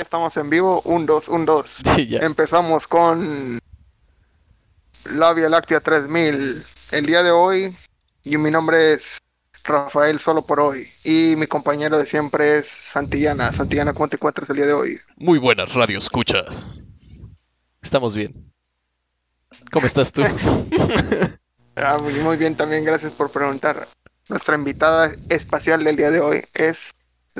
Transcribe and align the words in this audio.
Ya 0.00 0.04
estamos 0.04 0.34
en 0.38 0.48
vivo. 0.48 0.80
Un, 0.86 1.04
dos, 1.04 1.28
un, 1.28 1.44
dos. 1.44 1.76
Sí, 1.94 2.06
ya. 2.06 2.20
Empezamos 2.20 2.86
con 2.86 3.58
la 5.14 5.34
Vía 5.34 5.50
Láctea 5.50 5.80
3000. 5.80 6.64
El 6.92 7.04
día 7.04 7.22
de 7.22 7.30
hoy, 7.30 7.76
y 8.24 8.38
mi 8.38 8.50
nombre 8.50 8.94
es 8.94 9.18
Rafael 9.62 10.18
solo 10.18 10.40
por 10.40 10.58
hoy. 10.58 10.88
Y 11.04 11.34
mi 11.36 11.46
compañero 11.46 11.98
de 11.98 12.06
siempre 12.06 12.56
es 12.56 12.66
Santillana. 12.66 13.52
Santillana, 13.52 13.92
¿cómo 13.92 14.08
te 14.08 14.16
encuentras 14.16 14.48
el 14.48 14.56
día 14.56 14.64
de 14.64 14.72
hoy? 14.72 14.98
Muy 15.16 15.38
buenas, 15.38 15.74
Radio 15.74 15.98
Escucha. 15.98 16.46
Estamos 17.82 18.16
bien. 18.16 18.50
¿Cómo 19.70 19.86
estás 19.86 20.12
tú? 20.12 20.22
Ah, 21.76 21.98
muy, 21.98 22.12
muy 22.14 22.36
bien, 22.36 22.56
también 22.56 22.84
gracias 22.84 23.12
por 23.12 23.30
preguntar. 23.30 23.86
Nuestra 24.28 24.54
invitada 24.54 25.12
espacial 25.28 25.84
del 25.84 25.96
día 25.96 26.10
de 26.10 26.20
hoy 26.20 26.44
es 26.52 26.90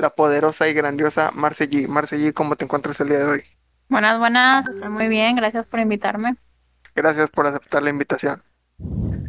la 0.01 0.09
poderosa 0.09 0.67
y 0.67 0.73
grandiosa 0.73 1.29
Marce 1.35 1.69
G. 1.69 1.87
Marce 1.87 2.17
G, 2.17 2.33
¿cómo 2.33 2.55
te 2.55 2.65
encuentras 2.65 2.99
el 2.99 3.09
día 3.09 3.19
de 3.19 3.25
hoy? 3.25 3.43
Buenas, 3.87 4.17
buenas, 4.17 4.67
estoy 4.67 4.89
muy 4.89 5.07
bien, 5.07 5.35
gracias 5.35 5.67
por 5.67 5.79
invitarme. 5.79 6.35
Gracias 6.95 7.29
por 7.29 7.45
aceptar 7.45 7.83
la 7.83 7.91
invitación. 7.91 8.41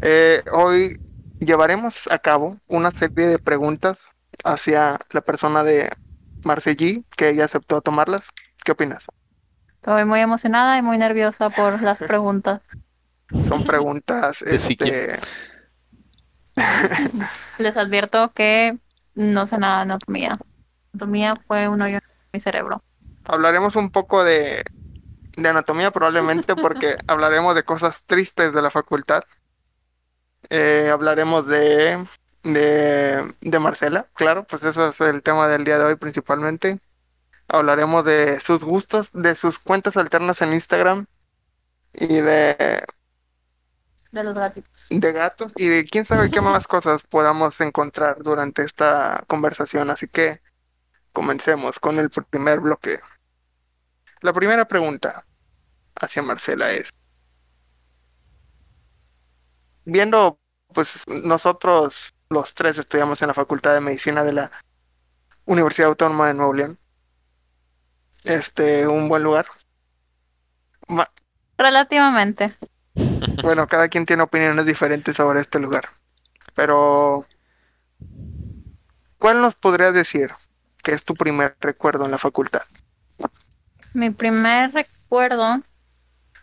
Eh, 0.00 0.42
hoy 0.50 0.98
llevaremos 1.40 2.10
a 2.10 2.18
cabo 2.18 2.58
una 2.68 2.90
serie 2.90 3.26
de 3.26 3.38
preguntas 3.38 3.98
hacia 4.44 4.98
la 5.10 5.20
persona 5.20 5.62
de 5.62 5.90
Marce 6.44 6.74
G, 6.74 7.04
que 7.16 7.28
ella 7.28 7.44
aceptó 7.44 7.82
tomarlas. 7.82 8.22
¿Qué 8.64 8.72
opinas? 8.72 9.04
Estoy 9.74 10.06
muy 10.06 10.20
emocionada 10.20 10.78
y 10.78 10.82
muy 10.82 10.96
nerviosa 10.96 11.50
por 11.50 11.82
las 11.82 11.98
preguntas. 12.02 12.62
Son 13.46 13.64
preguntas 13.64 14.40
este, 14.42 15.18
Les 17.58 17.76
advierto 17.76 18.32
que 18.32 18.78
no 19.14 19.46
sé 19.46 19.58
nada 19.58 19.76
de 19.76 19.82
anatomía. 19.82 20.32
Anatomía 20.94 21.34
fue 21.46 21.68
un 21.68 21.82
hoyo 21.82 21.96
en 21.96 22.02
mi 22.32 22.40
cerebro. 22.40 22.82
Hablaremos 23.24 23.74
un 23.76 23.90
poco 23.90 24.22
de, 24.24 24.64
de 25.36 25.48
anatomía 25.48 25.90
probablemente 25.92 26.56
porque 26.56 26.96
hablaremos 27.08 27.54
de 27.54 27.64
cosas 27.64 28.02
tristes 28.06 28.52
de 28.54 28.62
la 28.62 28.70
facultad. 28.70 29.22
Eh, 30.50 30.90
hablaremos 30.92 31.46
de, 31.46 32.06
de, 32.42 33.34
de 33.40 33.58
Marcela, 33.58 34.08
claro, 34.14 34.44
pues 34.44 34.62
eso 34.64 34.88
es 34.88 35.00
el 35.00 35.22
tema 35.22 35.48
del 35.48 35.64
día 35.64 35.78
de 35.78 35.84
hoy 35.86 35.96
principalmente. 35.96 36.80
Hablaremos 37.48 38.04
de 38.04 38.40
sus 38.40 38.62
gustos, 38.64 39.10
de 39.14 39.34
sus 39.36 39.58
cuentas 39.58 39.96
alternas 39.96 40.42
en 40.42 40.54
Instagram 40.54 41.06
y 41.94 42.08
de, 42.20 42.84
De 44.12 44.22
los 44.22 44.34
gatitos. 44.34 44.72
de 44.90 45.12
gatos 45.12 45.52
y 45.56 45.68
de 45.68 45.84
quién 45.86 46.04
sabe 46.04 46.30
qué 46.30 46.40
más 46.40 46.66
cosas 46.66 47.02
podamos 47.08 47.60
encontrar 47.60 48.22
durante 48.22 48.62
esta 48.62 49.24
conversación. 49.26 49.90
Así 49.90 50.06
que 50.08 50.40
comencemos 51.12 51.78
con 51.78 51.98
el 51.98 52.10
primer 52.10 52.60
bloque. 52.60 52.98
La 54.20 54.32
primera 54.32 54.66
pregunta 54.66 55.24
hacia 55.94 56.22
Marcela 56.22 56.70
es, 56.70 56.90
viendo, 59.84 60.38
pues 60.72 61.06
nosotros 61.06 62.14
los 62.30 62.54
tres 62.54 62.78
estudiamos 62.78 63.20
en 63.20 63.28
la 63.28 63.34
Facultad 63.34 63.74
de 63.74 63.80
Medicina 63.80 64.24
de 64.24 64.32
la 64.32 64.52
Universidad 65.44 65.88
Autónoma 65.88 66.28
de 66.28 66.34
Nuevo 66.34 66.54
León. 66.54 66.78
Este, 68.24 68.86
un 68.86 69.08
buen 69.08 69.22
lugar. 69.22 69.46
Ma- 70.86 71.10
Relativamente. 71.58 72.54
Bueno, 73.42 73.66
cada 73.66 73.88
quien 73.88 74.06
tiene 74.06 74.22
opiniones 74.22 74.64
diferentes 74.64 75.16
sobre 75.16 75.40
este 75.40 75.58
lugar. 75.58 75.88
Pero, 76.54 77.26
¿cuál 79.18 79.40
nos 79.40 79.54
podrías 79.56 79.92
decir 79.94 80.30
que 80.82 80.92
es 80.92 81.04
tu 81.04 81.14
primer 81.14 81.56
recuerdo 81.60 82.04
en 82.04 82.10
la 82.10 82.18
facultad? 82.18 82.62
Mi 83.94 84.10
primer 84.10 84.72
recuerdo, 84.72 85.62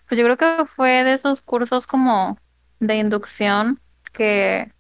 pues 0.07 0.19
yo 0.19 0.25
creo 0.25 0.37
que 0.37 0.65
fue 0.65 1.03
de 1.03 1.13
esos 1.13 1.41
cursos 1.41 1.87
como 1.87 2.37
de 2.79 2.95
inducción 2.95 3.79
que, 4.13 4.71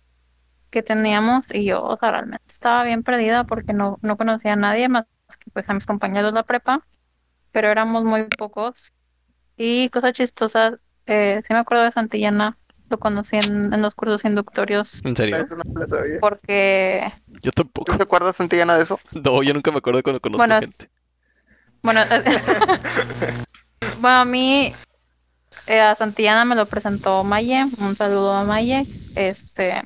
que 0.69 0.83
teníamos 0.83 1.45
y 1.53 1.65
yo, 1.65 1.83
o 1.83 1.97
sea, 1.97 2.11
realmente 2.11 2.45
estaba 2.51 2.83
bien 2.83 3.03
perdida 3.03 3.43
porque 3.43 3.73
no, 3.73 3.97
no 4.01 4.17
conocía 4.17 4.53
a 4.53 4.55
nadie 4.55 4.87
más 4.89 5.05
que 5.39 5.51
pues 5.51 5.69
a 5.69 5.73
mis 5.73 5.85
compañeros 5.85 6.31
de 6.31 6.39
la 6.39 6.43
prepa, 6.43 6.85
pero 7.51 7.67
éramos 7.69 8.03
muy 8.03 8.25
pocos. 8.25 8.93
Y 9.57 9.89
cosas 9.89 10.13
chistosas, 10.13 10.75
eh, 11.05 11.41
sí 11.45 11.53
me 11.53 11.59
acuerdo 11.59 11.83
de 11.83 11.91
Santillana, 11.91 12.57
lo 12.89 12.97
conocí 12.97 13.37
en, 13.37 13.73
en 13.73 13.81
los 13.81 13.93
cursos 13.95 14.25
inductorios 14.25 14.99
¿En 15.03 15.15
serio? 15.15 15.37
Eso 15.37 15.55
no 15.55 15.63
me 15.73 15.81
lo 15.81 15.87
sabía. 15.87 16.19
porque, 16.19 17.11
Yo 17.41 17.51
¿Tú 17.51 17.63
tampoco. 17.63 17.95
te 17.97 18.03
acuerdas, 18.03 18.35
Santillana, 18.35 18.77
de 18.77 18.83
eso? 18.83 18.99
No, 19.13 19.41
yo 19.43 19.53
nunca 19.53 19.71
me 19.71 19.77
acuerdo 19.77 20.01
cuando 20.03 20.19
conozco 20.19 20.39
Bueno, 20.45 20.59
gente. 20.59 20.89
bueno, 21.83 22.01
bueno, 23.99 24.17
a 24.17 24.25
mí 24.25 24.73
eh, 25.67 25.79
a 25.79 25.95
Santillana 25.95 26.45
me 26.45 26.55
lo 26.55 26.65
presentó 26.65 27.23
Maye, 27.23 27.65
un 27.79 27.95
saludo 27.95 28.33
a 28.33 28.43
Maye, 28.43 28.85
este, 29.15 29.83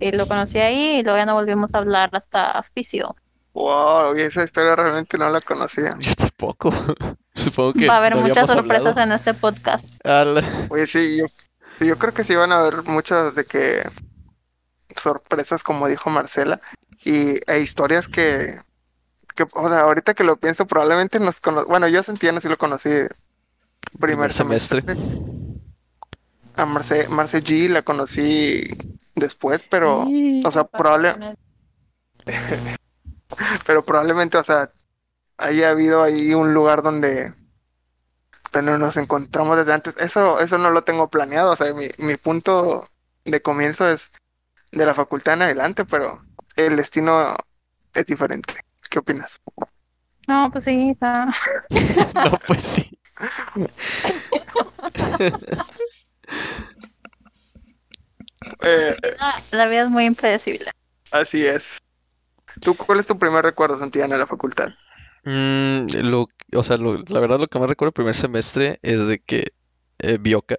y 0.00 0.10
lo 0.12 0.26
conocí 0.26 0.58
ahí 0.58 0.98
y 0.98 1.02
luego 1.02 1.18
ya 1.18 1.26
no 1.26 1.34
volvimos 1.34 1.72
a 1.74 1.78
hablar 1.78 2.10
hasta 2.12 2.62
Fisio. 2.74 3.14
Wow, 3.52 4.16
y 4.16 4.20
esa 4.22 4.44
historia 4.44 4.76
realmente 4.76 5.16
no 5.16 5.30
la 5.30 5.40
conocía. 5.40 5.96
Yo 5.98 6.12
tampoco. 6.14 6.70
Supongo 7.34 7.72
que 7.74 7.86
Va 7.88 7.94
a 7.94 7.98
haber 7.98 8.16
no 8.16 8.22
muchas 8.22 8.50
sorpresas 8.50 8.88
hablado. 8.88 9.00
en 9.02 9.12
este 9.12 9.34
podcast. 9.34 9.84
Ala. 10.04 10.42
Oye, 10.70 10.86
sí, 10.86 11.18
yo, 11.18 11.24
sí, 11.78 11.86
yo 11.86 11.98
creo 11.98 12.14
que 12.14 12.24
sí 12.24 12.34
van 12.34 12.52
a 12.52 12.60
haber 12.60 12.82
muchas 12.84 13.34
de 13.34 13.44
que 13.44 13.88
sorpresas, 14.96 15.62
como 15.62 15.88
dijo 15.88 16.10
Marcela, 16.10 16.60
y 17.04 17.38
e 17.46 17.60
historias 17.60 18.08
que, 18.08 18.58
que, 19.34 19.46
o 19.52 19.68
sea, 19.68 19.80
ahorita 19.80 20.14
que 20.14 20.24
lo 20.24 20.36
pienso, 20.36 20.66
probablemente 20.66 21.20
nos 21.20 21.40
cono 21.40 21.64
bueno, 21.64 21.88
yo 21.88 22.00
a 22.00 22.02
Santillana 22.02 22.40
sí 22.40 22.48
lo 22.48 22.58
conocí 22.58 22.88
primer 22.88 23.10
Primer 23.98 24.32
semestre. 24.32 24.84
A 26.56 26.64
Marce, 26.64 27.08
Marce 27.08 27.42
G 27.42 27.68
la 27.68 27.82
conocí 27.82 28.66
después, 29.14 29.62
pero, 29.70 30.00
o 30.00 30.50
sea, 30.50 30.64
probable, 30.64 31.36
pero 33.66 33.84
probablemente, 33.84 34.38
o 34.38 34.44
sea, 34.44 34.70
haya 35.36 35.70
habido 35.70 36.02
ahí 36.02 36.34
un 36.34 36.54
lugar 36.54 36.82
donde, 36.82 37.34
donde 38.52 38.78
nos 38.78 38.96
encontramos 38.96 39.56
desde 39.56 39.72
antes. 39.72 39.96
Eso, 39.98 40.40
eso 40.40 40.58
no 40.58 40.70
lo 40.70 40.82
tengo 40.82 41.08
planeado, 41.08 41.52
o 41.52 41.56
sea, 41.56 41.72
mi, 41.74 41.88
mi 41.98 42.16
punto 42.16 42.88
de 43.24 43.42
comienzo 43.42 43.88
es 43.88 44.10
de 44.72 44.86
la 44.86 44.94
facultad 44.94 45.34
en 45.34 45.42
adelante, 45.42 45.84
pero 45.84 46.22
el 46.56 46.76
destino 46.76 47.36
es 47.94 48.06
diferente. 48.06 48.54
¿Qué 48.88 48.98
opinas? 49.00 49.40
No, 50.28 50.50
pues 50.50 50.64
sí, 50.64 50.90
está. 50.90 51.28
No, 52.14 52.38
pues 52.46 52.62
sí. 52.62 52.98
Eh, 58.62 58.96
La, 59.18 59.42
la 59.52 59.66
vida 59.66 59.82
es 59.82 59.88
muy 59.90 60.04
impredecible. 60.04 60.70
así 61.10 61.44
es. 61.46 61.78
¿Tú 62.60 62.76
cuál 62.76 63.00
es 63.00 63.06
tu 63.06 63.18
primer 63.18 63.44
recuerdo, 63.44 63.78
Santillana, 63.78 64.14
de 64.14 64.20
la 64.20 64.26
facultad? 64.26 64.68
Mm, 65.26 65.88
lo, 66.08 66.28
o 66.54 66.62
sea, 66.62 66.76
lo- 66.78 66.96
la 66.96 67.20
verdad 67.20 67.40
lo 67.40 67.48
que 67.48 67.58
más 67.58 67.68
recuerdo 67.68 67.90
el 67.90 67.94
primer 67.94 68.14
semestre 68.14 68.78
es 68.82 69.08
de 69.08 69.18
que 69.20 69.52
eh, 69.98 70.18
Bioca, 70.20 70.56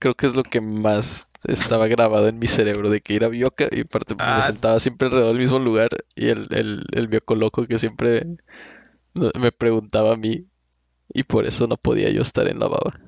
creo 0.00 0.14
que 0.16 0.26
es 0.26 0.36
lo 0.36 0.44
que 0.44 0.60
más 0.62 1.30
estaba 1.44 1.88
grabado 1.88 2.28
en 2.28 2.38
mi 2.38 2.46
cerebro, 2.48 2.90
de 2.90 3.00
que 3.02 3.14
ir 3.14 3.24
a 3.24 3.28
Bioca 3.28 3.68
y 3.72 3.82
aparte 3.82 4.16
pues, 4.16 4.28
Ah. 4.28 4.36
me 4.36 4.42
sentaba 4.42 4.80
siempre 4.80 5.08
alrededor 5.08 5.32
del 5.34 5.42
mismo 5.42 5.58
lugar 5.60 5.90
y 6.16 6.28
el, 6.30 6.46
el, 6.52 6.84
el 6.92 7.08
Bioco 7.08 7.36
loco 7.36 7.66
que 7.66 7.78
siempre 7.78 8.26
me 9.14 9.52
preguntaba 9.52 10.14
a 10.14 10.16
mí 10.16 10.46
y 11.08 11.24
por 11.24 11.46
eso 11.46 11.66
no 11.68 11.76
podía 11.78 12.10
yo 12.10 12.22
estar 12.22 12.48
en 12.48 12.60
la 12.60 12.68
baba. 12.68 12.98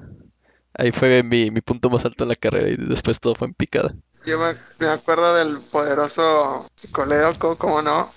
Ahí 0.75 0.93
fue 0.93 1.23
mi, 1.25 1.51
mi 1.51 1.61
punto 1.63 1.91
más 1.91 2.05
alto 2.07 2.25
en 2.25 2.31
la 2.31 2.37
carrera 2.37 2.71
y 2.71 2.77
después 2.77 3.21
todo 3.21 3.35
fue 3.35 3.49
en 3.49 3.55
picada. 3.55 3.95
Yo 4.27 4.39
me, 4.39 4.55
me 4.81 4.89
acuerdo 4.89 5.35
del 5.35 5.59
poderoso 5.73 6.67
Coleoco, 6.93 7.57
¿cómo 7.57 7.83
no? 7.83 8.09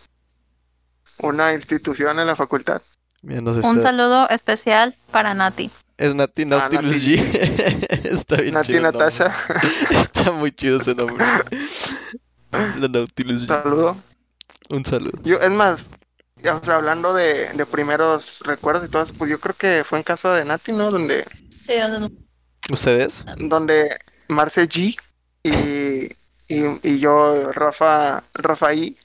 Una 1.21 1.53
institución 1.53 2.19
en 2.19 2.27
la 2.27 2.35
facultad. 2.35 2.81
Nos 3.23 3.57
Un 3.57 3.77
está- 3.77 3.81
saludo 3.81 4.27
especial 4.29 4.95
para 5.11 5.33
Nati. 5.33 5.69
Es 5.97 6.15
Nati 6.15 6.45
Nautilus 6.45 6.93
Nati. 6.95 7.17
G. 7.17 8.05
Está 8.05 8.37
bien 8.37 8.55
Nati 8.55 8.67
chido. 8.73 8.81
Natasha, 8.81 9.35
Está 9.91 10.31
muy 10.31 10.51
chido 10.51 10.77
ese 10.79 10.95
nombre. 10.95 11.23
La 12.79 12.87
Nautilus 12.87 13.43
G. 13.43 13.47
saludo. 13.47 13.95
Un 14.69 14.83
saludo. 14.85 15.19
Yo, 15.23 15.37
es 15.37 15.51
más, 15.51 15.85
ya, 16.37 16.55
o 16.55 16.63
sea, 16.63 16.77
hablando 16.77 17.13
de, 17.13 17.49
de 17.53 17.65
primeros 17.67 18.39
recuerdos 18.39 18.87
y 18.87 18.91
todo 18.91 19.03
eso, 19.03 19.13
pues 19.17 19.29
yo 19.29 19.39
creo 19.39 19.55
que 19.55 19.83
fue 19.85 19.99
en 19.99 20.03
casa 20.03 20.33
de 20.33 20.45
Nati, 20.45 20.71
¿no? 20.71 20.89
Donde, 20.91 21.25
Sí, 21.67 21.73
¿Ustedes? 22.71 23.25
donde 23.37 23.97
Marce 24.27 24.67
G 24.67 24.97
y, 25.43 26.05
y, 26.47 26.79
y 26.83 26.99
yo, 26.99 27.51
Rafa, 27.51 28.23
Rafaí, 28.33 28.97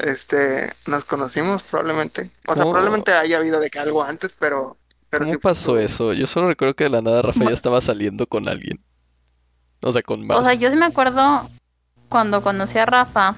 este, 0.00 0.72
nos 0.86 1.04
conocimos 1.04 1.62
probablemente. 1.62 2.30
O 2.46 2.54
sea, 2.54 2.62
¿Cómo? 2.62 2.72
probablemente 2.72 3.12
haya 3.12 3.38
habido 3.38 3.60
de 3.60 3.70
que 3.70 3.78
algo 3.78 4.02
antes, 4.02 4.32
pero, 4.38 4.76
pero 5.08 5.24
¿Cómo 5.24 5.32
sí 5.32 5.38
pasó 5.38 5.78
eso? 5.78 6.12
Yo 6.12 6.26
solo 6.26 6.48
recuerdo 6.48 6.74
que 6.74 6.84
de 6.84 6.90
la 6.90 7.02
nada 7.02 7.22
Rafa 7.22 7.44
ya 7.44 7.50
estaba 7.50 7.80
saliendo 7.80 8.26
con 8.26 8.48
alguien. 8.48 8.82
O 9.82 9.92
sea, 9.92 10.02
con 10.02 10.22
O 10.22 10.24
más. 10.24 10.44
sea, 10.44 10.54
yo 10.54 10.70
sí 10.70 10.76
me 10.76 10.86
acuerdo 10.86 11.48
cuando 12.08 12.42
conocí 12.42 12.78
a 12.78 12.86
Rafa, 12.86 13.36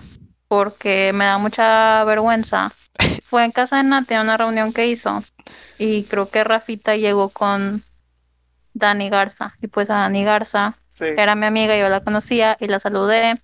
porque 0.49 1.13
me 1.15 1.25
da 1.25 1.39
mucha 1.39 2.05
vergüenza 2.05 2.73
fue 3.25 3.45
en 3.45 3.53
casa 3.53 3.77
de 3.79 3.85
Nati, 3.85 4.15
en 4.15 4.21
una 4.23 4.37
reunión 4.37 4.73
que 4.73 4.87
hizo. 4.89 5.23
Y 5.79 6.05
creo 6.05 6.29
que 6.31 6.45
Rafita 6.45 6.97
llegó 6.97 7.29
con 7.31 7.83
Dani 8.75 9.09
Garza. 9.11 9.55
Y 9.61 9.69
pues 9.69 9.91
a 9.91 9.95
Dani 9.95 10.25
Garza 10.25 10.77
Sí. 10.99 11.07
era 11.17 11.35
mi 11.35 11.47
amiga, 11.47 11.77
yo 11.77 11.89
la 11.89 12.05
conocía 12.05 12.57
y 12.61 12.67
la 12.67 12.79
saludé. 12.79 13.41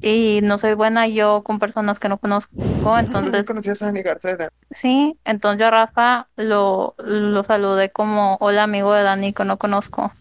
Y 0.00 0.40
no 0.42 0.58
soy 0.58 0.74
buena 0.74 1.08
yo 1.08 1.42
con 1.42 1.58
personas 1.58 1.98
que 1.98 2.08
no 2.08 2.18
conozco. 2.18 2.52
Entonces, 2.98 3.44
conocías 3.44 3.82
a 3.82 3.86
Dani 3.86 4.02
García? 4.02 4.50
sí, 4.70 5.18
entonces 5.24 5.60
yo 5.60 5.66
a 5.66 5.70
Rafa 5.70 6.28
lo, 6.36 6.94
lo 6.98 7.42
saludé 7.44 7.90
como 7.90 8.36
hola 8.40 8.64
amigo 8.64 8.92
de 8.92 9.02
Dani 9.02 9.32
que 9.32 9.44
no 9.44 9.56
conozco. 9.58 10.12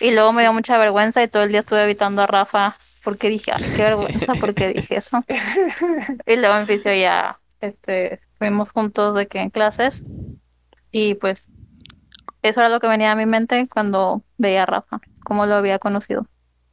Y 0.00 0.12
luego 0.12 0.32
me 0.32 0.42
dio 0.42 0.52
mucha 0.52 0.78
vergüenza 0.78 1.22
y 1.22 1.28
todo 1.28 1.42
el 1.42 1.50
día 1.50 1.60
estuve 1.60 1.84
evitando 1.84 2.22
a 2.22 2.26
Rafa 2.26 2.74
porque 3.04 3.28
dije, 3.28 3.52
ay, 3.52 3.70
qué 3.76 3.82
vergüenza 3.82 4.34
porque 4.40 4.68
dije 4.68 4.98
eso. 4.98 5.22
Y 6.26 6.36
luego 6.36 6.56
en 6.56 6.66
fisio 6.66 6.92
ya 6.94 7.38
este, 7.60 8.20
fuimos 8.38 8.70
juntos 8.70 9.14
de 9.14 9.26
que 9.26 9.40
en 9.40 9.50
clases 9.50 10.02
y 10.90 11.14
pues 11.14 11.42
eso 12.42 12.60
era 12.60 12.68
lo 12.68 12.80
que 12.80 12.88
venía 12.88 13.12
a 13.12 13.16
mi 13.16 13.26
mente 13.26 13.68
cuando 13.68 14.22
veía 14.38 14.62
a 14.62 14.66
Rafa, 14.66 15.00
cómo 15.24 15.46
lo 15.46 15.54
había 15.54 15.78
conocido. 15.78 16.26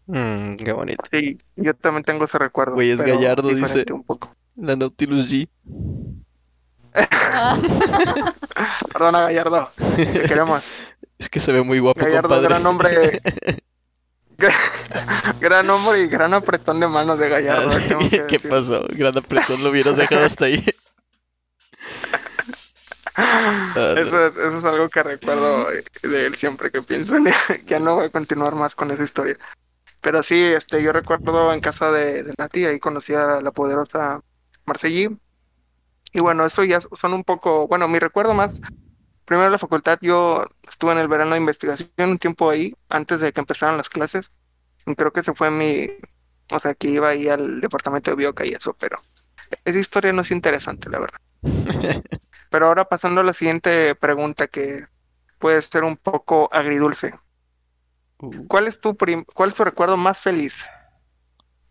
Mm, 0.07 0.55
qué 0.55 0.71
bonito. 0.71 1.03
Sí, 1.11 1.37
yo 1.55 1.73
también 1.73 2.03
tengo 2.03 2.25
ese 2.25 2.37
recuerdo. 2.37 2.75
Güey, 2.75 2.91
es 2.91 2.99
pero 3.01 3.15
Gallardo, 3.15 3.49
diferente 3.49 3.79
dice. 3.79 3.93
un 3.93 4.03
poco. 4.03 4.33
La 4.55 4.75
Nautilus 4.75 5.29
G. 5.29 5.47
Perdona, 8.93 9.19
Gallardo. 9.21 9.69
Te 9.95 10.23
queremos. 10.23 10.63
Es 11.19 11.29
que 11.29 11.39
se 11.39 11.51
ve 11.51 11.63
muy 11.63 11.79
guapo, 11.79 11.99
Gallardo, 11.99 12.29
compadre. 12.29 12.47
gran 12.47 12.65
hombre. 12.67 13.21
gran 15.39 15.67
hombre 15.67 16.03
y 16.03 16.07
gran 16.07 16.31
apretón 16.35 16.79
de 16.79 16.87
manos 16.87 17.17
de 17.17 17.27
Gallardo. 17.27 17.75
tengo 17.79 17.99
que 18.01 18.09
¿Qué 18.27 18.37
decir. 18.37 18.51
pasó? 18.51 18.85
Gran 18.89 19.17
apretón, 19.17 19.63
lo 19.63 19.71
hubieras 19.71 19.97
dejado 19.97 20.23
hasta 20.25 20.45
ahí. 20.45 20.63
Ah, 23.15 23.73
no. 23.75 23.87
Eso 23.97 24.27
es, 24.27 24.35
eso 24.37 24.57
es 24.59 24.63
algo 24.63 24.89
que 24.89 25.01
recuerdo 25.01 25.65
de 26.03 26.25
él 26.27 26.35
siempre 26.35 26.69
que 26.69 26.83
pienso 26.83 27.15
en 27.15 27.27
él. 27.27 27.33
Ya 27.65 27.79
no 27.79 27.95
voy 27.95 28.05
a 28.05 28.09
continuar 28.11 28.53
más 28.53 28.75
con 28.75 28.91
esa 28.91 29.03
historia. 29.03 29.37
Pero 30.01 30.23
sí, 30.23 30.41
este, 30.41 30.81
yo 30.83 30.93
recuerdo 30.93 31.53
en 31.53 31.61
casa 31.61 31.91
de, 31.91 32.23
de 32.23 32.33
Nati, 32.37 32.65
ahí 32.65 32.79
conocí 32.79 33.13
a 33.13 33.41
la 33.41 33.51
poderosa 33.51 34.21
Marcelli. 34.65 35.17
Y 36.13 36.19
bueno, 36.21 36.45
eso 36.45 36.63
ya 36.63 36.79
son 36.81 37.13
un 37.13 37.23
poco, 37.23 37.67
bueno, 37.67 37.87
mi 37.87 37.99
recuerdo 37.99 38.33
más, 38.33 38.51
primero 39.25 39.49
la 39.49 39.57
facultad, 39.59 39.99
yo 40.01 40.45
estuve 40.69 40.93
en 40.93 40.99
el 40.99 41.07
verano 41.07 41.33
de 41.33 41.39
investigación 41.39 41.89
un 41.99 42.17
tiempo 42.19 42.49
ahí, 42.49 42.73
antes 42.89 43.19
de 43.19 43.33
que 43.33 43.41
empezaran 43.41 43.77
las 43.77 43.89
clases. 43.89 44.31
Y 44.85 44.95
creo 44.95 45.13
que 45.13 45.23
se 45.23 45.33
fue 45.33 45.51
mi, 45.51 45.89
o 46.51 46.59
sea, 46.59 46.75
que 46.75 46.89
iba 46.89 47.09
ahí 47.09 47.29
al 47.29 47.61
departamento 47.61 48.11
de 48.11 48.17
bioca 48.17 48.45
y 48.45 48.51
eso, 48.53 48.73
pero 48.75 48.99
esa 49.65 49.79
historia 49.79 50.13
no 50.13 50.21
es 50.21 50.31
interesante, 50.31 50.89
la 50.89 50.99
verdad. 50.99 51.19
Pero 52.49 52.67
ahora 52.67 52.85
pasando 52.87 53.21
a 53.21 53.23
la 53.23 53.33
siguiente 53.33 53.95
pregunta 53.95 54.47
que 54.47 54.85
puede 55.39 55.61
ser 55.61 55.83
un 55.83 55.97
poco 55.97 56.49
agridulce. 56.51 57.13
Uh, 58.19 58.47
¿Cuál 58.47 58.67
es 58.67 58.79
tu 58.79 58.95
prim- 58.95 59.25
cuál 59.33 59.49
es 59.49 59.55
tu 59.55 59.63
recuerdo 59.63 59.97
más 59.97 60.19
feliz? 60.19 60.53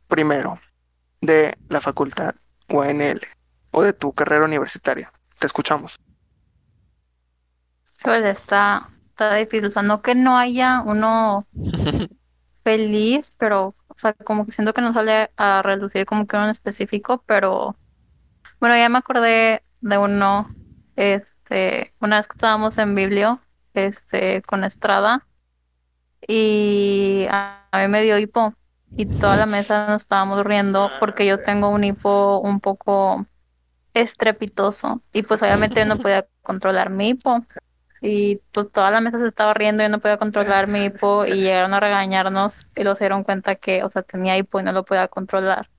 Primero, 0.08 0.58
de 1.20 1.58
la 1.69 1.81
facultad 1.81 2.34
UNL 2.69 3.20
o 3.72 3.82
de 3.82 3.93
tu 3.93 4.12
carrera 4.12 4.44
universitaria. 4.46 5.12
Te 5.38 5.46
escuchamos. 5.46 5.96
Pues 8.02 8.25
está, 8.25 8.88
está 9.10 9.34
difícil, 9.34 9.66
o 9.66 9.70
sea, 9.70 9.82
no 9.82 10.00
que 10.02 10.14
no 10.14 10.38
haya 10.38 10.82
uno 10.82 11.46
feliz, 12.64 13.32
pero, 13.38 13.75
o 13.88 13.94
sea, 13.96 14.14
como 14.14 14.46
que 14.46 14.52
siento 14.52 14.72
que 14.75 14.81
no 14.82 14.92
sale 14.92 15.31
a 15.37 15.62
reducir 15.62 16.06
como 16.06 16.26
que 16.26 16.37
uno 16.37 16.46
en 16.46 16.50
específico, 16.50 17.22
pero 17.26 17.76
bueno, 18.60 18.76
ya 18.76 18.88
me 18.88 18.99
acordé 18.99 19.64
de 19.81 19.99
uno, 19.99 20.50
este, 20.96 21.94
una 22.00 22.19
vez 22.19 22.28
que 22.28 22.34
estábamos 22.34 22.78
en 22.78 22.94
Biblio, 22.94 23.40
este, 23.75 24.42
con 24.42 24.64
Estrada, 24.64 25.26
y 26.26 27.26
a, 27.31 27.69
a 27.73 27.82
mí 27.82 27.88
me 27.88 28.02
dio 28.02 28.19
hipo, 28.19 28.52
y 28.96 29.06
toda 29.06 29.37
la 29.37 29.46
mesa 29.46 29.87
nos 29.88 30.02
estábamos 30.02 30.44
riendo 30.44 30.94
porque 30.99 31.26
yo 31.26 31.40
tengo 31.43 31.70
un 31.70 31.84
hipo 31.84 32.40
un 32.40 32.61
poco 32.61 33.26
estrepitoso, 33.94 35.02
y 35.12 35.23
pues 35.23 35.43
obviamente 35.43 35.81
yo 35.81 35.87
no 35.87 35.99
podía 35.99 36.26
controlar 36.43 36.90
mi 36.90 37.11
hipo. 37.11 37.44
Y 38.02 38.37
pues 38.52 38.70
toda 38.73 38.90
la 38.90 39.00
mesa 39.00 39.19
se 39.19 39.28
estaba 39.28 39.55
riendo, 39.55 39.82
yo 39.82 39.88
no 39.88 40.00
podía 40.00 40.19
controlar 40.19 40.69
mi 40.69 40.84
hipo 40.87 41.25
y 41.26 41.40
llegaron 41.43 41.75
a 41.75 41.81
regañarnos 41.81 42.67
y 42.76 42.84
los 42.84 42.99
dieron 42.99 43.25
cuenta 43.25 43.56
que, 43.56 43.82
o 43.84 43.90
sea, 43.90 44.02
tenía 44.02 44.37
hipo 44.38 44.61
y 44.61 44.62
no 44.64 44.73
lo 44.73 44.84
podía 44.84 45.08
controlar. 45.08 45.70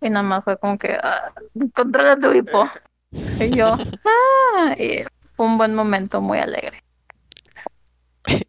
Y 0.00 0.10
nada 0.10 0.22
más 0.24 0.44
fue 0.44 0.58
como 0.58 0.78
que, 0.78 0.98
"Ah, 1.02 1.32
controla 1.74 2.16
tu 2.18 2.32
hipo. 2.34 2.64
Y 3.40 3.56
yo, 3.56 3.82
ah, 4.04 4.74
y 4.78 5.04
fue 5.36 5.46
un 5.46 5.58
buen 5.58 5.74
momento 5.74 6.20
muy 6.20 6.38
alegre. 6.38 6.82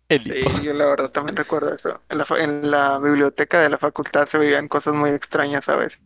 El 0.09 0.23
Sí, 0.23 0.63
yo 0.63 0.73
la 0.73 0.85
verdad 0.85 1.09
también 1.09 1.35
recuerdo 1.35 1.73
eso. 1.73 2.01
En 2.09 2.17
la, 2.17 2.25
en 2.37 2.71
la 2.71 2.99
biblioteca 2.99 3.61
de 3.61 3.69
la 3.69 3.77
facultad 3.77 4.27
se 4.27 4.37
veían 4.37 4.67
cosas 4.67 4.93
muy 4.93 5.09
extrañas 5.11 5.67
a 5.69 5.75
veces. 5.75 6.01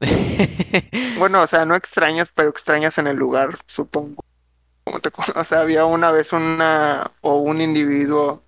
Bueno, 1.18 1.42
o 1.42 1.46
sea, 1.46 1.64
no 1.64 1.74
extrañas, 1.74 2.30
pero 2.32 2.50
extrañas 2.50 2.98
en 2.98 3.08
el 3.08 3.16
lugar, 3.16 3.58
supongo. 3.66 4.24
Como 4.84 5.00
te 5.00 5.10
o 5.34 5.44
sea, 5.44 5.60
había 5.60 5.84
una 5.84 6.10
vez 6.12 6.32
una 6.32 7.10
o 7.20 7.36
un 7.38 7.60
individuo 7.60 8.44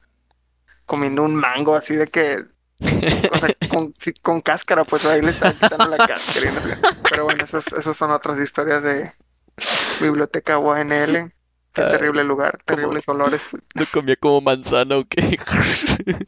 comiendo 0.86 1.22
un 1.22 1.34
mango 1.34 1.74
así 1.74 1.96
de 1.96 2.06
que, 2.06 2.44
o 2.80 3.38
sea, 3.38 3.54
con, 4.22 4.40
cáscara, 4.40 4.84
pues 4.84 5.04
ahí 5.06 5.20
le 5.20 5.30
estaba 5.30 5.52
quitando 5.52 5.88
la 5.88 5.98
cáscara. 5.98 6.50
Pero 7.10 7.24
bueno, 7.24 7.44
esas, 7.44 7.66
esas 7.72 7.96
son 7.96 8.10
otras 8.12 8.38
historias 8.38 8.82
de 8.82 9.12
biblioteca 10.00 10.58
UNL. 10.58 11.32
Qué 11.72 11.82
Ah, 11.82 11.90
terrible 11.90 12.24
lugar, 12.24 12.56
como- 12.66 12.76
terribles 12.76 13.08
olores. 13.08 13.42
¿No 13.74 13.84
comía 13.92 14.16
como 14.16 14.40
manzana 14.40 14.96
o 14.98 15.04
qué? 15.08 15.38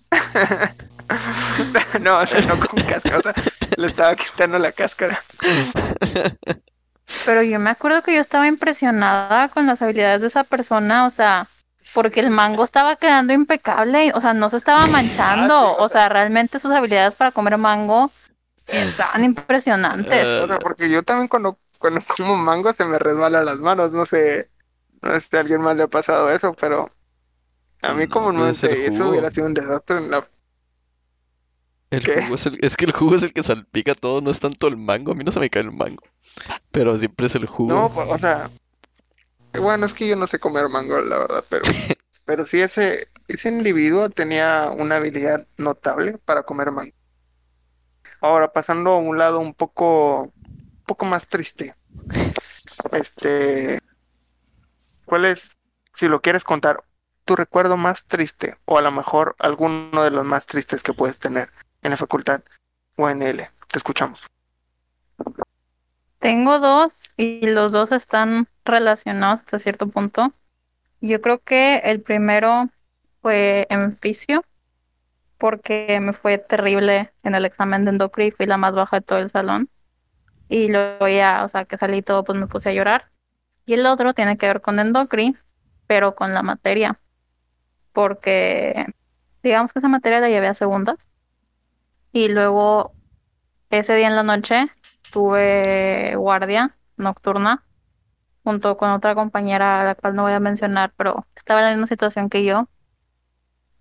No, 2.00 2.18
o 2.20 2.26
sea, 2.26 2.40
no 2.42 2.58
con 2.66 2.82
cáscara, 2.84 3.18
o 3.18 3.22
sea, 3.22 3.34
le 3.76 3.86
estaba 3.88 4.14
quitando 4.16 4.58
la 4.58 4.72
cáscara. 4.72 5.22
Pero 7.26 7.42
yo 7.42 7.58
me 7.60 7.70
acuerdo 7.70 8.02
que 8.02 8.14
yo 8.14 8.20
estaba 8.20 8.48
impresionada 8.48 9.48
con 9.48 9.66
las 9.66 9.82
habilidades 9.82 10.20
de 10.22 10.26
esa 10.28 10.44
persona, 10.44 11.06
o 11.06 11.10
sea, 11.10 11.46
porque 11.94 12.20
el 12.20 12.30
mango 12.30 12.64
estaba 12.64 12.96
quedando 12.96 13.32
impecable, 13.32 14.12
o 14.14 14.20
sea, 14.20 14.32
no 14.32 14.48
se 14.50 14.56
estaba 14.56 14.86
manchando, 14.86 15.54
Ah, 15.54 15.74
sí, 15.76 15.82
o 15.82 15.84
o 15.84 15.88
sea, 15.88 16.08
realmente 16.08 16.58
sus 16.58 16.72
habilidades 16.72 17.14
para 17.14 17.32
comer 17.32 17.58
mango 17.58 18.10
estaban 18.66 19.24
impresionantes. 19.24 20.26
Ah, 20.26 20.44
O 20.44 20.48
sea, 20.48 20.58
porque 20.58 20.88
yo 20.88 21.02
también 21.02 21.28
cuando, 21.28 21.58
cuando 21.78 22.00
como 22.16 22.36
mango 22.36 22.72
se 22.72 22.84
me 22.84 22.98
resbala 22.98 23.44
las 23.44 23.58
manos, 23.58 23.92
no 23.92 24.06
sé, 24.06 24.48
no 25.02 25.12
sé 25.14 25.20
si 25.20 25.36
a 25.36 25.40
alguien 25.40 25.60
más 25.60 25.76
le 25.76 25.84
ha 25.84 25.88
pasado 25.88 26.30
eso, 26.30 26.54
pero 26.54 26.90
a 27.82 27.94
mí 27.94 28.06
No, 28.06 28.08
como 28.08 28.32
no 28.32 28.52
sé, 28.54 28.86
eso 28.86 29.08
hubiera 29.10 29.30
sido 29.30 29.46
un 29.46 29.54
desastre 29.54 29.98
en 29.98 30.10
la... 30.10 30.28
El 31.90 32.02
¿Qué? 32.02 32.12
jugo 32.12 32.34
es, 32.34 32.46
el, 32.46 32.58
es 32.60 32.76
que 32.76 32.86
el 32.86 32.92
jugo 32.92 33.14
es 33.14 33.22
el 33.22 33.32
que 33.32 33.44
salpica 33.44 33.94
todo, 33.94 34.20
no 34.20 34.30
es 34.32 34.40
tanto 34.40 34.66
el 34.66 34.76
mango. 34.76 35.12
A 35.12 35.14
mí 35.14 35.22
no 35.24 35.30
se 35.30 35.38
me 35.40 35.48
cae 35.50 35.62
el 35.62 35.70
mango. 35.72 36.02
Pero 36.72 36.96
siempre 36.96 37.26
es 37.26 37.34
el 37.36 37.46
jugo. 37.46 37.80
No, 37.80 37.92
pues, 37.92 38.06
o 38.08 38.18
sea, 38.18 38.50
bueno, 39.54 39.86
es 39.86 39.94
que 39.94 40.08
yo 40.08 40.16
no 40.16 40.26
sé 40.26 40.38
comer 40.38 40.68
mango, 40.68 41.00
la 41.00 41.18
verdad, 41.18 41.44
pero, 41.48 41.66
pero 42.24 42.46
sí 42.46 42.60
ese, 42.60 43.08
ese 43.28 43.48
individuo 43.48 44.10
tenía 44.10 44.70
una 44.76 44.96
habilidad 44.96 45.46
notable 45.58 46.18
para 46.18 46.42
comer 46.44 46.70
mango. 46.72 46.94
Ahora, 48.22 48.52
pasando 48.52 48.92
a 48.92 48.98
un 48.98 49.18
lado 49.18 49.38
un 49.40 49.52
poco, 49.54 50.22
un 50.22 50.84
poco 50.86 51.04
más 51.04 51.28
triste. 51.28 51.74
Este, 52.92 53.78
¿cuál 55.12 55.26
es, 55.26 55.42
si 55.94 56.08
lo 56.08 56.22
quieres 56.22 56.42
contar, 56.42 56.84
tu 57.26 57.36
recuerdo 57.36 57.76
más 57.76 58.02
triste 58.06 58.56
o 58.64 58.78
a 58.78 58.80
lo 58.80 58.90
mejor 58.90 59.36
alguno 59.40 60.04
de 60.04 60.10
los 60.10 60.24
más 60.24 60.46
tristes 60.46 60.82
que 60.82 60.94
puedes 60.94 61.18
tener 61.18 61.50
en 61.82 61.90
la 61.90 61.98
facultad 61.98 62.40
UNL? 62.96 63.36
Te 63.36 63.76
escuchamos. 63.76 64.24
Tengo 66.18 66.58
dos 66.60 67.12
y 67.18 67.46
los 67.46 67.72
dos 67.72 67.92
están 67.92 68.48
relacionados 68.64 69.40
hasta 69.40 69.58
cierto 69.58 69.86
punto. 69.88 70.32
Yo 71.02 71.20
creo 71.20 71.40
que 71.40 71.82
el 71.84 72.00
primero 72.00 72.70
fue 73.20 73.66
en 73.68 73.94
fisio, 73.94 74.42
porque 75.36 76.00
me 76.00 76.14
fue 76.14 76.38
terrible 76.38 77.12
en 77.22 77.34
el 77.34 77.44
examen 77.44 77.84
de 77.84 77.90
endocri, 77.90 78.30
fui 78.30 78.46
la 78.46 78.56
más 78.56 78.72
baja 78.72 79.00
de 79.00 79.04
todo 79.04 79.18
el 79.18 79.30
salón. 79.30 79.68
Y 80.48 80.68
luego 80.68 81.06
ya, 81.06 81.44
o 81.44 81.50
sea, 81.50 81.66
que 81.66 81.76
salí 81.76 82.00
todo, 82.00 82.24
pues 82.24 82.38
me 82.38 82.46
puse 82.46 82.70
a 82.70 82.72
llorar. 82.72 83.11
Y 83.66 83.74
el 83.74 83.86
otro 83.86 84.14
tiene 84.14 84.36
que 84.36 84.46
ver 84.46 84.60
con 84.60 84.78
endocri, 84.78 85.36
pero 85.86 86.14
con 86.14 86.34
la 86.34 86.42
materia, 86.42 86.98
porque 87.92 88.86
digamos 89.42 89.72
que 89.72 89.78
esa 89.78 89.88
materia 89.88 90.20
la 90.20 90.28
llevé 90.28 90.48
a 90.48 90.54
segundas. 90.54 90.98
Y 92.12 92.28
luego 92.28 92.92
ese 93.70 93.94
día 93.94 94.08
en 94.08 94.16
la 94.16 94.22
noche 94.22 94.66
tuve 95.12 96.14
guardia 96.16 96.76
nocturna 96.96 97.64
junto 98.44 98.76
con 98.76 98.90
otra 98.90 99.14
compañera 99.14 99.80
a 99.80 99.84
la 99.84 99.94
cual 99.94 100.14
no 100.14 100.22
voy 100.22 100.32
a 100.32 100.40
mencionar, 100.40 100.92
pero 100.96 101.26
estaba 101.36 101.60
en 101.60 101.66
la 101.66 101.72
misma 101.72 101.86
situación 101.86 102.28
que 102.28 102.44
yo. 102.44 102.68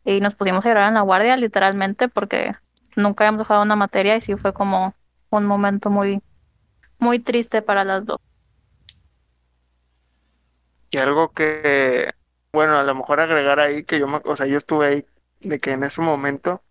Y 0.04 0.20
nos 0.20 0.36
pusimos 0.36 0.66
a 0.66 0.70
llorar 0.70 0.88
en 0.88 0.96
la 0.96 1.02
guardia, 1.02 1.38
literalmente, 1.38 2.10
porque 2.10 2.56
nunca 2.96 3.24
habíamos 3.24 3.40
dejado 3.40 3.64
una 3.64 3.76
materia 3.76 4.16
y 4.16 4.22
sí 4.22 4.36
fue 4.36 4.54
como 4.54 4.94
un 5.30 5.46
momento 5.46 5.90
muy, 5.90 6.22
muy 7.00 7.20
triste 7.20 7.62
para 7.62 7.84
las 7.84 8.06
dos. 8.06 8.20
Y 10.92 10.98
algo 10.98 11.34
que, 11.34 12.12
bueno, 12.54 12.78
a 12.78 12.84
lo 12.84 12.96
mejor 12.96 13.20
agregar 13.20 13.60
ahí 13.60 13.84
que 13.86 14.00
yo 14.00 14.08
me, 14.08 14.22
o 14.26 14.36
sea, 14.36 14.46
yo 14.48 14.58
estuve 14.58 14.86
ahí 14.88 15.06
de 15.42 15.60
que 15.60 15.72
en 15.72 15.84
ese 15.84 16.02
momento, 16.02 16.64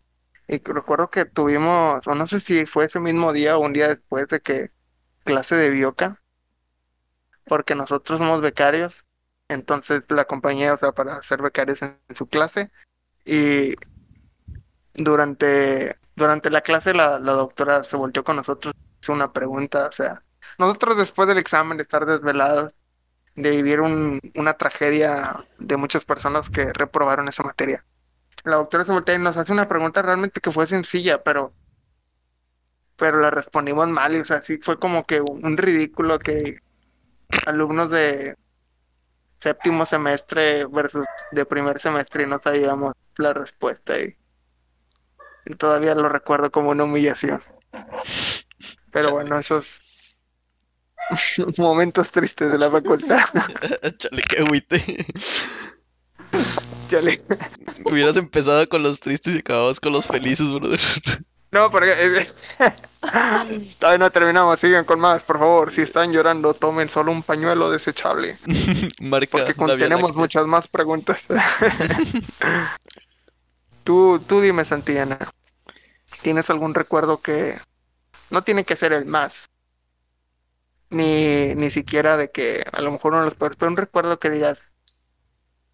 y 0.48 0.58
recuerdo 0.64 1.10
que 1.10 1.24
tuvimos, 1.26 2.06
o 2.06 2.14
no 2.14 2.26
sé 2.26 2.40
si 2.40 2.66
fue 2.66 2.86
ese 2.86 3.00
mismo 3.00 3.32
día 3.32 3.56
o 3.58 3.60
un 3.64 3.72
día 3.74 3.88
después 3.88 4.28
de 4.28 4.40
que 4.40 4.72
clase 5.24 5.56
de 5.56 5.70
bioca, 5.70 6.22
porque 7.44 7.74
nosotros 7.74 8.18
somos 8.20 8.40
becarios, 8.40 9.04
entonces 9.48 10.02
la 10.08 10.26
compañía, 10.26 10.74
o 10.74 10.78
sea, 10.78 10.92
para 10.92 11.22
ser 11.22 11.42
becarios 11.42 11.82
en, 11.82 11.98
en 12.08 12.16
su 12.16 12.26
clase, 12.28 12.70
y 13.24 13.74
durante, 14.94 15.96
durante 16.16 16.50
la 16.50 16.60
clase 16.62 16.94
la, 16.94 17.18
la 17.18 17.32
doctora 17.32 17.82
se 17.82 17.96
volteó 17.96 18.24
con 18.24 18.36
nosotros, 18.36 18.74
hizo 19.02 19.12
una 19.12 19.32
pregunta, 19.32 19.88
o 19.88 19.92
sea, 19.92 20.22
nosotros 20.58 20.98
después 20.98 21.28
del 21.28 21.38
examen 21.38 21.76
de 21.76 21.84
estar 21.84 22.06
desvelados, 22.06 22.72
de 23.34 23.50
vivir 23.50 23.80
un- 23.80 24.20
una 24.36 24.54
tragedia 24.54 25.44
de 25.58 25.76
muchas 25.76 26.04
personas 26.04 26.50
que 26.50 26.72
reprobaron 26.72 27.28
esa 27.28 27.42
materia. 27.42 27.84
La 28.44 28.56
doctora 28.56 28.84
y 29.14 29.18
nos 29.18 29.36
hace 29.36 29.52
una 29.52 29.68
pregunta 29.68 30.02
realmente 30.02 30.40
que 30.40 30.52
fue 30.52 30.66
sencilla, 30.66 31.22
pero, 31.22 31.52
pero 32.96 33.18
la 33.18 33.30
respondimos 33.30 33.88
mal, 33.88 34.14
y, 34.14 34.20
o 34.20 34.24
sea, 34.24 34.42
sí 34.42 34.58
fue 34.58 34.78
como 34.78 35.04
que 35.04 35.20
un, 35.20 35.56
ridículo 35.56 36.18
que 36.18 36.58
alumnos 37.46 37.90
de 37.90 38.34
séptimo 39.40 39.84
semestre 39.86 40.66
versus 40.66 41.06
de 41.30 41.44
primer 41.44 41.80
semestre 41.80 42.24
y 42.24 42.26
no 42.26 42.40
sabíamos 42.42 42.92
la 43.16 43.32
respuesta 43.32 43.98
y, 44.00 44.16
y 45.44 45.54
todavía 45.54 45.94
lo 45.94 46.08
recuerdo 46.08 46.50
como 46.50 46.70
una 46.70 46.84
humillación. 46.84 47.40
Pero 48.92 49.10
bueno, 49.12 49.38
esos 49.38 49.80
momentos 51.58 52.10
tristes 52.10 52.52
de 52.52 52.58
la 52.58 52.70
facultad. 52.70 53.20
Chale, 53.98 54.22
qué 54.28 54.38
agüite. 54.38 55.06
Chale. 56.88 57.22
Hubieras 57.84 58.16
empezado 58.16 58.68
con 58.68 58.82
los 58.82 59.00
tristes 59.00 59.34
y 59.34 59.38
acababas 59.38 59.80
con 59.80 59.92
los 59.92 60.06
felices, 60.06 60.50
brother. 60.50 60.80
No, 61.52 61.68
porque 61.70 62.24
todavía 63.78 63.98
no 63.98 64.10
terminamos, 64.12 64.60
sigan 64.60 64.84
con 64.84 65.00
más, 65.00 65.24
por 65.24 65.38
favor. 65.38 65.72
Si 65.72 65.82
están 65.82 66.12
llorando, 66.12 66.54
tomen 66.54 66.88
solo 66.88 67.10
un 67.10 67.24
pañuelo 67.24 67.70
desechable, 67.70 68.38
Marca 69.00 69.46
porque 69.56 69.78
Láctea. 69.88 69.96
muchas 70.14 70.46
más 70.46 70.68
preguntas. 70.68 71.20
Tú, 73.82 74.20
tú 74.28 74.40
dime, 74.40 74.64
Santillana, 74.64 75.18
¿tienes 76.22 76.48
algún 76.50 76.72
recuerdo 76.72 77.20
que 77.20 77.58
no 78.30 78.42
tiene 78.42 78.64
que 78.64 78.76
ser 78.76 78.92
el 78.92 79.06
más, 79.06 79.49
ni, 80.90 81.54
ni 81.54 81.70
siquiera 81.70 82.16
de 82.16 82.30
que 82.30 82.64
a 82.72 82.80
lo 82.82 82.90
mejor 82.92 83.12
uno 83.12 83.20
de 83.22 83.28
los 83.30 83.34
peores, 83.36 83.56
pero 83.58 83.70
un 83.70 83.76
recuerdo 83.76 84.18
que 84.18 84.30
digas, 84.30 84.58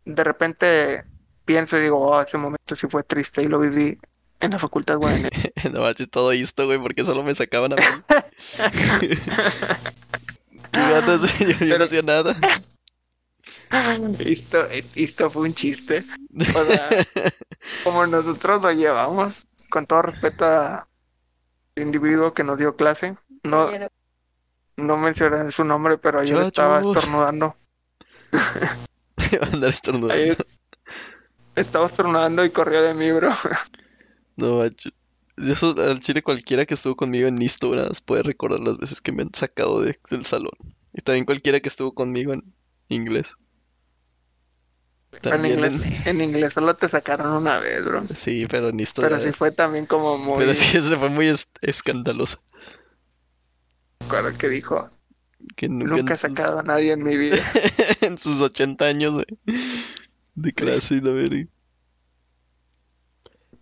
de 0.05 0.25
repente 0.25 1.05
pienso 1.45 1.77
y 1.79 1.83
digo, 1.83 2.01
oh, 2.01 2.21
ese 2.21 2.39
momento 2.39 2.77
sí 2.77 2.87
fue 2.91 3.03
triste 3.03 3.43
y 3.43 3.47
lo 3.47 3.59
viví 3.59 3.99
en 4.41 4.51
la 4.51 4.59
facultad 4.59 4.99
Guadalupe. 4.99 5.53
No 5.73 5.81
manches, 5.83 6.11
todo 6.11 6.33
esto, 6.33 6.67
güey, 6.67 6.79
porque 6.81 7.05
solo 7.05 7.23
me 7.23 7.35
sacaban 7.35 7.73
a 7.73 7.77
mí. 7.77 7.83
Qué 10.71 10.81
ganas, 10.81 11.39
yo, 11.39 11.47
yo 11.47 11.55
no 11.55 11.59
Pero- 11.69 11.85
hacía 11.85 12.03
nada. 12.03 12.37
Esto, 14.21 14.67
esto 14.95 15.31
fue 15.31 15.43
un 15.43 15.55
chiste. 15.55 16.05
O 16.55 16.65
sea, 16.65 16.89
como 17.85 18.07
nosotros 18.07 18.63
lo 18.63 18.73
llevamos, 18.73 19.47
con 19.71 19.87
todo 19.87 20.03
respeto 20.03 20.45
al 20.45 20.85
individuo 21.77 22.33
que 22.35 22.45
nos 22.45 22.59
dio 22.59 22.77
clase, 22.77 23.17
no, 23.43 23.71
no 24.77 24.97
mencioné 24.97 25.51
su 25.53 25.65
nombre, 25.65 25.99
pero 25.99 26.21
ayer 26.21 26.35
Chachos. 26.37 26.47
estaba 26.49 26.81
estornudando. 26.81 27.57
Andar 29.53 29.71
estornudando. 29.71 30.15
Ayer 30.15 30.37
estaba 31.55 31.87
estornudando 31.87 32.45
y 32.45 32.51
corrió 32.51 32.83
de 32.83 32.95
mí, 32.95 33.11
bro. 33.13 33.33
No 34.39 34.59
manches. 34.59 34.93
Eso 35.39 35.75
al 35.81 36.01
chile 36.01 36.23
cualquiera 36.23 36.67
que 36.67 36.75
estuvo 36.75 36.95
conmigo 36.95 37.27
en 37.27 37.37
más 37.37 38.01
puede 38.03 38.23
recordar 38.23 38.61
las 38.61 38.77
veces 38.77 39.01
que 39.01 39.13
me 39.13 39.23
han 39.23 39.33
sacado 39.35 39.81
de- 39.83 39.99
del 40.11 40.27
salón. 40.27 40.53
Y 40.93 41.01
también 41.01 41.25
cualquiera 41.25 41.61
que 41.61 41.69
estuvo 41.71 41.95
conmigo 41.95 42.35
en 42.35 42.43
inglés. 42.89 43.37
En 45.13 45.21
También 45.21 45.55
inglés, 45.65 46.07
en 46.07 46.21
inglés 46.21 46.53
solo 46.53 46.75
te 46.75 46.89
sacaron 46.91 47.33
una 47.33 47.59
vez, 47.59 47.83
bro. 47.85 48.03
Sí, 48.15 48.45
pero 48.49 48.69
en 48.69 48.81
Pero 49.09 49.21
sí 49.21 49.33
fue 49.33 49.51
también 49.53 49.87
como 49.87 50.19
muy... 50.19 50.37
Pero 50.39 50.55
sí, 50.55 50.77
ese 50.77 50.97
fue 50.97 51.09
muy 51.09 51.29
es- 51.29 51.51
escandaloso. 51.63 52.43
Recuerdo 54.07 54.37
que 54.39 54.49
dijo, 54.49 54.91
Que 55.57 55.69
nunca, 55.69 55.97
nunca 55.97 56.15
he 56.15 56.19
sus- 56.19 56.31
sacado 56.31 56.61
a 56.61 56.63
nadie 56.63 56.93
en 56.93 57.03
mi 57.03 57.17
vida. 57.17 57.37
en 58.03 58.19
sus 58.19 58.41
80 58.41 58.85
años 58.87 59.17
de, 59.17 59.27
de 60.35 60.53
clase 60.53 60.95
y 60.97 61.01
la 61.01 61.11
verga. 61.11 61.47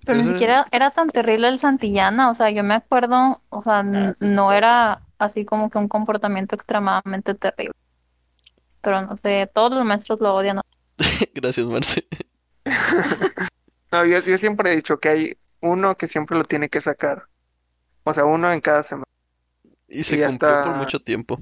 Pero 0.07 0.19
ni 0.19 0.25
siquiera 0.25 0.67
era 0.71 0.91
tan 0.91 1.09
terrible 1.09 1.49
el 1.49 1.59
Santillana, 1.59 2.31
o 2.31 2.35
sea, 2.35 2.51
yo 2.51 2.63
me 2.63 2.75
acuerdo, 2.75 3.41
o 3.49 3.63
sea, 3.63 3.81
n- 3.81 4.15
no 4.21 4.53
era 4.53 5.01
así 5.19 5.47
como 5.47 5.71
que 5.71 5.79
un 5.79 5.89
comportamiento 5.89 6.57
extremadamente 6.57 7.35
terrible. 7.35 7.73
Pero 8.83 9.01
no 9.07 9.17
sé, 9.23 9.51
todos 9.55 9.73
los 9.73 9.85
maestros 9.87 10.21
lo 10.21 10.35
odian. 10.35 10.61
Gracias, 11.35 11.67
Marce. 11.67 12.07
No, 13.93 14.05
yo, 14.05 14.19
yo 14.25 14.39
siempre 14.39 14.73
he 14.73 14.77
dicho 14.77 14.99
que 14.99 15.09
hay 15.09 15.39
uno 15.61 15.97
que 15.97 16.09
siempre 16.09 16.37
lo 16.37 16.43
tiene 16.43 16.69
que 16.69 16.81
sacar. 16.81 17.29
O 18.03 18.13
sea, 18.13 18.25
uno 18.25 18.53
en 18.53 18.61
cada 18.61 18.83
semana. 18.83 19.05
Y 19.95 20.03
se 20.03 20.27
cumplió 20.27 20.65
por 20.65 20.75
mucho 20.75 21.01
tiempo. 21.01 21.41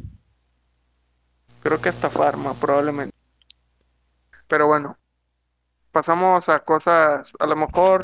Creo 1.63 1.81
que 1.81 1.89
hasta 1.89 2.11
Farma, 2.11 2.53
probablemente. 2.53 3.17
Pero 4.47 4.67
bueno, 4.67 4.99
pasamos 5.91 6.47
a 6.51 6.61
cosas 6.61 7.33
a 7.39 7.47
lo 7.47 7.57
mejor 7.57 8.03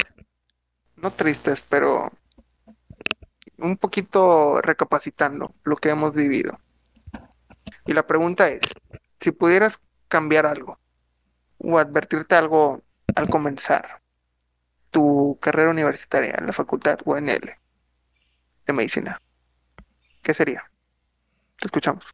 no 0.97 1.11
tristes, 1.11 1.63
pero 1.69 2.11
un 3.59 3.77
poquito 3.77 4.63
recapacitando 4.63 5.55
lo 5.65 5.77
que 5.77 5.91
hemos 5.91 6.15
vivido. 6.15 6.59
Y 7.85 7.93
la 7.93 8.07
pregunta 8.07 8.49
es, 8.49 8.63
si 9.21 9.33
pudieras 9.33 9.79
cambiar 10.09 10.47
algo 10.47 10.79
o 11.59 11.79
advertirte 11.79 12.37
algo 12.37 12.81
al 13.15 13.29
comenzar 13.29 14.01
tu 14.91 15.37
carrera 15.43 15.71
universitaria 15.71 16.37
en 16.39 16.47
la 16.47 16.53
facultad 16.55 16.99
UNL 17.05 17.55
de 18.67 18.73
medicina, 18.73 19.21
¿qué 20.29 20.35
sería? 20.35 20.71
Te 21.59 21.69
escuchamos. 21.69 22.05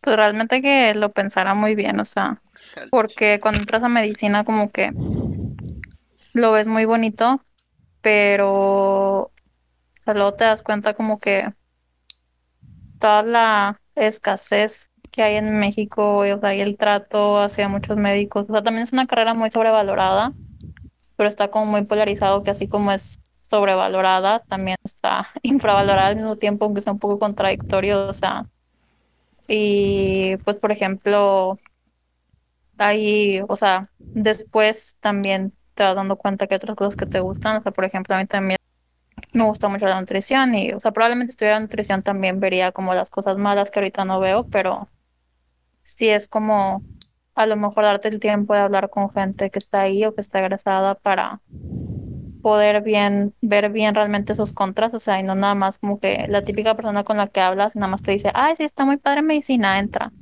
Pues 0.00 0.16
realmente 0.16 0.62
que 0.62 0.94
lo 0.94 1.10
pensara 1.10 1.54
muy 1.54 1.74
bien, 1.74 1.98
o 1.98 2.04
sea, 2.04 2.40
porque 2.92 3.40
cuando 3.40 3.58
entras 3.58 3.82
a 3.82 3.88
medicina 3.88 4.44
como 4.44 4.70
que 4.70 4.94
lo 6.34 6.52
ves 6.52 6.68
muy 6.68 6.84
bonito, 6.84 7.44
pero 8.00 8.52
o 9.22 9.32
sea, 10.04 10.14
luego 10.14 10.34
te 10.34 10.44
das 10.44 10.62
cuenta 10.62 10.94
como 10.94 11.18
que 11.18 11.52
toda 13.00 13.24
la 13.24 13.80
escasez 13.96 14.88
que 15.10 15.24
hay 15.24 15.34
en 15.34 15.58
México, 15.58 16.24
y, 16.24 16.30
o 16.30 16.38
sea, 16.38 16.54
y 16.54 16.60
el 16.60 16.76
trato 16.76 17.40
hacia 17.40 17.66
muchos 17.68 17.96
médicos, 17.96 18.46
o 18.48 18.52
sea, 18.52 18.62
también 18.62 18.84
es 18.84 18.92
una 18.92 19.08
carrera 19.08 19.34
muy 19.34 19.50
sobrevalorada, 19.50 20.32
pero 21.16 21.28
está 21.28 21.50
como 21.50 21.66
muy 21.66 21.82
polarizado 21.86 22.44
que 22.44 22.52
así 22.52 22.68
como 22.68 22.92
es 22.92 23.18
sobrevalorada, 23.54 24.40
también 24.48 24.76
está 24.84 25.28
infravalorada 25.42 26.08
al 26.08 26.16
mismo 26.16 26.36
tiempo, 26.36 26.64
aunque 26.64 26.82
sea 26.82 26.92
un 26.92 26.98
poco 26.98 27.18
contradictorio, 27.18 28.08
o 28.08 28.14
sea, 28.14 28.46
y 29.48 30.36
pues 30.38 30.58
por 30.58 30.72
ejemplo, 30.72 31.58
ahí, 32.78 33.40
o 33.48 33.56
sea, 33.56 33.90
después 34.12 34.96
también 35.00 35.56
te 35.74 35.82
vas 35.82 35.96
dando 35.96 36.16
cuenta 36.16 36.46
que 36.46 36.54
hay 36.54 36.56
otras 36.56 36.76
cosas 36.76 36.96
que 36.96 37.06
te 37.06 37.20
gustan, 37.20 37.56
o 37.58 37.62
sea, 37.62 37.72
por 37.72 37.84
ejemplo, 37.84 38.14
a 38.14 38.18
mí 38.18 38.26
también 38.26 38.58
me 39.32 39.44
gusta 39.44 39.68
mucho 39.68 39.86
la 39.86 40.00
nutrición 40.00 40.54
y, 40.54 40.72
o 40.72 40.80
sea, 40.80 40.92
probablemente 40.92 41.32
si 41.32 41.34
estuviera 41.36 41.60
nutrición 41.60 42.02
también 42.02 42.40
vería 42.40 42.72
como 42.72 42.94
las 42.94 43.10
cosas 43.10 43.38
malas 43.38 43.70
que 43.70 43.80
ahorita 43.80 44.04
no 44.04 44.20
veo, 44.20 44.48
pero 44.50 44.88
sí 45.84 46.08
es 46.10 46.28
como 46.28 46.84
a 47.34 47.46
lo 47.46 47.56
mejor 47.56 47.84
darte 47.84 48.08
el 48.08 48.20
tiempo 48.20 48.54
de 48.54 48.60
hablar 48.60 48.90
con 48.90 49.10
gente 49.12 49.50
que 49.50 49.58
está 49.60 49.82
ahí 49.82 50.04
o 50.04 50.14
que 50.14 50.20
está 50.22 50.40
egresada 50.40 50.94
para 50.96 51.42
poder 52.44 52.82
bien, 52.82 53.34
ver 53.40 53.70
bien 53.70 53.94
realmente 53.94 54.34
sus 54.34 54.52
contras, 54.52 54.92
o 54.92 55.00
sea, 55.00 55.18
y 55.18 55.22
no 55.22 55.34
nada 55.34 55.54
más 55.54 55.78
como 55.78 55.98
que 55.98 56.26
la 56.28 56.42
típica 56.42 56.74
persona 56.76 57.02
con 57.02 57.16
la 57.16 57.28
que 57.28 57.40
hablas 57.40 57.74
nada 57.74 57.90
más 57.90 58.02
te 58.02 58.10
dice, 58.10 58.30
ay, 58.34 58.54
sí, 58.58 58.64
está 58.64 58.84
muy 58.84 58.98
padre 58.98 59.22
medicina, 59.22 59.78
entra. 59.78 60.12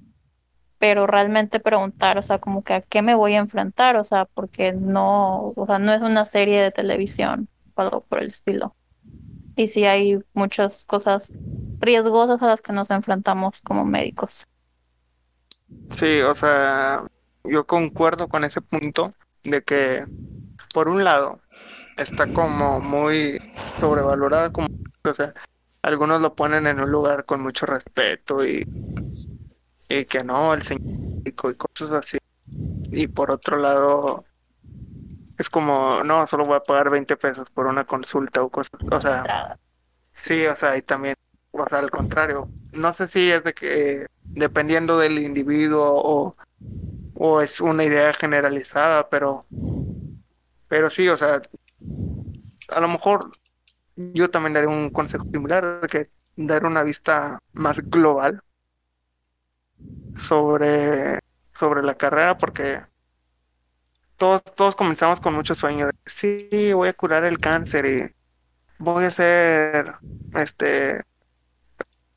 Pero 0.79 1.09
realmente 1.09 1.59
preguntar, 1.59 2.19
o 2.19 2.23
sea, 2.23 2.39
como 2.39 2.63
que 2.63 2.75
a 2.75 2.81
qué 2.81 3.03
me 3.03 3.17
voy 3.17 3.35
a 3.35 3.39
enfrentar, 3.39 3.97
o 3.97 4.05
sea, 4.05 4.27
porque 4.27 4.73
no, 4.73 5.53
o 5.57 5.67
sea, 5.67 5.81
no 5.81 5.93
es 5.93 6.01
una 6.01 6.25
serie 6.25 6.63
de 6.63 6.71
televisión 6.71 7.49
o 7.75 7.83
algo 7.83 8.03
por 8.03 8.21
el 8.21 8.29
estilo. 8.29 8.77
Y 9.57 9.67
sí 9.67 9.85
hay 9.85 10.21
muchas 10.33 10.85
cosas 10.85 11.33
riesgosas 11.81 12.41
a 12.41 12.47
las 12.47 12.61
que 12.61 12.73
nos 12.73 12.93
enfrentamos 12.93 13.61
como 13.63 13.85
médicos. 13.85 14.47
Sí, 15.97 16.21
o 16.21 16.37
sea, 16.37 17.05
yo 17.43 17.67
concuerdo 17.67 18.29
con 18.29 18.45
ese 18.45 18.61
punto 18.61 19.13
de 19.43 19.63
que, 19.63 20.07
por 20.73 20.89
un 20.89 21.03
lado, 21.03 21.41
está 21.97 22.33
como 22.33 22.81
muy 22.81 23.39
sobrevalorada, 23.79 24.51
como, 24.51 24.69
o 25.05 25.15
sea, 25.15 25.35
algunos 25.83 26.21
lo 26.21 26.35
ponen 26.35 26.67
en 26.67 26.81
un 26.81 26.91
lugar 26.91 27.25
con 27.25 27.43
mucho 27.43 27.67
respeto 27.67 28.45
y, 28.45 28.67
y 29.89 30.05
que 30.07 30.25
no, 30.25 30.55
el 30.55 30.63
señor 30.63 30.81
y 31.25 31.33
cosas 31.33 31.93
así. 31.93 32.19
Y 32.91 33.07
por 33.09 33.31
otro 33.31 33.57
lado, 33.59 34.25
es 35.39 35.51
como, 35.51 36.03
no, 36.05 36.27
solo 36.27 36.45
voy 36.47 36.57
a 36.57 36.61
pagar 36.63 36.91
20 36.91 37.17
pesos 37.17 37.51
por 37.51 37.67
una 37.67 37.85
consulta 37.87 38.43
o 38.43 38.51
cosas, 38.51 38.81
o 38.91 39.01
sea, 39.01 39.59
sí, 40.15 40.47
o 40.47 40.57
sea, 40.57 40.77
y 40.77 40.83
también, 40.83 41.15
o 41.53 41.67
sea, 41.69 41.79
al 41.81 41.91
contrario, 41.91 42.51
no 42.73 42.93
sé 42.93 43.09
si 43.09 43.31
es 43.31 43.45
de 43.45 43.55
que, 43.55 44.07
dependiendo 44.35 44.99
del 44.99 45.19
individuo 45.19 45.85
o, 45.95 46.37
o 47.15 47.41
es 47.41 47.61
una 47.61 47.85
idea 47.85 48.13
generalizada, 48.15 49.09
pero, 49.09 49.47
pero 50.69 50.91
sí, 50.91 51.09
o 51.09 51.17
sea, 51.17 51.43
a 52.69 52.81
lo 52.81 52.89
mejor 52.89 53.33
yo 53.97 54.31
también 54.31 54.55
daré 54.55 54.67
un 54.67 54.91
consejo 54.91 55.25
similar, 55.25 55.81
de 55.81 55.89
que 55.89 56.11
dar 56.37 56.65
una 56.65 56.83
vista 56.83 57.39
más 57.53 57.77
global 57.79 58.43
sobre, 60.17 61.19
sobre 61.55 61.83
la 61.83 61.95
carrera, 61.95 62.39
porque 62.39 62.81
todos, 64.17 64.43
todos 64.55 64.77
comenzamos 64.77 65.21
con 65.21 65.35
muchos 65.35 65.59
sueños. 65.59 65.89
De, 65.89 65.95
sí, 66.07 66.73
voy 66.73 66.89
a 66.89 66.95
curar 66.95 67.25
el 67.25 67.39
cáncer 67.39 67.87
y 67.87 68.15
voy 68.79 69.05
a 69.05 69.11
ser 69.11 69.95
este 70.35 71.03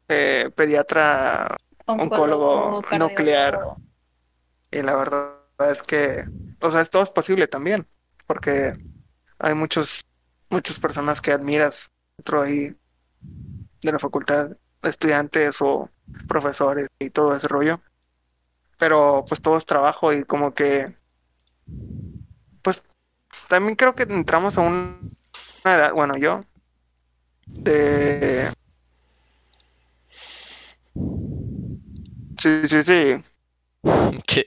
eh, 0.07 0.49
pediatra, 0.55 1.55
oncólogo, 1.85 2.81
nuclear. 2.97 3.59
Y 4.71 4.81
la 4.81 4.95
verdad 4.95 5.35
es 5.71 5.81
que, 5.83 6.25
o 6.61 6.71
sea, 6.71 6.85
todo 6.85 7.03
es 7.03 7.09
posible 7.09 7.47
también, 7.47 7.87
porque 8.27 8.73
hay 9.39 9.53
muchos, 9.53 10.01
muchas 10.49 10.79
personas 10.79 11.21
que 11.21 11.31
admiras 11.31 11.89
dentro 12.17 12.41
ahí 12.41 12.75
de 13.81 13.91
la 13.91 13.99
facultad, 13.99 14.51
estudiantes 14.81 15.57
o 15.61 15.89
profesores 16.27 16.87
y 16.99 17.09
todo 17.09 17.35
ese 17.35 17.47
rollo. 17.47 17.81
Pero 18.77 19.25
pues 19.27 19.41
todo 19.41 19.57
es 19.57 19.65
trabajo 19.65 20.11
y 20.11 20.23
como 20.25 20.53
que, 20.53 20.95
pues 22.61 22.83
también 23.47 23.75
creo 23.75 23.95
que 23.95 24.03
entramos 24.03 24.57
a 24.57 24.61
una 24.61 24.99
edad, 25.63 25.93
bueno, 25.93 26.17
yo, 26.17 26.43
de... 27.47 28.51
Sí, 32.37 32.67
sí, 32.67 32.83
sí. 32.83 33.23
¿Qué? 34.27 34.45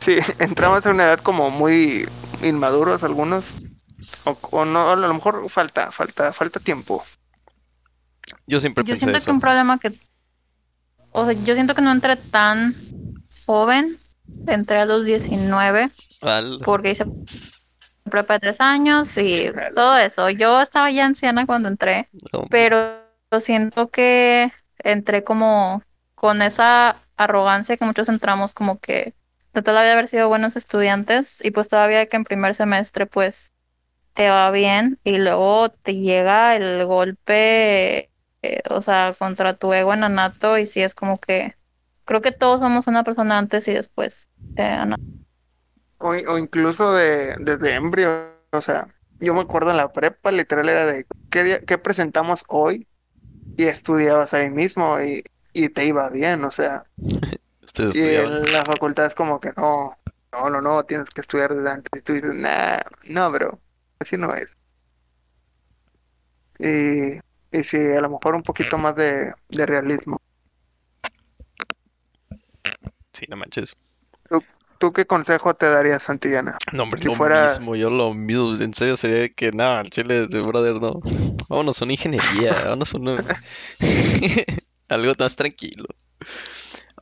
Sí, 0.00 0.18
entramos 0.38 0.84
a 0.84 0.90
una 0.90 1.04
edad 1.04 1.20
como 1.20 1.50
muy 1.50 2.08
inmaduros 2.42 3.02
algunos. 3.02 3.44
O, 4.24 4.36
o 4.50 4.64
no, 4.64 4.90
a 4.90 4.96
lo 4.96 5.14
mejor 5.14 5.48
falta, 5.48 5.90
falta, 5.92 6.32
falta 6.32 6.60
tiempo. 6.60 7.04
Yo 8.46 8.60
siempre 8.60 8.82
Yo 8.84 8.90
pensé 8.90 8.98
siento 8.98 9.18
eso. 9.18 9.26
que 9.26 9.32
un 9.32 9.40
problema 9.40 9.78
que, 9.78 9.92
o 11.12 11.24
sea, 11.24 11.34
yo 11.44 11.54
siento 11.54 11.74
que 11.74 11.82
no 11.82 11.92
entré 11.92 12.16
tan 12.16 12.74
joven, 13.46 13.98
entré 14.46 14.78
a 14.78 14.84
los 14.86 15.04
19 15.04 15.90
Al- 16.22 16.60
porque 16.64 16.90
hice 16.92 17.06
prepa 18.10 18.34
de 18.34 18.40
tres 18.40 18.60
años 18.60 19.16
y 19.16 19.50
todo 19.74 19.96
eso. 19.98 20.30
Yo 20.30 20.60
estaba 20.60 20.90
ya 20.90 21.06
anciana 21.06 21.46
cuando 21.46 21.68
entré, 21.68 22.08
no, 22.32 22.44
pero 22.50 22.78
siento 23.40 23.90
que 23.90 24.52
entré 24.78 25.24
como 25.24 25.82
con 26.14 26.42
esa 26.42 26.96
arrogancia 27.16 27.76
que 27.76 27.84
muchos 27.84 28.08
entramos 28.08 28.52
como 28.52 28.78
que 28.80 29.14
de 29.54 29.62
la 29.72 29.82
vida 29.82 29.92
haber 29.94 30.08
sido 30.08 30.28
buenos 30.28 30.56
estudiantes 30.56 31.44
y 31.44 31.50
pues 31.52 31.68
todavía 31.68 32.06
que 32.06 32.16
en 32.16 32.24
primer 32.24 32.54
semestre 32.54 33.06
pues 33.06 33.52
te 34.14 34.30
va 34.30 34.50
bien 34.52 35.00
y 35.04 35.18
luego 35.18 35.70
te 35.70 35.96
llega 35.96 36.56
el 36.56 36.86
golpe, 36.86 38.12
eh, 38.42 38.62
o 38.70 38.82
sea, 38.82 39.14
contra 39.18 39.54
tu 39.56 39.72
ego 39.74 39.94
en 39.94 40.04
anato 40.04 40.58
y 40.58 40.66
sí 40.66 40.82
es 40.82 40.94
como 40.94 41.18
que 41.20 41.56
creo 42.06 42.22
que 42.22 42.32
todos 42.32 42.60
somos 42.60 42.86
una 42.88 43.04
persona 43.04 43.38
antes 43.38 43.68
y 43.68 43.74
después 43.74 44.28
de 44.56 44.64
anato. 44.64 45.02
O, 45.98 46.08
o 46.10 46.38
incluso 46.38 46.92
de, 46.94 47.36
desde 47.40 47.74
embrio. 47.74 48.34
O 48.52 48.60
sea, 48.60 48.94
yo 49.20 49.34
me 49.34 49.40
acuerdo 49.40 49.70
en 49.70 49.76
la 49.76 49.92
prepa, 49.92 50.32
literal 50.32 50.68
era 50.68 50.86
de 50.86 51.06
qué, 51.30 51.44
día- 51.44 51.60
qué 51.66 51.78
presentamos 51.78 52.42
hoy 52.48 52.88
y 53.56 53.66
estudiabas 53.66 54.34
ahí 54.34 54.50
mismo 54.50 55.00
y, 55.02 55.24
y 55.52 55.70
te 55.70 55.86
iba 55.86 56.08
bien. 56.10 56.44
O 56.44 56.50
sea, 56.52 56.86
ustedes 57.62 57.94
y 57.96 57.98
estudiaban. 58.00 58.32
en 58.44 58.52
la 58.52 58.64
facultad 58.64 59.06
es 59.06 59.14
como 59.14 59.40
que 59.40 59.52
no, 59.56 59.96
no, 60.32 60.50
no, 60.50 60.60
no, 60.60 60.84
tienes 60.84 61.10
que 61.10 61.20
estudiar 61.22 61.54
desde 61.54 61.70
antes. 61.70 62.00
Y 62.00 62.02
tú 62.02 62.12
dices, 62.14 62.34
nah, 62.34 62.78
no, 63.04 63.30
bro, 63.30 63.60
así 63.98 64.16
no 64.16 64.32
es. 64.34 64.48
Y, 66.58 67.18
y 67.58 67.64
sí, 67.64 67.78
a 67.78 68.00
lo 68.00 68.10
mejor 68.10 68.34
un 68.34 68.42
poquito 68.42 68.76
más 68.78 68.94
de, 68.94 69.32
de 69.48 69.66
realismo. 69.66 70.18
Sí, 73.12 73.26
no 73.28 73.36
manches. 73.36 73.74
¿Tú 74.78 74.92
qué 74.94 75.06
consejo 75.06 75.52
te 75.54 75.66
darías, 75.66 76.02
Santillana? 76.02 76.56
No, 76.72 76.84
hombre, 76.84 77.00
Si 77.02 77.08
lo 77.08 77.14
fuera- 77.14 77.42
mismo, 77.52 77.76
yo 77.76 77.90
lo 77.90 78.14
mismo. 78.14 78.56
En 78.58 78.72
serio 78.72 78.96
sería 78.96 79.28
que, 79.28 79.52
nada, 79.52 79.84
chile, 79.90 80.26
de 80.26 80.40
brother, 80.40 80.76
no. 80.80 81.02
Vámonos 81.50 81.82
a 81.82 81.84
una 81.84 81.92
ingeniería, 81.92 82.54
vámonos 82.64 82.94
a 82.94 82.98
una... 82.98 83.16
Algo 84.88 85.12
más 85.18 85.36
tranquilo. 85.36 85.84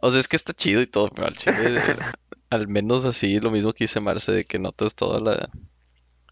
O 0.00 0.10
sea, 0.10 0.20
es 0.20 0.28
que 0.28 0.36
está 0.36 0.52
chido 0.52 0.80
y 0.80 0.86
todo, 0.86 1.08
pero 1.10 1.26
al 1.26 1.36
chile, 1.36 1.80
al 2.50 2.68
menos 2.68 3.04
así, 3.04 3.40
lo 3.40 3.50
mismo 3.50 3.72
que 3.72 3.84
dice 3.84 4.00
Marce, 4.00 4.32
de 4.32 4.44
que 4.44 4.58
notas 4.58 4.94
toda 4.94 5.20
la, 5.20 5.50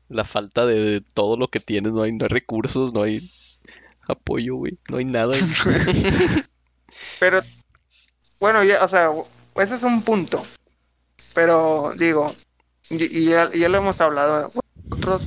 la 0.08 0.24
falta 0.24 0.66
de 0.66 1.02
todo 1.14 1.36
lo 1.36 1.48
que 1.48 1.60
tienes, 1.60 1.92
no 1.92 2.02
hay, 2.02 2.12
no 2.12 2.24
hay 2.24 2.28
recursos, 2.28 2.92
no 2.92 3.02
hay 3.02 3.20
apoyo, 4.08 4.56
güey, 4.56 4.78
no 4.88 4.98
hay 4.98 5.04
nada. 5.04 5.34
Pero, 7.20 7.40
bueno, 8.40 8.62
ya, 8.64 8.84
o 8.84 8.88
sea, 8.88 9.10
ese 9.56 9.76
es 9.76 9.82
un 9.82 10.02
punto. 10.02 10.42
Pero 11.34 11.92
digo, 11.98 12.32
y, 12.88 13.18
y 13.18 13.24
ya, 13.26 13.68
lo 13.68 13.78
hemos 13.78 14.00
hablado 14.00 14.50
nosotros, 14.90 15.26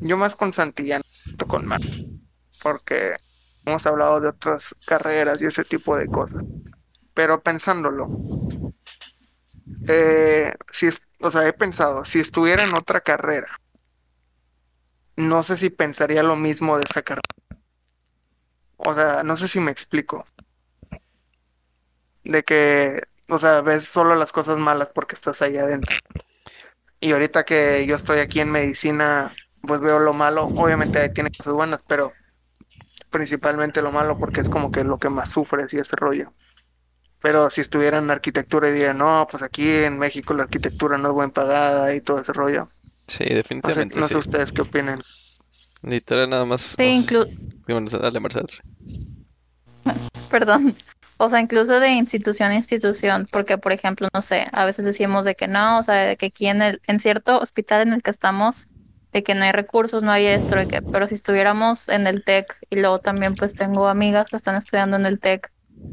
yo 0.00 0.16
más 0.16 0.36
con 0.36 0.52
Santillana, 0.52 1.02
no 1.38 1.46
con 1.46 1.66
Mar, 1.66 1.80
porque 2.62 3.14
hemos 3.64 3.84
hablado 3.86 4.20
de 4.20 4.28
otras 4.28 4.74
carreras 4.86 5.40
y 5.40 5.46
ese 5.46 5.64
tipo 5.64 5.96
de 5.96 6.06
cosas. 6.06 6.44
Pero 7.16 7.42
pensándolo, 7.46 8.04
eh, 9.86 10.52
si, 10.72 10.88
o 11.20 11.30
sea, 11.30 11.46
he 11.48 11.52
pensado, 11.52 12.04
si 12.04 12.20
estuviera 12.20 12.64
en 12.64 12.74
otra 12.74 13.00
carrera, 13.00 13.48
no 15.16 15.42
sé 15.42 15.56
si 15.58 15.68
pensaría 15.68 16.22
lo 16.22 16.36
mismo 16.36 16.78
de 16.78 16.84
esa 16.84 17.02
carrera. 17.02 17.20
O 18.78 18.94
sea, 18.94 19.22
no 19.22 19.36
sé 19.36 19.48
si 19.48 19.60
me 19.60 19.70
explico 19.70 20.24
de 22.24 22.42
que, 22.44 23.02
o 23.28 23.38
sea, 23.38 23.60
ves 23.62 23.84
solo 23.84 24.14
las 24.16 24.32
cosas 24.32 24.58
malas 24.58 24.90
porque 24.94 25.14
estás 25.14 25.40
ahí 25.42 25.56
adentro. 25.56 25.96
Y 27.00 27.12
ahorita 27.12 27.44
que 27.44 27.86
yo 27.86 27.96
estoy 27.96 28.18
aquí 28.20 28.40
en 28.40 28.50
medicina, 28.52 29.34
pues 29.62 29.80
veo 29.80 29.98
lo 29.98 30.12
malo. 30.14 30.52
Obviamente 30.56 31.08
tiene 31.10 31.30
cosas 31.30 31.54
buenas, 31.54 31.82
pero 31.86 32.12
principalmente 33.10 33.82
lo 33.82 33.90
malo 33.92 34.18
porque 34.18 34.40
es 34.42 34.48
como 34.48 34.70
que 34.70 34.84
lo 34.84 34.98
que 34.98 35.08
más 35.10 35.28
sufres 35.30 35.72
y 35.74 35.78
ese 35.78 35.96
rollo. 35.96 36.34
Pero 37.20 37.50
si 37.50 37.60
estuviera 37.60 37.98
en 37.98 38.10
arquitectura 38.10 38.68
y 38.68 38.72
diría, 38.72 38.92
no, 38.92 39.26
pues 39.30 39.42
aquí 39.42 39.68
en 39.68 39.98
México 39.98 40.34
la 40.34 40.44
arquitectura 40.44 40.98
no 40.98 41.08
es 41.08 41.14
buen 41.14 41.30
pagada 41.30 41.94
y 41.94 42.00
todo 42.00 42.20
ese 42.20 42.32
rollo. 42.32 42.68
Sí, 43.08 43.24
No 43.24 43.30
sé, 43.30 43.36
definitivamente 43.36 43.98
no 43.98 44.06
sí. 44.06 44.14
sé 44.14 44.18
ustedes 44.18 44.52
qué 44.52 44.62
opinan. 44.62 45.00
Literal, 45.82 46.28
nada 46.28 46.44
más. 46.44 46.74
Sí, 46.76 46.84
inclu- 46.84 47.28
Bueno, 47.68 47.88
dale, 47.98 48.20
Marcelo. 48.20 48.46
Perdón. 50.28 50.74
O 51.18 51.30
sea, 51.30 51.40
incluso 51.40 51.80
de 51.80 51.92
institución 51.92 52.50
a 52.50 52.56
institución, 52.56 53.26
porque 53.32 53.56
por 53.56 53.72
ejemplo, 53.72 54.08
no 54.12 54.20
sé, 54.20 54.44
a 54.52 54.66
veces 54.66 54.84
decimos 54.84 55.24
de 55.24 55.34
que 55.34 55.48
no, 55.48 55.78
o 55.78 55.82
sea, 55.82 55.94
de 56.04 56.16
que 56.18 56.26
aquí 56.26 56.46
en 56.46 56.60
el, 56.60 56.82
en 56.86 57.00
cierto 57.00 57.38
hospital 57.40 57.82
en 57.88 57.94
el 57.94 58.02
que 58.02 58.10
estamos, 58.10 58.68
de 59.12 59.22
que 59.22 59.34
no 59.34 59.44
hay 59.44 59.52
recursos, 59.52 60.02
no 60.02 60.12
hay 60.12 60.26
esto, 60.26 60.56
de 60.56 60.66
que, 60.66 60.82
pero 60.82 61.08
si 61.08 61.14
estuviéramos 61.14 61.88
en 61.88 62.06
el 62.06 62.22
TEC, 62.22 62.58
y 62.68 62.76
luego 62.76 62.98
también 62.98 63.34
pues 63.34 63.54
tengo 63.54 63.88
amigas 63.88 64.26
que 64.28 64.36
están 64.36 64.56
estudiando 64.56 64.96
en 64.96 65.06
el 65.06 65.18
TEC 65.18 65.50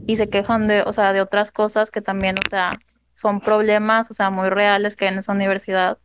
y 0.07 0.17
se 0.17 0.29
quejan 0.29 0.67
de, 0.67 0.81
o 0.83 0.93
sea, 0.93 1.13
de 1.13 1.21
otras 1.21 1.51
cosas 1.51 1.91
que 1.91 2.01
también, 2.01 2.37
o 2.37 2.49
sea, 2.49 2.77
son 3.15 3.39
problemas, 3.39 4.11
o 4.11 4.13
sea, 4.13 4.29
muy 4.29 4.49
reales 4.49 4.95
que 4.95 5.05
hay 5.05 5.13
en 5.13 5.19
esa 5.19 5.31
universidad. 5.31 5.97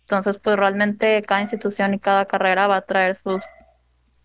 Entonces, 0.00 0.38
pues 0.38 0.56
realmente 0.56 1.22
cada 1.22 1.42
institución 1.42 1.94
y 1.94 1.98
cada 1.98 2.26
carrera 2.26 2.66
va 2.66 2.76
a 2.76 2.82
traer 2.82 3.16
sus 3.16 3.42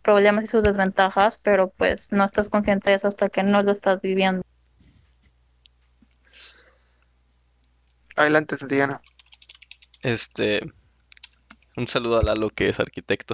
problemas 0.01 0.43
y 0.43 0.47
sus 0.47 0.63
desventajas, 0.63 1.39
pero 1.41 1.69
pues 1.69 2.07
no 2.11 2.25
estás 2.25 2.49
consciente 2.49 2.89
de 2.89 2.97
eso 2.97 3.07
hasta 3.07 3.29
que 3.29 3.43
no 3.43 3.63
lo 3.63 3.71
estás 3.71 4.01
viviendo. 4.01 4.43
Adelante, 8.15 8.57
Santillana. 8.57 9.01
Este. 10.01 10.55
Un 11.77 11.87
saludo 11.87 12.19
a 12.19 12.23
Lalo, 12.23 12.49
que 12.49 12.69
es 12.69 12.79
arquitecto. 12.79 13.33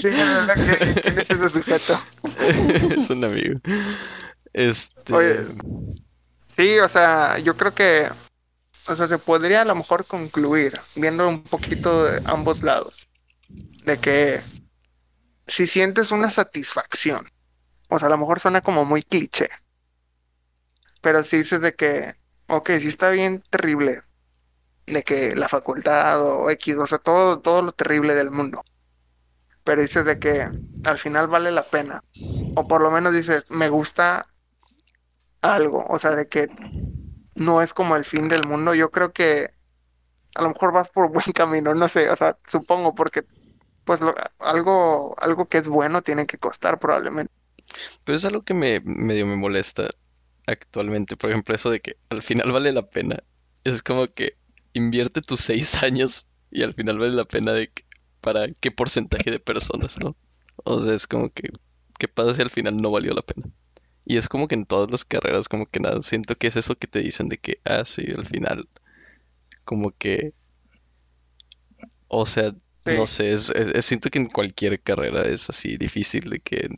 Sí, 0.00 0.08
verdad 0.08 0.56
que- 0.58 1.00
¿quién 1.00 1.18
es 1.18 1.30
ese 1.30 1.50
sujeto? 1.50 1.98
es 3.00 3.10
un 3.10 3.24
amigo. 3.24 3.60
Este. 4.52 5.14
Oye. 5.14 5.36
Sí, 6.56 6.78
o 6.78 6.88
sea, 6.88 7.38
yo 7.38 7.56
creo 7.56 7.72
que, 7.72 8.08
o 8.88 8.94
sea, 8.96 9.06
se 9.08 9.18
podría 9.18 9.62
a 9.62 9.64
lo 9.64 9.74
mejor 9.74 10.04
concluir 10.06 10.72
viendo 10.96 11.28
un 11.28 11.42
poquito 11.44 12.04
de 12.04 12.20
ambos 12.24 12.62
lados, 12.62 13.08
de 13.84 13.96
que 13.98 14.40
si 15.46 15.66
sientes 15.66 16.10
una 16.10 16.30
satisfacción, 16.30 17.26
o 17.88 17.98
sea, 17.98 18.08
a 18.08 18.10
lo 18.10 18.18
mejor 18.18 18.40
suena 18.40 18.60
como 18.60 18.84
muy 18.84 19.02
cliché, 19.02 19.48
pero 21.00 21.22
si 21.24 21.38
dices 21.38 21.60
de 21.60 21.74
que, 21.74 22.14
ok, 22.48 22.70
sí 22.80 22.88
está 22.88 23.10
bien 23.10 23.42
terrible, 23.50 24.02
de 24.90 25.02
que 25.04 25.34
la 25.36 25.48
facultad 25.48 26.22
o 26.24 26.50
X, 26.50 26.76
o 26.78 26.86
sea, 26.86 26.98
todo, 26.98 27.40
todo 27.40 27.62
lo 27.62 27.72
terrible 27.72 28.14
del 28.14 28.30
mundo. 28.30 28.66
Pero 29.64 29.82
dices 29.82 30.04
de 30.04 30.18
que 30.18 30.50
al 30.82 30.98
final 30.98 31.28
vale 31.28 31.50
la 31.50 31.70
pena. 31.70 32.04
O 32.54 32.66
por 32.68 32.82
lo 32.82 32.90
menos 32.90 33.12
dices, 33.14 33.46
me 33.50 33.68
gusta 33.70 34.28
algo. 35.40 35.84
O 35.88 35.98
sea, 35.98 36.10
de 36.16 36.28
que 36.28 36.52
no 37.36 37.62
es 37.62 37.74
como 37.74 37.96
el 37.96 38.04
fin 38.04 38.28
del 38.28 38.44
mundo. 38.44 38.74
Yo 38.74 38.90
creo 38.90 39.12
que 39.12 39.54
a 40.34 40.42
lo 40.42 40.50
mejor 40.50 40.72
vas 40.72 40.90
por 40.90 41.10
buen 41.12 41.32
camino, 41.34 41.74
no 41.74 41.88
sé, 41.88 42.10
o 42.10 42.16
sea, 42.16 42.38
supongo 42.48 42.94
porque 42.94 43.26
pues 43.84 44.00
lo- 44.00 44.14
algo, 44.40 45.16
algo 45.20 45.48
que 45.48 45.58
es 45.60 45.68
bueno 45.68 46.02
tiene 46.02 46.26
que 46.26 46.38
costar 46.38 46.78
probablemente. 46.80 47.32
Pero 48.04 48.16
es 48.16 48.24
algo 48.24 48.42
que 48.44 48.54
me 48.54 48.80
medio 48.80 49.26
me 49.26 49.36
molesta 49.36 49.88
actualmente. 50.46 51.16
Por 51.16 51.30
ejemplo, 51.30 51.54
eso 51.54 51.70
de 51.70 51.80
que 51.80 51.96
al 52.10 52.22
final 52.22 52.52
vale 52.52 52.72
la 52.72 52.88
pena. 52.88 53.16
Es 53.64 53.82
como 53.82 54.08
que 54.08 54.38
invierte 54.74 55.22
tus 55.22 55.40
seis 55.40 55.82
años 55.82 56.28
y 56.50 56.62
al 56.62 56.74
final 56.74 56.98
vale 56.98 57.14
la 57.14 57.24
pena 57.24 57.52
de 57.52 57.68
que- 57.72 57.84
para 58.20 58.48
qué 58.52 58.70
porcentaje 58.70 59.30
de 59.30 59.40
personas, 59.40 59.98
¿no? 59.98 60.16
O 60.64 60.78
sea, 60.80 60.94
es 60.94 61.06
como 61.06 61.30
que, 61.32 61.50
¿qué 61.98 62.08
pasa 62.08 62.34
si 62.34 62.42
al 62.42 62.50
final 62.50 62.76
no 62.78 62.90
valió 62.90 63.14
la 63.14 63.22
pena? 63.22 63.48
Y 64.06 64.16
es 64.18 64.28
como 64.28 64.48
que 64.48 64.54
en 64.56 64.66
todas 64.66 64.90
las 64.90 65.04
carreras, 65.04 65.48
como 65.48 65.66
que 65.66 65.80
nada, 65.80 66.02
siento 66.02 66.36
que 66.36 66.48
es 66.48 66.56
eso 66.56 66.76
que 66.76 66.88
te 66.88 67.00
dicen 67.00 67.28
de 67.30 67.38
que, 67.38 67.60
ah, 67.64 67.84
sí, 67.86 68.04
al 68.16 68.26
final, 68.26 68.68
como 69.64 69.92
que, 69.92 70.34
o 72.08 72.26
sea, 72.26 72.54
no 72.86 73.06
sé, 73.06 73.32
es, 73.32 73.50
es- 73.50 73.68
es- 73.74 73.84
siento 73.86 74.10
que 74.10 74.18
en 74.18 74.26
cualquier 74.26 74.80
carrera 74.82 75.22
es 75.22 75.48
así 75.50 75.76
difícil 75.76 76.30
de 76.30 76.40
que 76.40 76.68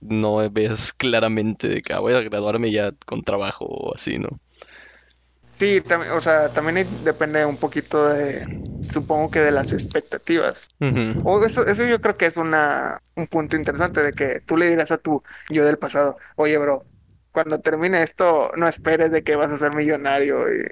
no 0.00 0.50
ves 0.50 0.92
claramente 0.92 1.68
de 1.68 1.82
que 1.82 1.92
ah, 1.94 2.00
voy 2.00 2.14
a 2.14 2.20
graduarme 2.22 2.70
ya 2.72 2.92
con 3.06 3.22
trabajo 3.22 3.66
o 3.66 3.94
así, 3.94 4.18
¿no? 4.18 4.28
Sí, 5.58 5.80
también, 5.82 6.12
o 6.12 6.20
sea, 6.20 6.50
también 6.52 7.02
depende 7.02 7.44
un 7.44 7.58
poquito 7.58 8.06
de, 8.08 8.46
supongo 8.88 9.30
que 9.30 9.40
de 9.40 9.50
las 9.50 9.72
expectativas. 9.72 10.72
O 11.22 11.44
eso, 11.44 11.66
eso 11.66 11.84
yo 11.84 12.00
creo 12.00 12.16
que 12.16 12.26
es 12.26 12.36
una, 12.36 13.02
un 13.16 13.26
punto 13.26 13.56
interesante 13.56 14.00
de 14.02 14.12
que 14.12 14.40
tú 14.42 14.56
le 14.56 14.68
dirás 14.70 14.90
a 14.92 14.98
tu 14.98 15.22
yo 15.50 15.64
del 15.64 15.78
pasado, 15.78 16.16
oye, 16.36 16.56
bro, 16.58 16.88
cuando 17.32 17.60
termine 17.60 18.02
esto, 18.04 18.52
no 18.56 18.68
esperes 18.68 19.10
de 19.10 19.24
que 19.24 19.34
vas 19.36 19.50
a 19.50 19.56
ser 19.56 19.72
millonario 19.72 20.46
y, 20.54 20.66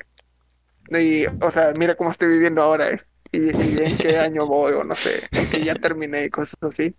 y, 0.91 1.27
o 1.41 1.51
sea, 1.51 1.73
mira 1.75 1.97
cómo 1.97 2.11
estoy 2.11 2.29
viviendo 2.29 2.63
ahora 2.63 2.91
eh, 2.91 3.01
y, 3.33 3.75
y 3.81 3.83
en 3.85 3.97
qué 3.97 4.19
año 4.21 4.47
voy 4.47 4.73
o 4.75 4.85
no 4.85 4.97
sé, 4.97 5.29
en 5.33 5.49
que 5.49 5.63
ya 5.65 5.77
terminé 5.77 6.25
y 6.25 6.31
cosas 6.31 6.57
así. 6.63 6.97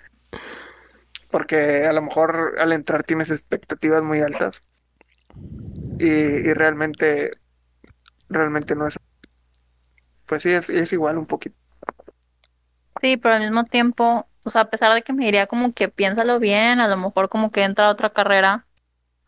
Porque 1.29 1.85
a 1.85 1.93
lo 1.93 2.01
mejor 2.01 2.55
al 2.59 2.73
entrar 2.73 3.03
tienes 3.05 3.31
expectativas 3.31 4.03
muy 4.03 4.19
altas 4.19 4.61
y, 5.97 6.07
y 6.07 6.53
realmente, 6.53 7.39
realmente 8.29 8.75
no 8.75 8.87
es. 8.87 8.97
Pues 10.27 10.43
sí, 10.43 10.49
es, 10.49 10.69
es 10.69 10.93
igual 10.93 11.17
un 11.17 11.25
poquito. 11.25 11.57
Sí, 13.01 13.17
pero 13.17 13.35
al 13.35 13.41
mismo 13.41 13.63
tiempo, 13.65 14.27
o 14.45 14.49
sea, 14.49 14.61
a 14.61 14.69
pesar 14.69 14.93
de 14.93 15.03
que 15.03 15.13
me 15.13 15.25
diría 15.25 15.47
como 15.47 15.73
que 15.73 15.89
piénsalo 15.89 16.39
bien, 16.39 16.79
a 16.79 16.87
lo 16.87 16.97
mejor 16.97 17.29
como 17.29 17.51
que 17.51 17.63
entra 17.63 17.87
a 17.87 17.91
otra 17.91 18.11
carrera, 18.11 18.67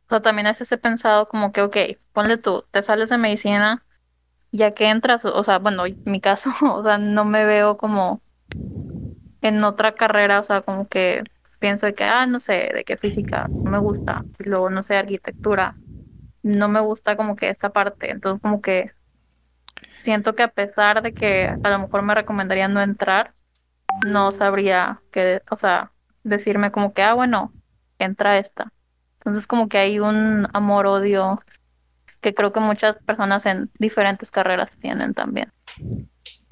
o 0.07 0.09
sea, 0.09 0.21
también 0.21 0.47
a 0.47 0.51
veces 0.51 0.71
he 0.71 0.77
pensado 0.77 1.29
como 1.29 1.51
que, 1.53 1.61
ok, 1.63 1.77
ponle 2.13 2.37
tú, 2.37 2.65
te 2.71 2.83
sales 2.83 3.09
de 3.09 3.17
medicina, 3.17 3.85
ya 4.51 4.73
que 4.75 4.89
entras, 4.89 5.25
o 5.25 5.43
sea, 5.43 5.59
bueno, 5.59 5.85
en 5.87 5.99
mi 6.05 6.21
caso, 6.21 6.51
o 6.63 6.83
sea, 6.83 6.97
no 6.99 7.25
me 7.25 7.45
veo 7.45 7.77
como 7.77 8.23
en 9.41 9.63
otra 9.63 9.95
carrera, 9.95 10.39
o 10.39 10.43
sea, 10.43 10.61
como 10.61 10.87
que 10.87 11.23
pienso 11.59 11.85
de 11.85 11.95
que, 11.95 12.03
ah, 12.03 12.25
no 12.25 12.39
sé, 12.39 12.71
de 12.73 12.83
que 12.85 12.97
física 12.97 13.51
no 13.63 13.71
me 13.71 13.79
gusta, 13.79 14.27
y 14.39 14.43
luego, 14.45 14.69
no 14.69 14.83
sé, 14.83 14.95
arquitectura, 14.95 15.79
no 16.43 16.69
me 16.69 16.79
gusta 16.81 17.15
como 17.15 17.35
que 17.35 17.49
esta 17.49 17.69
parte, 17.69 18.11
entonces 18.11 18.41
como 18.41 18.61
que 18.61 18.91
siento 20.01 20.35
que 20.35 20.43
a 20.43 20.49
pesar 20.49 21.01
de 21.01 21.13
que 21.13 21.55
a 21.61 21.69
lo 21.69 21.79
mejor 21.79 22.01
me 22.01 22.15
recomendaría 22.15 22.67
no 22.67 22.81
entrar, 22.81 23.33
no 24.05 24.31
sabría 24.31 25.01
que, 25.11 25.41
o 25.49 25.57
sea, 25.57 25.91
decirme 26.23 26.71
como 26.71 26.93
que, 26.93 27.01
ah, 27.01 27.13
bueno, 27.13 27.53
entra 27.97 28.37
esta. 28.37 28.71
Entonces 29.19 29.47
como 29.47 29.67
que 29.67 29.77
hay 29.77 29.99
un 29.99 30.47
amor-odio 30.53 31.41
que 32.21 32.33
creo 32.33 32.53
que 32.53 32.59
muchas 32.59 32.97
personas 32.97 33.45
en 33.45 33.69
diferentes 33.79 34.31
carreras 34.31 34.71
tienen 34.79 35.13
también. 35.13 35.51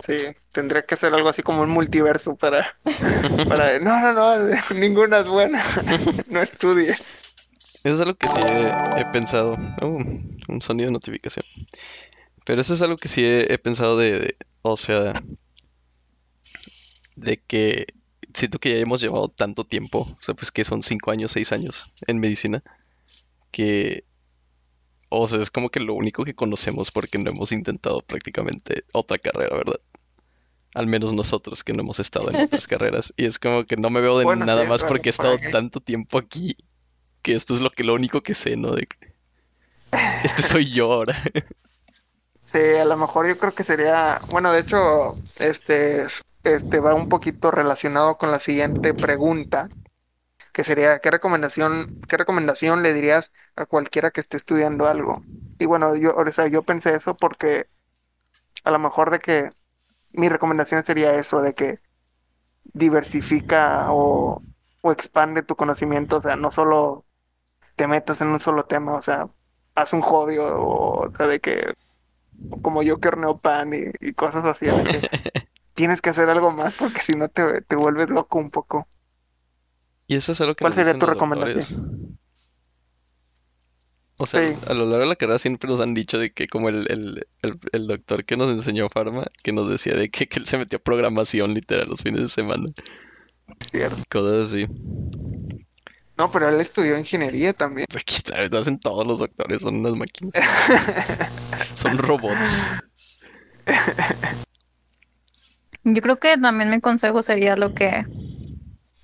Sí, 0.05 0.15
tendría 0.51 0.83
que 0.83 0.95
ser 0.95 1.13
algo 1.13 1.29
así 1.29 1.41
como 1.41 1.63
un 1.63 1.69
multiverso 1.69 2.35
para, 2.35 2.75
para, 3.49 3.79
no, 3.79 3.99
no, 3.99 4.13
no, 4.13 4.55
ninguna 4.75 5.19
es 5.19 5.27
buena, 5.27 5.63
no 6.27 6.41
estudie. 6.41 6.95
Eso 7.87 7.95
es 7.95 8.01
algo 8.01 8.15
que 8.17 8.27
sí 8.27 8.41
he, 8.43 8.77
he 8.95 9.05
pensado. 9.05 9.59
Oh, 9.81 9.99
un 10.49 10.61
sonido 10.61 10.87
de 10.87 10.93
notificación. 10.93 11.45
Pero 12.45 12.61
eso 12.61 12.73
es 12.73 12.81
algo 12.81 12.97
que 12.97 13.07
sí 13.07 13.23
he, 13.25 13.53
he 13.53 13.57
pensado 13.57 13.97
de, 13.97 14.19
de- 14.19 14.37
o 14.61 14.77
sea, 14.77 15.13
de 17.15 17.41
que 17.43 17.87
siento 18.33 18.59
que 18.59 18.71
ya 18.71 18.77
hemos 18.77 19.01
llevado 19.01 19.29
tanto 19.29 19.63
tiempo, 19.65 19.99
o 20.01 20.17
sea, 20.21 20.35
pues 20.35 20.51
que 20.51 20.63
son 20.63 20.83
cinco 20.83 21.11
años, 21.11 21.31
seis 21.31 21.51
años 21.51 21.93
en 22.07 22.19
medicina, 22.19 22.63
que, 23.51 24.05
o 25.09 25.27
sea, 25.27 25.41
es 25.41 25.51
como 25.51 25.69
que 25.69 25.79
lo 25.79 25.93
único 25.93 26.23
que 26.25 26.35
conocemos 26.35 26.91
porque 26.91 27.17
no 27.17 27.29
hemos 27.31 27.51
intentado 27.51 28.01
prácticamente 28.01 28.83
otra 28.93 29.17
carrera, 29.17 29.55
¿verdad? 29.57 29.79
Al 30.75 30.87
menos 30.87 31.13
nosotros 31.13 31.63
que 31.63 31.73
no 31.73 31.81
hemos 31.81 31.99
estado 31.99 32.31
en 32.31 32.41
otras 32.41 32.67
carreras. 32.67 33.13
Y 33.17 33.25
es 33.25 33.39
como 33.39 33.65
que 33.65 33.77
no 33.77 33.89
me 33.91 34.01
veo 34.01 34.19
de 34.19 34.25
Bueno, 34.25 34.45
nada 34.45 34.63
sí, 34.63 34.65
más 34.65 34.83
porque 34.83 35.09
he 35.09 35.11
estado 35.11 35.39
tanto 35.39 35.81
tiempo 35.81 36.17
aquí 36.19 36.57
que 37.21 37.35
esto 37.35 37.53
es 37.53 37.61
lo 37.61 37.69
que 37.71 37.83
lo 37.83 37.93
único 37.95 38.21
que 38.23 38.33
sé, 38.33 38.57
¿no? 38.57 38.73
De 38.75 38.87
que 38.87 39.13
este 40.23 40.41
soy 40.41 40.71
yo 40.71 40.91
ahora. 40.93 41.15
Sí, 42.45 42.59
a 42.59 42.85
lo 42.85 42.95
mejor 42.97 43.27
yo 43.27 43.37
creo 43.37 43.53
que 43.53 43.63
sería, 43.63 44.21
bueno, 44.29 44.51
de 44.53 44.59
hecho, 44.61 45.21
este, 45.35 46.03
es- 46.03 46.21
este 46.43 46.79
va 46.79 46.93
un 46.93 47.07
poquito 47.07 47.51
relacionado 47.51 48.17
con 48.17 48.31
la 48.31 48.39
siguiente 48.39 48.93
pregunta, 48.93 49.73
que 50.53 50.63
sería, 50.65 50.99
¿qué 50.99 51.11
recomendación, 51.11 51.87
qué 52.07 52.17
recomendación 52.17 52.83
le 52.83 52.93
dirías 52.93 53.31
a 53.55 53.65
cualquiera 53.67 54.11
que 54.11 54.21
esté 54.21 54.37
estudiando 54.37 54.87
algo? 54.87 55.27
Y 55.59 55.65
bueno, 55.67 55.95
yo, 55.95 56.15
o 56.15 56.31
sea, 56.33 56.47
yo 56.47 56.63
pensé 56.65 56.95
eso 56.95 57.17
porque 57.17 57.69
a 58.63 58.71
lo 58.71 58.79
mejor 58.79 59.11
de 59.11 59.19
que 59.19 59.49
mi 60.11 60.29
recomendación 60.29 60.85
sería 60.85 61.15
eso, 61.15 61.41
de 61.41 61.55
que 61.55 61.81
diversifica 62.65 63.87
o, 63.93 64.45
o 64.81 64.93
expande 64.93 65.43
tu 65.43 65.57
conocimiento, 65.57 66.19
o 66.19 66.23
sea, 66.23 66.37
no 66.37 66.51
solo 66.51 67.06
te 67.77 67.87
metas 67.87 68.21
en 68.21 68.29
un 68.29 68.41
solo 68.41 68.65
tema, 68.67 68.95
o 68.95 69.03
sea, 69.03 69.29
haz 69.75 69.93
un 69.93 70.01
hobby 70.03 70.39
o, 70.39 70.49
o 70.57 71.13
sea, 71.17 71.27
de 71.27 71.41
que 71.41 71.75
como 72.61 72.83
yo 72.83 72.99
que 72.99 73.09
horneo 73.09 73.39
pan 73.39 73.73
y, 73.73 73.91
y 74.07 74.13
cosas 74.13 74.45
así, 74.45 74.67
de 74.67 74.87
que 74.87 75.05
tienes 75.75 76.01
que 76.01 76.11
hacer 76.11 76.29
algo 76.29 76.51
más 76.51 76.75
porque 76.75 77.01
si 77.01 77.13
no 77.13 77.29
te, 77.29 77.61
te 77.63 77.75
vuelves 77.77 78.09
loco 78.09 78.39
un 78.39 78.51
poco. 78.51 78.89
Y 80.07 80.15
eso 80.15 80.33
es 80.33 80.41
algo 80.41 80.55
que 80.55 80.63
¿Cuál 80.63 80.73
nos 80.73 80.75
sería 80.75 80.93
dicen 80.93 80.99
tu 80.99 81.05
los 81.05 81.15
recomendación? 81.15 81.65
doctores. 81.65 82.17
O 84.19 84.25
sea, 84.25 84.41
Sí. 84.41 84.57
a 84.67 84.73
lo 84.73 84.85
largo 84.85 84.99
de 85.03 85.05
la 85.09 85.15
carrera 85.15 85.37
siempre 85.39 85.69
nos 85.69 85.79
han 85.79 85.93
dicho 85.93 86.17
de 86.17 86.31
que 86.33 86.47
como 86.47 86.69
el, 86.69 86.91
el, 86.91 87.27
el, 87.43 87.59
el 87.71 87.87
doctor 87.87 88.25
que 88.25 88.35
nos 88.37 88.49
enseñó 88.51 88.89
farma, 88.89 89.27
que 89.43 89.53
nos 89.53 89.69
decía 89.69 89.93
de 89.95 90.09
que, 90.09 90.27
que 90.27 90.39
él 90.39 90.47
se 90.47 90.57
metió 90.57 90.77
a 90.79 90.81
programación 90.81 91.53
literal 91.53 91.87
los 91.89 92.01
fines 92.01 92.21
de 92.21 92.27
semana. 92.27 92.65
Cierto. 93.71 94.03
Cosas 94.09 94.49
así. 94.49 94.67
No, 96.17 96.31
pero 96.31 96.49
él 96.49 96.59
estudió 96.59 96.97
ingeniería 96.97 97.53
también. 97.53 97.87
Aquí 97.95 98.21
hacen 98.55 98.79
todos 98.79 99.05
los 99.05 99.19
doctores, 99.19 99.61
son 99.61 99.77
unas 99.77 99.95
máquinas. 99.95 100.33
Son 101.75 101.97
robots. 101.97 102.71
Yo 105.83 106.01
creo 106.01 106.17
que 106.17 106.37
también 106.37 106.71
mi 106.71 106.81
consejo 106.81 107.21
sería 107.21 107.55
lo 107.55 107.73
que 107.73 108.05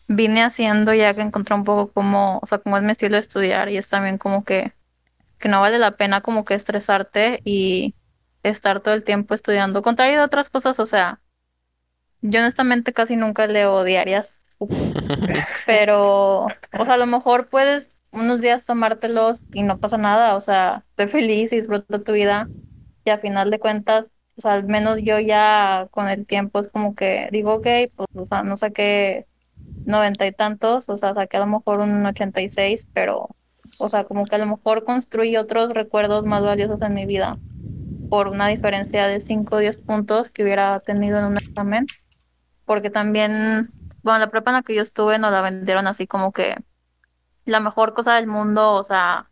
vine 0.07 0.43
haciendo 0.43 0.93
ya 0.93 1.13
que 1.13 1.21
encontré 1.21 1.55
un 1.55 1.63
poco 1.63 1.91
como, 1.91 2.39
o 2.41 2.45
sea, 2.45 2.57
cómo 2.57 2.77
es 2.77 2.83
mi 2.83 2.91
estilo 2.91 3.15
de 3.15 3.21
estudiar 3.21 3.69
y 3.69 3.77
es 3.77 3.87
también 3.87 4.17
como 4.17 4.43
que, 4.43 4.73
que 5.39 5.49
no 5.49 5.61
vale 5.61 5.79
la 5.79 5.97
pena 5.97 6.21
como 6.21 6.45
que 6.45 6.55
estresarte 6.55 7.41
y 7.45 7.95
estar 8.43 8.81
todo 8.81 8.93
el 8.93 9.03
tiempo 9.03 9.33
estudiando. 9.33 9.81
Contrario 9.81 10.17
de 10.17 10.25
otras 10.25 10.49
cosas, 10.49 10.79
o 10.79 10.85
sea, 10.85 11.21
yo 12.21 12.39
honestamente 12.39 12.93
casi 12.93 13.15
nunca 13.15 13.47
leo 13.47 13.83
diarias, 13.83 14.29
pero, 15.65 16.45
o 16.45 16.85
sea, 16.85 16.93
a 16.95 16.97
lo 16.97 17.05
mejor 17.05 17.49
puedes 17.49 17.95
unos 18.11 18.41
días 18.41 18.63
tomártelos 18.65 19.43
y 19.53 19.63
no 19.63 19.79
pasa 19.79 19.97
nada, 19.97 20.35
o 20.35 20.41
sea, 20.41 20.85
sé 20.97 21.07
feliz 21.07 21.51
y 21.53 21.57
disfruta 21.61 22.03
tu 22.03 22.13
vida. 22.13 22.51
Y 23.05 23.11
a 23.11 23.19
final 23.19 23.51
de 23.51 23.59
cuentas, 23.59 24.05
o 24.37 24.41
sea, 24.41 24.53
al 24.53 24.65
menos 24.65 24.99
yo 25.03 25.19
ya 25.19 25.87
con 25.91 26.07
el 26.09 26.25
tiempo 26.27 26.59
es 26.61 26.69
como 26.69 26.95
que 26.95 27.29
digo, 27.31 27.55
ok, 27.55 27.67
pues, 27.95 28.07
o 28.15 28.25
sea, 28.27 28.43
no 28.43 28.57
saqué 28.57 29.27
noventa 29.85 30.27
y 30.27 30.33
tantos, 30.33 30.89
o 30.89 30.97
sea, 30.97 31.13
saqué 31.15 31.37
a 31.37 31.41
lo 31.41 31.47
mejor 31.47 31.79
un 31.81 32.05
ochenta 32.05 32.41
y 32.41 32.49
seis, 32.49 32.87
pero, 32.93 33.29
o 33.77 33.89
sea, 33.89 34.05
como 34.05 34.27
que 34.27 34.35
a 34.35 34.39
lo 34.39 34.47
mejor 34.47 34.85
construí 34.85 35.37
otros 35.37 35.73
recuerdos 35.73 36.25
más 36.25 36.43
valiosos 36.43 36.81
en 36.81 36.93
mi 36.95 37.05
vida 37.05 37.39
por 38.09 38.27
una 38.27 38.47
diferencia 38.47 39.07
de 39.07 39.19
5 39.21 39.55
o 39.57 39.59
10 39.59 39.77
puntos 39.81 40.29
que 40.31 40.43
hubiera 40.43 40.79
tenido 40.81 41.19
en 41.19 41.25
un 41.25 41.37
examen, 41.37 41.91
porque 42.65 42.89
también, 42.89 43.73
bueno, 44.03 44.19
la 44.19 44.29
prepa 44.31 44.51
en 44.51 44.55
la 44.57 44.63
que 44.63 44.75
yo 44.75 44.81
estuve 44.81 45.17
nos 45.19 45.31
la 45.31 45.41
vendieron 45.41 45.87
así 45.87 46.07
como 46.07 46.31
que 46.31 46.57
la 47.45 47.59
mejor 47.59 47.93
cosa 47.93 48.15
del 48.15 48.27
mundo, 48.27 48.73
o 48.73 48.83
sea, 48.83 49.29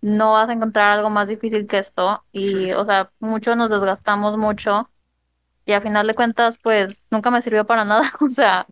no 0.00 0.32
vas 0.32 0.48
a 0.48 0.52
encontrar 0.52 0.92
algo 0.92 1.10
más 1.10 1.28
difícil 1.28 1.66
que 1.66 1.78
esto 1.78 2.24
y, 2.32 2.72
o 2.72 2.84
sea, 2.84 3.12
muchos 3.20 3.56
nos 3.56 3.70
desgastamos 3.70 4.36
mucho 4.36 4.90
y 5.66 5.72
a 5.72 5.80
final 5.80 6.06
de 6.06 6.14
cuentas, 6.14 6.58
pues 6.58 7.02
nunca 7.10 7.30
me 7.30 7.42
sirvió 7.42 7.66
para 7.66 7.84
nada, 7.86 8.12
o 8.20 8.30
sea, 8.30 8.66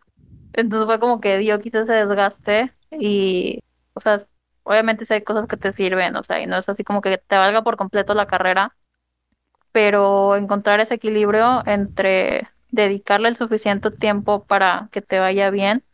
entonces 0.52 0.86
fue 0.86 1.00
como 1.00 1.20
que 1.20 1.44
yo 1.44 1.60
quise 1.60 1.80
ese 1.82 1.92
desgaste 1.94 2.72
y, 2.92 3.62
o 3.94 4.00
sea, 4.00 4.26
obviamente 4.64 5.04
sí 5.04 5.14
hay 5.14 5.22
cosas 5.22 5.46
que 5.48 5.56
te 5.56 5.72
sirven, 5.72 6.16
o 6.16 6.22
sea, 6.22 6.40
y 6.40 6.46
no 6.46 6.56
es 6.58 6.68
así 6.68 6.84
como 6.84 7.00
que 7.00 7.18
te 7.18 7.36
valga 7.36 7.62
por 7.62 7.76
completo 7.76 8.14
la 8.14 8.26
carrera, 8.26 8.76
pero 9.72 10.36
encontrar 10.36 10.80
ese 10.80 10.94
equilibrio 10.94 11.62
entre 11.66 12.48
dedicarle 12.70 13.28
el 13.28 13.36
suficiente 13.36 13.90
tiempo 13.90 14.44
para 14.44 14.88
que 14.92 15.02
te 15.02 15.18
vaya 15.18 15.50
bien 15.50 15.84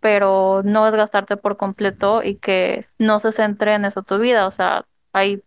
pero 0.00 0.62
no 0.64 0.86
desgastarte 0.86 1.36
por 1.36 1.56
completo 1.56 2.22
y 2.22 2.36
que 2.36 2.88
no 2.98 3.20
se 3.20 3.32
centre 3.32 3.74
en 3.74 3.84
eso 3.84 4.02
tu 4.02 4.18
vida. 4.18 4.46
O 4.46 4.50
sea, 4.50 4.86
hay 5.12 5.42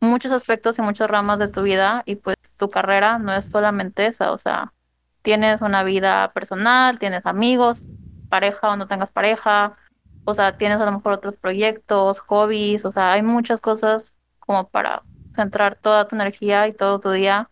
muchos 0.00 0.30
aspectos 0.32 0.78
y 0.78 0.82
muchas 0.82 1.08
ramas 1.10 1.38
de 1.38 1.48
tu 1.48 1.62
vida 1.62 2.02
y 2.06 2.16
pues 2.16 2.36
tu 2.58 2.70
carrera 2.70 3.18
no 3.18 3.32
es 3.34 3.46
solamente 3.46 4.06
esa. 4.06 4.32
O 4.32 4.38
sea, 4.38 4.74
tienes 5.22 5.62
una 5.62 5.82
vida 5.84 6.32
personal, 6.32 6.98
tienes 6.98 7.24
amigos, 7.26 7.82
pareja 8.28 8.70
o 8.70 8.76
no 8.76 8.86
tengas 8.86 9.10
pareja, 9.10 9.76
o 10.24 10.34
sea, 10.34 10.56
tienes 10.58 10.78
a 10.80 10.84
lo 10.84 10.92
mejor 10.92 11.14
otros 11.14 11.36
proyectos, 11.36 12.20
hobbies, 12.20 12.84
o 12.84 12.92
sea, 12.92 13.12
hay 13.12 13.22
muchas 13.22 13.60
cosas 13.60 14.12
como 14.38 14.68
para 14.68 15.02
centrar 15.34 15.76
toda 15.76 16.06
tu 16.06 16.14
energía 16.14 16.68
y 16.68 16.74
todo 16.74 17.00
tu 17.00 17.10
día 17.10 17.50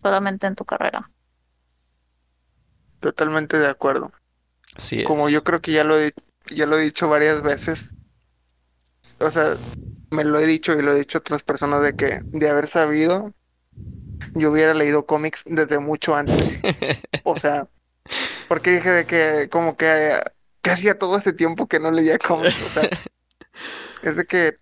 solamente 0.00 0.46
en 0.46 0.54
tu 0.54 0.64
carrera. 0.64 1.11
Totalmente 3.02 3.58
de 3.58 3.66
acuerdo. 3.66 4.12
Como 5.04 5.28
yo 5.28 5.42
creo 5.42 5.60
que 5.60 5.72
ya 5.72 5.82
lo 5.82 5.98
he, 5.98 6.14
ya 6.46 6.66
lo 6.66 6.78
he 6.78 6.82
dicho 6.82 7.08
varias 7.08 7.42
veces, 7.42 7.90
o 9.18 9.30
sea, 9.30 9.56
me 10.12 10.22
lo 10.22 10.38
he 10.38 10.46
dicho 10.46 10.72
y 10.72 10.82
lo 10.82 10.92
he 10.92 10.98
dicho 10.98 11.18
a 11.18 11.20
otras 11.20 11.42
personas 11.42 11.82
de 11.82 11.94
que 11.94 12.22
de 12.30 12.48
haber 12.48 12.68
sabido, 12.68 13.34
yo 14.34 14.52
hubiera 14.52 14.72
leído 14.72 15.04
cómics 15.04 15.42
desde 15.44 15.78
mucho 15.78 16.14
antes. 16.14 16.60
O 17.24 17.36
sea, 17.36 17.68
porque 18.48 18.72
dije 18.72 18.90
de 18.90 19.04
que 19.04 19.48
como 19.48 19.76
que, 19.76 20.20
que 20.60 20.70
hacía 20.70 20.98
todo 20.98 21.16
este 21.16 21.32
tiempo 21.32 21.68
que 21.68 21.78
no 21.78 21.92
leía 21.92 22.18
cómics. 22.18 22.60
O 22.60 22.68
sea, 22.68 22.90
es 24.02 24.16
de 24.16 24.26
que 24.26 24.54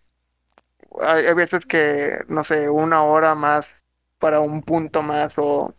hay, 1.01 1.25
hay 1.25 1.35
veces 1.35 1.65
que, 1.65 2.19
no 2.29 2.45
sé, 2.45 2.69
una 2.69 3.03
hora 3.03 3.35
más 3.35 3.67
para 4.19 4.41
un 4.41 4.63
punto 4.63 5.01
más 5.01 5.33
o, 5.39 5.75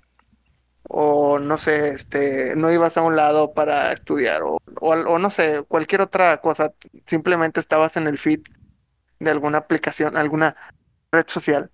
o 0.89 1.39
no 1.39 1.57
sé, 1.57 1.89
este, 1.89 2.55
no 2.55 2.71
ibas 2.71 2.97
a 2.97 3.01
un 3.01 3.15
lado 3.15 3.53
para 3.53 3.91
estudiar 3.93 4.43
o, 4.43 4.57
o, 4.81 4.91
o 4.93 5.19
no 5.19 5.29
sé, 5.29 5.63
cualquier 5.67 6.01
otra 6.01 6.39
cosa. 6.41 6.73
Simplemente 7.07 7.59
estabas 7.59 7.97
en 7.97 8.07
el 8.07 8.17
feed 8.17 8.41
de 9.19 9.31
alguna 9.31 9.59
aplicación, 9.59 10.17
alguna 10.17 10.55
red 11.11 11.25
social 11.27 11.71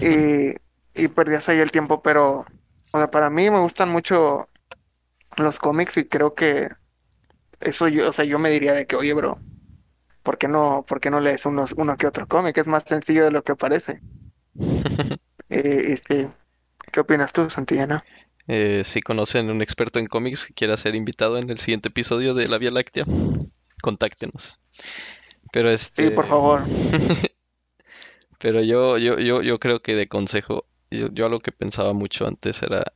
y, 0.00 0.54
y 0.94 1.08
perdías 1.08 1.48
ahí 1.48 1.58
el 1.60 1.72
tiempo, 1.72 2.02
pero 2.02 2.40
o 2.92 2.98
sea, 2.98 3.10
para 3.10 3.30
mí 3.30 3.50
me 3.50 3.60
gustan 3.60 3.90
mucho 3.90 4.48
los 5.36 5.58
cómics 5.58 5.96
y 5.98 6.08
creo 6.08 6.34
que 6.34 6.70
eso 7.60 7.88
yo, 7.88 8.08
o 8.10 8.12
sea, 8.12 8.24
yo 8.24 8.38
me 8.38 8.50
diría 8.50 8.74
de 8.74 8.86
que, 8.86 8.96
oye, 8.96 9.14
bro, 9.14 9.38
¿por 10.22 10.38
qué 10.38 10.48
no, 10.48 10.84
por 10.88 11.00
qué 11.00 11.10
no 11.10 11.20
lees 11.20 11.46
unos, 11.46 11.72
uno 11.76 11.96
que 11.96 12.06
otro 12.08 12.28
cómic? 12.28 12.58
Es 12.58 12.66
más 12.68 12.84
sencillo 12.86 13.24
de 13.24 13.32
lo 13.32 13.44
que 13.44 13.56
parece. 13.56 14.02
Y, 15.48 15.92
y 15.92 15.96
sí, 15.98 16.28
¿qué 16.92 17.00
opinas 17.00 17.32
tú, 17.32 17.50
Santillana? 17.50 18.04
Eh, 18.48 18.82
si 18.84 19.00
conocen 19.00 19.50
un 19.50 19.62
experto 19.62 19.98
en 19.98 20.06
cómics 20.06 20.46
que 20.46 20.54
quiera 20.54 20.76
ser 20.76 20.94
invitado 20.96 21.38
en 21.38 21.48
el 21.48 21.58
siguiente 21.58 21.88
episodio 21.88 22.34
de 22.34 22.48
La 22.48 22.58
Vía 22.58 22.70
Láctea, 22.70 23.04
contáctenos. 23.80 24.60
Pero 25.52 25.68
Sí, 25.68 25.74
este, 25.74 26.10
por 26.10 26.26
favor. 26.26 26.62
pero 28.38 28.62
yo, 28.62 28.98
yo, 28.98 29.18
yo, 29.20 29.42
yo 29.42 29.58
creo 29.58 29.80
que 29.80 29.94
de 29.94 30.08
consejo, 30.08 30.66
yo, 30.90 31.08
yo 31.12 31.26
algo 31.26 31.38
que 31.38 31.52
pensaba 31.52 31.92
mucho 31.92 32.26
antes 32.26 32.62
era 32.62 32.92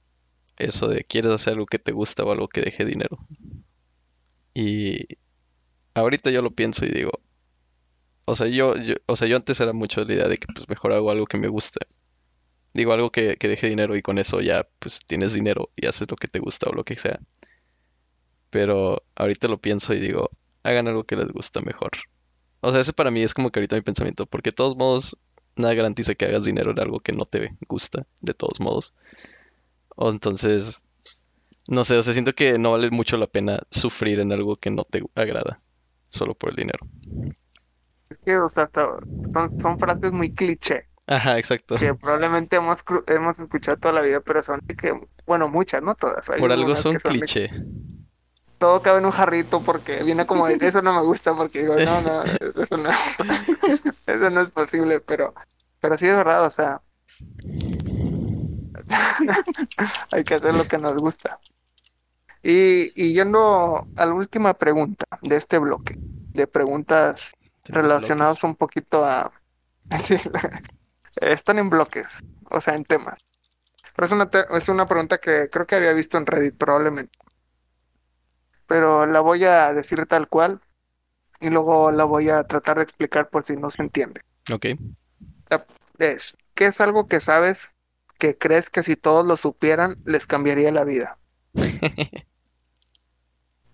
eso 0.59 0.88
de 0.88 1.04
quieres 1.04 1.32
hacer 1.32 1.52
algo 1.52 1.66
que 1.66 1.78
te 1.78 1.92
gusta 1.92 2.24
o 2.24 2.32
algo 2.32 2.48
que 2.48 2.62
deje 2.62 2.85
dinero. 2.85 3.18
Y 4.54 5.06
ahorita 5.94 6.30
yo 6.30 6.42
lo 6.42 6.50
pienso 6.50 6.85
y 6.85 6.88
digo, 6.88 7.20
o 8.24 8.35
sea, 8.35 8.48
yo, 8.48 8.76
yo, 8.76 8.94
o 9.06 9.16
sea, 9.16 9.28
yo 9.28 9.37
antes 9.37 9.61
era 9.61 9.72
mucho 9.72 10.04
la 10.04 10.14
idea 10.14 10.28
de 10.28 10.38
que 10.38 10.46
pues 10.52 10.68
mejor 10.68 10.92
hago 10.92 11.11
algo 11.11 11.26
que 11.26 11.38
me 11.38 11.48
gusta. 11.48 11.87
Digo 12.76 12.92
algo 12.92 13.10
que, 13.10 13.36
que 13.38 13.48
deje 13.48 13.68
dinero 13.68 13.96
y 13.96 14.02
con 14.02 14.18
eso 14.18 14.40
ya 14.42 14.68
pues 14.78 15.00
tienes 15.06 15.32
dinero 15.32 15.70
y 15.76 15.86
haces 15.86 16.10
lo 16.10 16.16
que 16.16 16.28
te 16.28 16.40
gusta 16.40 16.68
o 16.70 16.74
lo 16.74 16.84
que 16.84 16.96
sea. 16.96 17.20
Pero 18.50 19.02
ahorita 19.14 19.48
lo 19.48 19.58
pienso 19.60 19.94
y 19.94 20.00
digo, 20.00 20.30
hagan 20.62 20.88
algo 20.88 21.04
que 21.04 21.16
les 21.16 21.32
gusta 21.32 21.60
mejor. 21.62 21.92
O 22.60 22.72
sea, 22.72 22.80
ese 22.82 22.92
para 22.92 23.10
mí 23.10 23.22
es 23.22 23.34
como 23.34 23.50
que 23.50 23.60
ahorita 23.60 23.76
mi 23.76 23.82
pensamiento, 23.82 24.26
porque 24.26 24.50
de 24.50 24.56
todos 24.56 24.76
modos 24.76 25.16
nada 25.56 25.72
garantiza 25.74 26.14
que 26.14 26.26
hagas 26.26 26.44
dinero 26.44 26.72
en 26.72 26.80
algo 26.80 27.00
que 27.00 27.12
no 27.12 27.24
te 27.24 27.56
gusta, 27.68 28.06
de 28.20 28.34
todos 28.34 28.60
modos. 28.60 28.92
O 29.96 30.10
entonces, 30.10 30.84
no 31.68 31.84
sé, 31.84 31.96
o 31.96 32.02
sea, 32.02 32.12
siento 32.12 32.34
que 32.34 32.58
no 32.58 32.72
vale 32.72 32.90
mucho 32.90 33.16
la 33.16 33.26
pena 33.26 33.60
sufrir 33.70 34.20
en 34.20 34.32
algo 34.32 34.56
que 34.56 34.70
no 34.70 34.84
te 34.84 35.02
agrada, 35.14 35.62
solo 36.10 36.34
por 36.34 36.50
el 36.50 36.56
dinero. 36.56 36.86
Es 38.10 38.18
que, 38.24 38.36
o 38.36 38.48
sea, 38.48 38.70
son, 39.32 39.54
son 39.60 39.78
frases 39.78 40.12
muy 40.12 40.30
cliché 40.30 40.88
Ajá, 41.07 41.38
exacto. 41.38 41.77
que 41.77 41.95
probablemente 41.95 42.57
hemos, 42.57 42.79
hemos 43.07 43.38
escuchado 43.38 43.77
toda 43.77 43.95
la 43.95 44.01
vida, 44.03 44.21
pero 44.21 44.42
son 44.42 44.61
que, 44.61 44.92
bueno, 45.27 45.49
muchas, 45.49 45.83
no 45.83 45.95
todas. 45.95 46.29
Hay 46.31 46.40
Por 46.40 46.51
algo 46.51 46.75
son 46.75 46.83
son 46.83 46.92
de 46.95 47.01
cliché. 47.01 47.51
todo 48.59 48.83
cabe 48.83 48.99
en 48.99 49.07
un 49.07 49.12
jarrito 49.12 49.61
porque 49.61 50.03
viene 50.03 50.27
como 50.27 50.47
de, 50.49 50.57
eso 50.61 50.83
no 50.83 50.95
me 50.95 51.03
gusta 51.03 51.35
porque 51.35 51.61
digo, 51.61 51.77
no, 51.77 52.01
no, 52.01 52.23
eso 52.40 52.77
no, 52.77 52.90
eso 54.07 54.31
no 54.31 54.40
es 54.40 54.51
posible, 54.51 55.01
pero, 55.01 55.35
pero 55.81 55.97
sí 55.97 56.07
es 56.07 56.16
verdad, 56.16 56.47
o 56.47 56.51
sea, 56.51 56.81
hay 60.11 60.25
que 60.25 60.35
hacer 60.35 60.55
lo 60.55 60.66
que 60.66 60.79
nos 60.79 60.97
gusta. 60.97 61.38
Y, 62.42 62.92
y 62.95 63.12
yendo 63.14 63.87
a 63.97 64.07
la 64.07 64.12
última 64.12 64.55
pregunta 64.55 65.05
de 65.23 65.37
este 65.37 65.59
bloque, 65.59 65.99
de 66.33 66.47
preguntas 66.47 67.21
relacionadas 67.64 68.40
bloques. 68.40 68.45
un 68.45 68.55
poquito 68.57 69.05
a, 69.05 69.33
sí, 70.05 70.16
están 71.20 71.59
en 71.59 71.70
bloques, 71.70 72.07
o 72.50 72.61
sea, 72.61 72.74
en 72.74 72.85
temas. 72.85 73.18
Pero 73.96 74.07
es 74.07 74.12
una, 74.12 74.31
te- 74.31 74.46
es 74.57 74.68
una 74.68 74.87
pregunta 74.87 75.18
que 75.18 75.48
creo 75.50 75.66
que 75.66 75.76
había 75.76 75.92
visto 75.92 76.18
en 76.18 76.26
Reddit 76.26 76.57
probablemente 76.57 77.18
pero 78.66 79.07
la 79.07 79.20
voy 79.20 79.44
a 79.44 79.72
decir 79.72 80.07
tal 80.07 80.29
cual 80.29 80.61
y 81.40 81.50
luego 81.50 81.90
la 81.90 82.05
voy 82.05 82.31
a 82.31 82.44
tratar 82.44 82.79
de 82.79 82.85
explicar 82.85 83.29
por 83.29 83.44
si 83.44 83.57
no 83.57 83.70
se 83.70 83.83
entiende. 83.83 84.20
Ok. 84.52 84.66
Es, 85.98 86.35
¿qué 86.55 86.66
es 86.66 86.81
algo 86.81 87.07
que 87.07 87.20
sabes 87.20 87.59
que 88.18 88.37
crees 88.37 88.70
que 88.70 88.83
si 88.83 88.96
todos 88.96 89.26
lo 89.26 89.37
supieran 89.37 89.96
les 90.05 90.26
cambiaría 90.26 90.72
la 90.72 90.85
vida? 90.85 91.18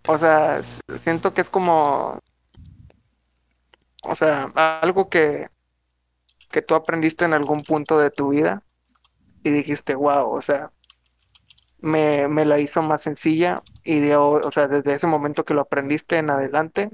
O 0.08 0.16
sea, 0.18 0.62
siento 1.02 1.34
que 1.34 1.40
es 1.40 1.48
como, 1.48 2.18
o 4.04 4.14
sea, 4.14 4.44
algo 4.82 5.08
que, 5.08 5.48
que 6.52 6.62
tú 6.62 6.74
aprendiste 6.76 7.24
en 7.24 7.34
algún 7.34 7.64
punto 7.64 7.98
de 7.98 8.10
tu 8.10 8.30
vida 8.30 8.62
y 9.42 9.50
dijiste, 9.50 9.94
wow, 9.94 10.30
o 10.30 10.42
sea, 10.42 10.70
me, 11.80 12.28
me 12.28 12.44
la 12.44 12.58
hizo 12.58 12.82
más 12.82 13.02
sencilla 13.02 13.62
y 13.84 14.00
de, 14.00 14.16
o 14.16 14.52
sea, 14.52 14.68
desde 14.68 14.94
ese 14.94 15.06
momento 15.06 15.44
que 15.44 15.54
lo 15.54 15.62
aprendiste 15.62 16.18
en 16.18 16.30
adelante, 16.30 16.90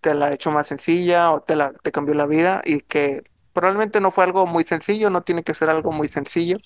te 0.00 0.14
la 0.14 0.26
ha 0.26 0.34
hecho 0.34 0.50
más 0.50 0.68
sencilla 0.68 1.32
o 1.32 1.42
te 1.42 1.56
la, 1.56 1.72
te 1.72 1.92
cambió 1.92 2.14
la 2.14 2.26
vida 2.26 2.62
y 2.64 2.80
que 2.80 3.24
probablemente 3.52 4.00
no 4.00 4.10
fue 4.10 4.24
algo 4.24 4.46
muy 4.46 4.64
sencillo, 4.64 5.10
no 5.10 5.22
tiene 5.22 5.42
que 5.42 5.54
ser 5.54 5.70
algo 5.70 5.92
muy 5.92 6.08
sencillo, 6.08 6.58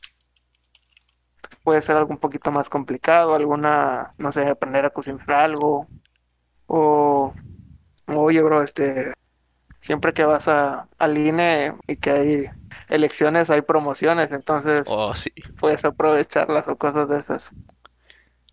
puede 1.62 1.82
ser 1.82 1.96
algo 1.96 2.10
un 2.10 2.18
poquito 2.18 2.50
más 2.50 2.68
complicado, 2.68 3.34
alguna, 3.34 4.10
no 4.18 4.32
sé, 4.32 4.46
aprender 4.46 4.84
a 4.84 4.90
cocinar 4.90 5.30
algo 5.30 5.86
o, 6.66 7.32
oye, 8.08 8.42
bro, 8.42 8.62
este, 8.62 9.12
siempre 9.82 10.12
que 10.12 10.24
vas 10.24 10.48
a, 10.48 10.88
al 10.98 11.18
INE 11.18 11.74
y 11.86 11.96
que 11.96 12.10
hay 12.10 12.50
elecciones, 12.88 13.50
hay 13.50 13.62
promociones, 13.62 14.30
entonces 14.32 14.82
Oh, 14.88 15.14
sí. 15.14 15.30
puedes 15.60 15.84
aprovecharlas 15.84 16.66
o 16.68 16.76
cosas 16.76 17.08
de 17.08 17.18
esas. 17.20 17.44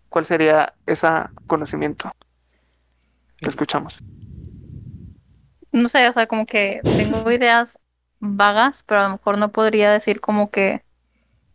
¿Cuál 0.08 0.26
sería 0.26 0.74
ese 0.86 1.06
conocimiento? 1.46 2.10
Te 3.40 3.48
escuchamos. 3.48 3.98
No 5.72 5.88
sé, 5.88 6.08
o 6.08 6.12
sea, 6.12 6.26
como 6.26 6.46
que 6.46 6.82
tengo 6.96 7.30
ideas 7.30 7.78
vagas, 8.18 8.82
pero 8.86 9.00
a 9.00 9.04
lo 9.04 9.10
mejor 9.10 9.38
no 9.38 9.52
podría 9.52 9.92
decir 9.92 10.20
como 10.20 10.50
que 10.50 10.82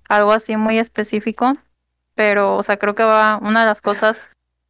algo 0.10 0.32
así 0.32 0.58
muy 0.58 0.80
específico, 0.80 1.54
pero, 2.16 2.56
o 2.58 2.64
sea, 2.64 2.78
creo 2.78 2.96
que 2.96 3.04
va 3.04 3.38
una 3.42 3.62
de 3.62 3.68
las 3.68 3.82
cosas 3.82 4.28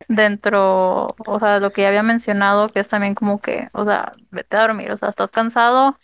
dentro, 0.07 1.07
o 1.25 1.39
sea, 1.39 1.59
lo 1.59 1.71
que 1.73 1.81
ya 1.83 1.89
había 1.89 2.03
mencionado, 2.03 2.69
que 2.69 2.79
es 2.79 2.87
también 2.87 3.15
como 3.15 3.41
que, 3.41 3.67
o 3.73 3.85
sea, 3.85 4.11
vete 4.31 4.57
a 4.57 4.61
dormir, 4.61 4.91
o 4.91 4.97
sea, 4.97 5.09
estás 5.09 5.31
cansado, 5.31 5.97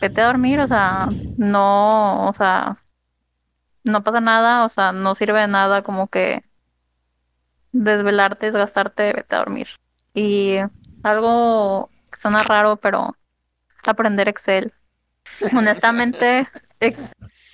vete 0.00 0.20
a 0.22 0.26
dormir, 0.28 0.60
o 0.60 0.68
sea, 0.68 1.08
no, 1.36 2.28
o 2.28 2.34
sea, 2.34 2.78
no 3.84 4.04
pasa 4.04 4.20
nada, 4.20 4.64
o 4.64 4.68
sea, 4.68 4.92
no 4.92 5.14
sirve 5.14 5.40
de 5.40 5.48
nada 5.48 5.82
como 5.82 6.08
que 6.08 6.42
desvelarte, 7.72 8.46
desgastarte, 8.46 9.12
vete 9.12 9.34
a 9.34 9.38
dormir. 9.38 9.68
Y 10.14 10.56
algo 11.02 11.90
que 12.10 12.20
suena 12.20 12.42
raro, 12.42 12.76
pero 12.76 13.16
aprender 13.86 14.28
Excel. 14.28 14.74
Honestamente, 15.56 16.48
ex- 16.80 17.12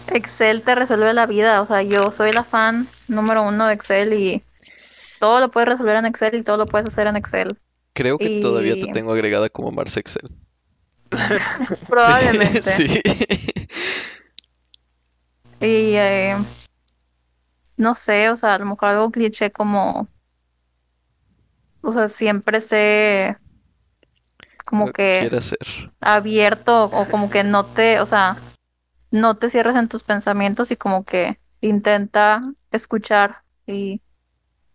Excel 0.09 0.63
te 0.63 0.75
resuelve 0.75 1.13
la 1.15 1.27
vida. 1.27 1.63
O 1.63 1.67
sea, 1.67 1.83
yo 1.83 2.11
soy 2.11 2.33
la 2.33 2.45
fan 2.45 2.89
número 3.09 3.43
uno 3.45 3.67
de 3.67 3.75
Excel 3.75 4.13
y 4.15 4.45
todo 5.25 5.41
lo 5.41 5.51
puedes 5.51 5.71
resolver 5.71 5.97
en 5.97 6.05
Excel 6.05 6.35
y 6.35 6.43
todo 6.43 6.59
lo 6.59 6.67
puedes 6.67 6.87
hacer 6.87 7.07
en 7.07 7.17
Excel. 7.17 7.59
Creo 7.95 8.19
que 8.19 8.41
todavía 8.43 8.75
te 8.75 8.89
tengo 8.89 9.11
agregada 9.11 9.49
como 9.49 9.71
Mars 9.71 9.97
Excel. 9.97 10.31
Probablemente. 11.89 12.63
Sí. 12.63 13.01
Y 15.61 15.97
eh, 15.97 16.37
no 17.79 17.95
sé, 17.95 18.29
o 18.29 18.37
sea, 18.37 18.53
a 18.53 18.59
lo 18.59 18.67
mejor 18.67 18.91
algo 18.91 19.11
cliché 19.11 19.51
como, 19.51 20.09
o 21.81 21.93
sea, 21.95 22.11
siempre 22.11 22.61
sé 22.61 23.39
como 24.67 24.89
Lo 24.89 24.93
que 24.93 25.21
quiere 25.21 25.39
hacer. 25.39 25.91
abierto 26.03 26.85
o 26.85 27.07
como 27.07 27.31
que 27.31 27.45
no 27.45 27.65
te, 27.65 27.99
o 28.01 28.05
sea, 28.05 28.37
no 29.11 29.39
te 29.39 29.49
cierres 29.49 29.77
en 29.77 29.89
tus 29.89 30.03
pensamientos 30.03 30.71
y 30.71 30.77
como 30.77 31.05
que 31.05 31.41
intenta 31.63 32.43
escuchar 32.73 33.43
y 33.67 34.03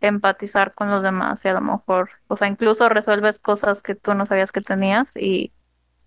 empatizar 0.01 0.73
con 0.73 0.89
los 0.89 1.03
demás 1.03 1.41
y 1.43 1.47
a 1.49 1.53
lo 1.53 1.61
mejor, 1.61 2.09
o 2.27 2.37
sea, 2.37 2.47
incluso 2.47 2.89
resuelves 2.89 3.39
cosas 3.39 3.81
que 3.81 3.95
tú 3.95 4.13
no 4.13 4.25
sabías 4.25 4.51
que 4.51 4.61
tenías 4.61 5.09
y 5.15 5.53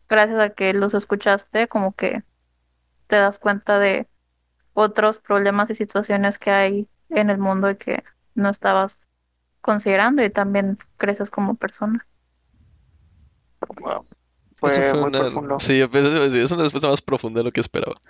gracias 0.09 0.41
a 0.41 0.51
que 0.51 0.73
los 0.75 0.95
escuchaste 0.95 1.69
como 1.69 1.95
que 1.95 2.23
te 3.07 3.17
das 3.17 3.39
cuenta 3.39 3.79
de 3.79 4.09
otros 4.75 5.19
problemas 5.19 5.71
y 5.71 5.75
situaciones 5.75 6.39
que 6.39 6.51
hay 6.51 6.89
en 7.11 7.31
el 7.31 7.39
mundo 7.39 7.71
y 7.71 7.77
que 7.77 8.05
no 8.35 8.49
estabas 8.49 8.99
considerando 9.61 10.25
y 10.25 10.31
también 10.31 10.79
creces 10.97 11.31
como 11.31 11.55
persona. 11.57 12.07
Wow. 13.81 14.07
Fue 14.61 14.71
Eso 14.71 14.83
fue 14.83 15.01
muy 15.01 15.09
una... 15.09 15.21
profundo. 15.21 15.59
Sí, 15.59 15.79
yo 15.79 15.87
es 15.87 16.53
una 16.53 16.63
respuesta 16.63 16.89
más 16.89 17.03
profunda 17.03 17.41
de 17.41 17.45
lo 17.45 17.53
que 17.53 17.61
esperaba. 17.61 18.01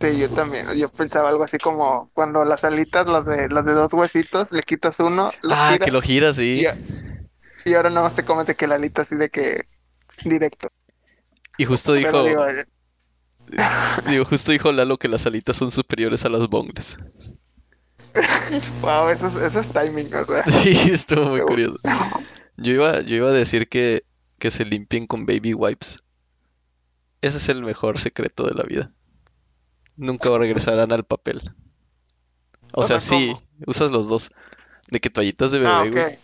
Sí, 0.00 0.18
yo 0.18 0.30
también. 0.30 0.66
Yo 0.78 0.88
pensaba 0.88 1.28
algo 1.28 1.44
así 1.44 1.58
como 1.58 2.10
cuando 2.14 2.44
las 2.44 2.64
alitas, 2.64 3.06
las 3.06 3.26
de, 3.26 3.48
las 3.50 3.64
de 3.66 3.74
dos 3.74 3.92
huesitos, 3.92 4.50
le 4.50 4.62
quitas 4.62 4.98
uno, 4.98 5.36
Ah, 5.48 5.66
giras, 5.66 5.80
que 5.82 5.90
lo 5.90 6.00
giras, 6.00 6.36
sí. 6.36 6.64
y, 6.64 6.66
y 7.64 7.74
ahora 7.74 7.90
nada 7.90 8.04
más 8.04 8.14
te 8.14 8.24
comes 8.24 8.46
de 8.46 8.56
que 8.56 8.66
la 8.68 8.76
alita 8.76 9.02
así 9.02 9.16
de 9.16 9.30
que 9.30 9.68
directo. 10.24 10.68
Y 11.58 11.64
justo 11.64 11.92
dijo, 11.94 12.18
digo, 12.22 12.44
digo, 14.04 14.24
justo 14.24 14.52
dijo 14.52 14.72
Lalo 14.72 14.98
que 14.98 15.08
las 15.08 15.26
alitas 15.26 15.56
son 15.56 15.70
superiores 15.70 16.24
a 16.24 16.28
las 16.28 16.48
bongles. 16.48 16.98
wow, 18.82 19.08
eso, 19.08 19.26
es- 19.28 19.34
eso 19.36 19.60
es 19.60 19.68
timing, 19.68 20.12
o 20.14 20.24
sea. 20.26 20.44
Sí, 20.62 20.70
estuvo 20.92 21.24
muy 21.26 21.42
curioso. 21.42 21.78
Yo 22.56 22.72
iba, 22.74 23.00
yo 23.02 23.16
iba 23.16 23.30
a 23.30 23.32
decir 23.32 23.68
que, 23.68 24.04
que 24.38 24.50
se 24.50 24.64
limpien 24.64 25.06
con 25.06 25.26
baby 25.26 25.54
wipes. 25.54 25.98
Ese 27.22 27.38
es 27.38 27.48
el 27.48 27.62
mejor 27.64 27.98
secreto 27.98 28.44
de 28.46 28.52
la 28.52 28.62
vida. 28.64 28.92
Nunca 30.00 30.30
regresarán 30.38 30.92
al 30.92 31.04
papel. 31.04 31.54
O 32.72 32.84
sea, 32.84 33.00
sí, 33.00 33.36
usas 33.66 33.90
los 33.90 34.08
dos. 34.08 34.32
De 34.88 34.98
que 34.98 35.10
toallitas 35.10 35.52
de 35.52 35.58
bebé, 35.58 35.70
Ah, 35.70 35.80
güey, 35.82 35.92
para 35.92 36.18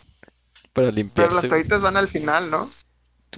Pero 0.73 0.87
las 0.87 0.95
limpiarse. 0.95 1.49
toallitas 1.49 1.83
van 1.83 1.97
al 1.97 2.09
final, 2.09 2.51
¿no? 2.51 2.71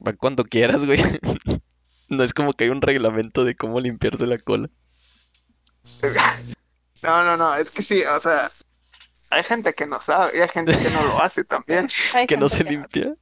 Va 0.06 0.12
cuando 0.12 0.44
quieras, 0.44 0.84
güey. 0.86 1.00
No 2.10 2.22
es 2.24 2.32
como 2.32 2.54
que 2.54 2.64
hay 2.64 2.70
un 2.70 2.80
reglamento 2.80 3.44
de 3.44 3.54
cómo 3.54 3.80
limpiarse 3.80 4.26
la 4.26 4.38
cola. 4.38 4.70
No, 7.02 7.22
no, 7.24 7.36
no, 7.36 7.54
es 7.54 7.70
que 7.70 7.82
sí, 7.82 8.02
o 8.02 8.18
sea, 8.18 8.50
hay 9.30 9.44
gente 9.44 9.72
que 9.72 9.86
no 9.86 10.00
sabe 10.00 10.36
y 10.36 10.40
hay 10.40 10.48
gente 10.48 10.76
que 10.76 10.90
no 10.90 11.02
lo 11.04 11.22
hace 11.22 11.44
también. 11.44 11.86
Que 12.26 12.36
no 12.36 12.48
se 12.48 12.64
limpia. 12.64 13.14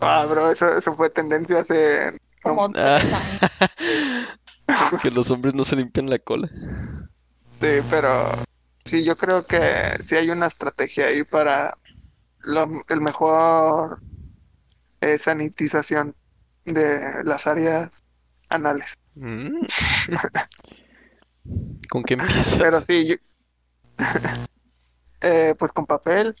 Ah, 0.00 0.26
bro, 0.28 0.50
eso, 0.50 0.76
eso 0.76 0.96
fue 0.96 1.08
tendencia 1.10 1.60
hace... 1.60 2.18
Como 2.42 2.68
Ah. 2.74 3.00
Que 5.02 5.10
los 5.10 5.30
hombres 5.30 5.54
no 5.54 5.64
se 5.64 5.76
limpian 5.76 6.08
la 6.08 6.18
cola. 6.18 6.48
Sí, 7.60 7.80
pero 7.90 8.30
sí, 8.84 9.04
yo 9.04 9.16
creo 9.16 9.46
que 9.46 9.96
sí 10.06 10.16
hay 10.16 10.30
una 10.30 10.46
estrategia 10.46 11.06
ahí 11.06 11.22
para 11.24 11.78
lo- 12.40 12.82
el 12.88 13.00
mejor 13.00 14.00
eh, 15.00 15.18
sanitización 15.18 16.14
de 16.64 17.24
las 17.24 17.46
áreas 17.46 17.90
anales. 18.48 18.94
Mm. 19.14 19.66
¿Con 21.90 22.02
qué 22.04 22.14
empiezas? 22.14 22.58
Pero 22.58 22.80
sí, 22.80 23.06
yo- 23.06 23.16
eh, 25.20 25.54
pues 25.58 25.72
con 25.72 25.86
papel 25.86 26.36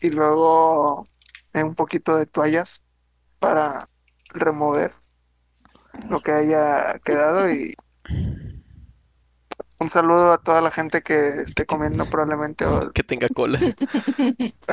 y 0.00 0.10
luego 0.10 1.08
un 1.54 1.74
poquito 1.74 2.16
de 2.16 2.26
toallas 2.26 2.82
para 3.40 3.88
remover 4.28 4.92
lo 6.08 6.20
que 6.20 6.32
haya 6.32 6.98
quedado 7.04 7.50
y 7.50 7.74
un 9.80 9.90
saludo 9.90 10.32
a 10.32 10.38
toda 10.38 10.60
la 10.60 10.70
gente 10.70 11.02
que 11.02 11.42
esté 11.42 11.66
comiendo 11.66 12.04
probablemente 12.06 12.64
o- 12.64 12.90
Que 12.92 13.02
tenga 13.04 13.28
cola. 13.28 13.58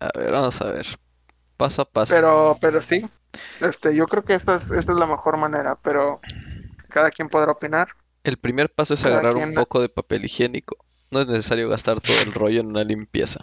A 0.00 0.10
ver, 0.18 0.32
vamos 0.32 0.60
a 0.60 0.70
ver. 0.70 0.86
Paso 1.56 1.82
a 1.82 1.84
paso. 1.86 2.14
pero 2.14 2.58
pero 2.60 2.82
sí 2.82 3.04
este 3.60 3.94
yo 3.94 4.06
creo 4.06 4.24
que 4.24 4.34
esta 4.34 4.56
es, 4.56 4.62
esta 4.76 4.92
es 4.92 4.98
la 4.98 5.06
mejor 5.06 5.36
manera 5.36 5.76
pero 5.82 6.20
cada 6.88 7.10
quien 7.10 7.28
podrá 7.28 7.52
opinar 7.52 7.88
El 8.24 8.36
primer 8.36 8.70
paso 8.72 8.94
es 8.94 9.02
Cada 9.02 9.20
agarrar 9.20 9.36
un 9.36 9.54
poco 9.54 9.80
de 9.80 9.88
papel 9.88 10.24
higiénico. 10.24 10.76
No 11.10 11.20
es 11.20 11.26
necesario 11.28 11.68
gastar 11.68 12.00
todo 12.00 12.20
el 12.22 12.32
rollo 12.34 12.60
en 12.60 12.66
una 12.66 12.82
limpieza. 12.84 13.40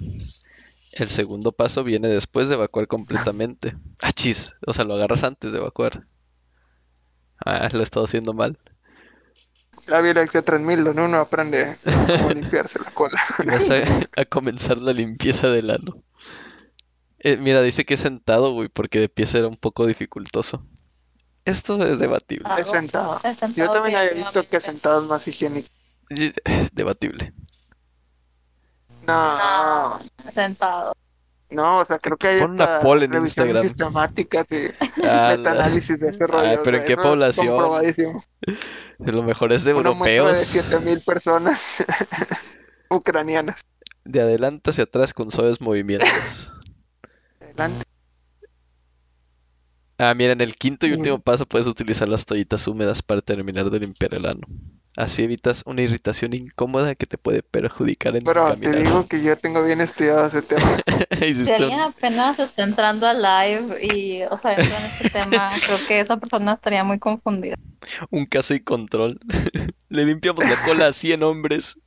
El 0.91 1.10
segundo 1.10 1.52
paso 1.54 1.84
viene 1.84 2.10
después 2.10 2.50
de 2.50 2.56
evacuar 2.56 2.88
completamente. 2.88 3.76
Ah, 4.04 4.12
chis. 4.12 4.56
O 4.67 4.74
sea, 4.74 4.84
lo 4.84 4.96
agarras 4.96 5.24
antes 5.24 5.52
de 5.54 5.60
evacuar. 5.60 6.06
Ah, 7.46 7.70
lo 7.72 7.80
he 7.80 7.84
estado 7.84 8.06
haciendo 8.06 8.34
mal. 8.34 8.58
la 9.88 10.02
violencia 10.02 10.42
3000 10.42 10.84
donde 10.84 11.02
uno 11.04 11.18
aprende 11.18 11.76
cómo 11.84 12.30
limpiarse 12.34 12.80
la 12.80 12.92
cola 12.92 13.20
vas 13.46 13.70
a, 13.72 13.82
a 14.22 14.26
comenzar 14.26 14.78
la 14.78 14.94
limpieza 14.94 15.48
del 15.50 15.70
ano. 15.72 16.04
Eh, 17.20 17.38
mira, 17.38 17.62
dice 17.62 17.86
que 17.86 17.94
es 17.96 18.00
sentado, 18.00 18.52
güey, 18.54 18.68
porque 18.70 19.00
de 19.00 19.10
pie 19.10 19.26
será 19.26 19.48
un 19.48 19.58
poco 19.58 19.86
dificultoso. 19.86 20.66
Esto 21.46 21.84
es 21.86 22.00
debatible. 22.00 22.48
es 22.60 22.68
sentado 22.70 23.20
Es 23.24 23.38
sentado, 23.38 23.68
yo 23.68 23.72
también 23.72 23.96
había 23.98 24.14
visto 24.14 24.48
que 24.48 24.60
sentado 24.60 25.02
es 25.04 25.08
más 25.10 25.28
higiénico 25.28 25.68
Y- 26.10 26.32
Debatible. 26.72 27.34
no 29.08 30.00
Sentado. 30.34 30.94
No 31.52 31.80
o 31.80 31.86
sea 31.86 32.00
creo 32.00 32.18
que 32.18 32.28
hay 32.28 32.40
Pon 32.42 32.52
una 32.52 32.80
poll 32.80 33.04
en 33.04 33.14
Instagram. 33.16 33.68
sistemáticas 33.68 34.46
y 34.52 34.68
Ah, 35.04 35.36
metaanálisis 35.38 36.00
de 36.00 36.10
ese 36.10 36.28
rollo 36.28 36.62
pero 36.64 36.78
¿en 36.78 36.84
qué 36.86 36.96
población? 36.98 37.48
comprobadísimo. 37.48 38.24
lo 39.00 39.24
mejor 39.24 39.52
es 39.54 39.64
de 39.64 39.74
una 39.74 39.92
muestra 39.92 40.32
de 40.34 40.46
europeos. 40.46 40.48
7000 40.48 41.02
personas 41.02 41.60
ucranianas 42.90 43.58
De 44.06 44.22
adelante 44.22 44.70
hacia 44.72 44.84
atrás 44.86 45.14
con 45.14 45.32
suaves 45.32 45.60
movimientos. 45.62 46.52
adelante 47.42 47.84
Ah, 49.98 50.14
mira, 50.16 50.32
en 50.34 50.42
el 50.42 50.56
quinto 50.56 50.88
y 50.88 50.94
último 50.94 51.20
paso 51.20 51.46
puedes 51.46 51.68
utilizar 51.68 52.08
las 52.10 52.26
toallitas 52.26 52.68
húmedas 52.68 53.02
para 53.04 53.22
terminar 53.22 53.70
de 53.70 53.80
limpiar 53.80 54.14
el 54.16 54.26
ano. 54.26 54.48
Así 54.98 55.24
evitas 55.24 55.64
una 55.66 55.82
irritación 55.84 56.34
incómoda 56.34 56.96
que 56.96 57.06
te 57.06 57.18
puede 57.18 57.44
perjudicar 57.44 58.14
en 58.18 58.24
tu 58.24 58.26
pero 58.26 58.48
te 58.48 58.52
caminar. 58.66 58.84
digo 58.84 59.08
que 59.08 59.24
yo 59.24 59.38
tengo 59.38 59.64
bien 59.64 59.80
estudiado 59.80 60.28
ese 60.28 60.42
tema 60.42 60.78
Si 61.20 61.50
alguien 61.52 61.80
apenas 61.80 62.38
está 62.40 62.64
entrando 62.64 63.08
al 63.08 63.22
live 63.22 63.86
y, 63.86 64.24
o 64.24 64.38
sea, 64.38 64.52
entra 64.54 64.78
en 64.80 64.86
este 64.86 65.10
tema, 65.10 65.50
creo 65.66 65.78
que 65.88 66.00
esa 66.02 66.18
persona 66.18 66.54
estaría 66.54 66.84
muy 66.84 67.00
confundida. 67.00 67.56
un 68.10 68.26
caso 68.26 68.54
y 68.54 68.60
control. 68.60 69.18
Le 69.90 70.06
limpiamos 70.06 70.44
la 70.44 70.62
cola 70.64 70.88
a 70.88 70.94
100 70.94 71.24
hombres. 71.24 71.80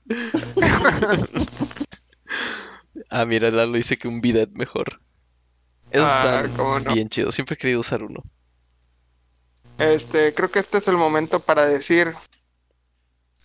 Ah, 3.10 3.24
mira, 3.26 3.50
Lalo 3.50 3.72
dice 3.76 3.96
que 3.96 4.08
un 4.08 4.20
bidet 4.20 4.50
mejor. 4.52 5.00
Eso 5.90 6.04
Ah, 6.06 6.42
está 6.46 6.62
no. 6.62 6.94
bien 6.94 7.08
chido. 7.08 7.30
Siempre 7.30 7.54
he 7.54 7.58
querido 7.58 7.80
usar 7.80 8.02
uno. 8.02 8.22
Este, 9.78 10.32
creo 10.34 10.50
que 10.50 10.60
este 10.60 10.78
es 10.78 10.88
el 10.88 10.96
momento 10.96 11.40
para 11.40 11.66
decir 11.66 12.12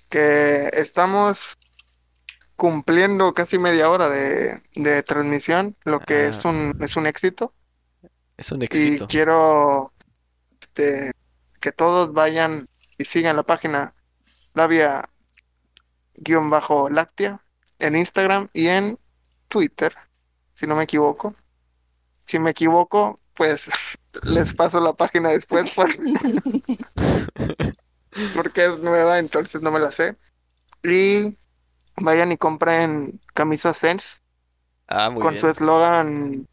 que 0.09 0.69
estamos 0.73 1.57
cumpliendo 2.55 3.33
casi 3.33 3.57
media 3.57 3.89
hora 3.89 4.09
de, 4.09 4.61
de 4.75 5.03
transmisión, 5.03 5.75
lo 5.85 5.99
que 5.99 6.25
Ah. 6.25 6.27
es 6.29 6.43
un, 6.45 6.75
es 6.81 6.95
un 6.95 7.07
éxito. 7.07 7.53
Es 8.37 8.51
un 8.51 8.61
Y 8.61 8.65
éxito. 8.65 9.07
quiero 9.07 9.93
este, 10.61 11.11
que 11.61 11.71
todos 11.71 12.11
vayan 12.13 12.67
y 12.97 13.05
sigan 13.05 13.35
la 13.37 13.43
página 13.43 13.93
Labia-Láctea 16.15 17.41
en 17.79 17.95
Instagram 17.95 18.49
y 18.53 18.67
en 18.67 18.99
Twitter, 19.47 19.95
si 20.53 20.67
no 20.67 20.75
me 20.75 20.83
equivoco. 20.83 21.33
Si 22.25 22.39
me 22.39 22.51
equivoco, 22.51 23.19
pues 23.35 23.67
les 24.23 24.53
paso 24.53 24.79
la 24.79 24.93
página 24.93 25.29
después 25.29 25.71
por- 25.71 25.89
porque 28.35 28.65
es 28.65 28.79
nueva, 28.79 29.19
entonces 29.19 29.61
no 29.61 29.71
me 29.71 29.79
la 29.79 29.91
sé. 29.91 30.17
Y 30.83 31.37
vayan 31.97 32.31
y 32.31 32.37
compren 32.37 33.19
camisas 33.33 33.77
Sense 33.77 34.17
Ah, 34.87 35.09
muy 35.09 35.23
con 35.23 35.33
bien. 35.33 35.41
su 35.41 35.49
eslogan 35.49 36.45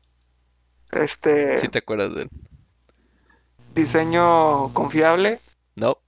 este 0.93 1.61
Sí 1.61 1.69
te 1.69 1.79
acuerdas 1.79 2.15
de 2.15 2.23
él. 2.23 2.29
diseño 3.75 4.73
confiable, 4.73 5.39
No, 5.77 5.99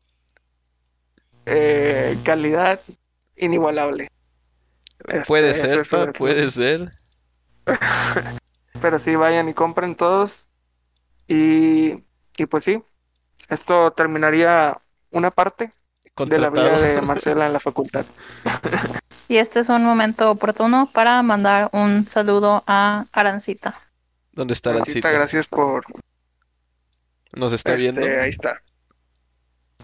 eh, 1.47 2.17
calidad 2.25 2.81
inigualable. 3.37 4.09
puede 5.27 5.55
Este, 5.55 5.61
ser, 5.61 5.89
pa, 5.89 6.07
el- 6.07 6.13
puede 6.13 6.51
ser. 6.51 6.93
Pero 8.81 8.99
sí, 8.99 9.17
vayan 9.17 9.49
y 9.49 9.55
compren 9.55 9.95
todos. 9.97 10.47
Y, 11.27 12.05
y 12.37 12.47
pues 12.47 12.65
sí, 12.65 12.83
esto 13.49 13.93
terminaría 13.93 14.81
una 15.11 15.31
parte 15.31 15.73
de 16.17 16.39
la 16.39 16.51
vida 16.51 16.79
de 16.79 17.01
Marcela 17.01 17.47
en 17.47 17.53
la 17.53 17.61
facultad. 17.61 18.05
Y 19.29 19.37
este 19.37 19.61
es 19.61 19.69
un 19.69 19.85
momento 19.85 20.31
oportuno 20.31 20.89
para 20.93 21.23
mandar 21.23 21.69
un 21.73 22.07
saludo 22.07 22.65
a 22.67 23.07
Arancita. 23.13 23.79
¿Dónde 24.33 24.55
está 24.55 24.71
Arancita, 24.71 25.09
Arancita? 25.09 25.13
gracias 25.13 25.47
por... 25.47 25.85
¿Nos 27.35 27.53
está 27.53 27.73
este, 27.73 27.83
viendo? 27.83 28.01
ahí 28.01 28.31
está. 28.31 28.63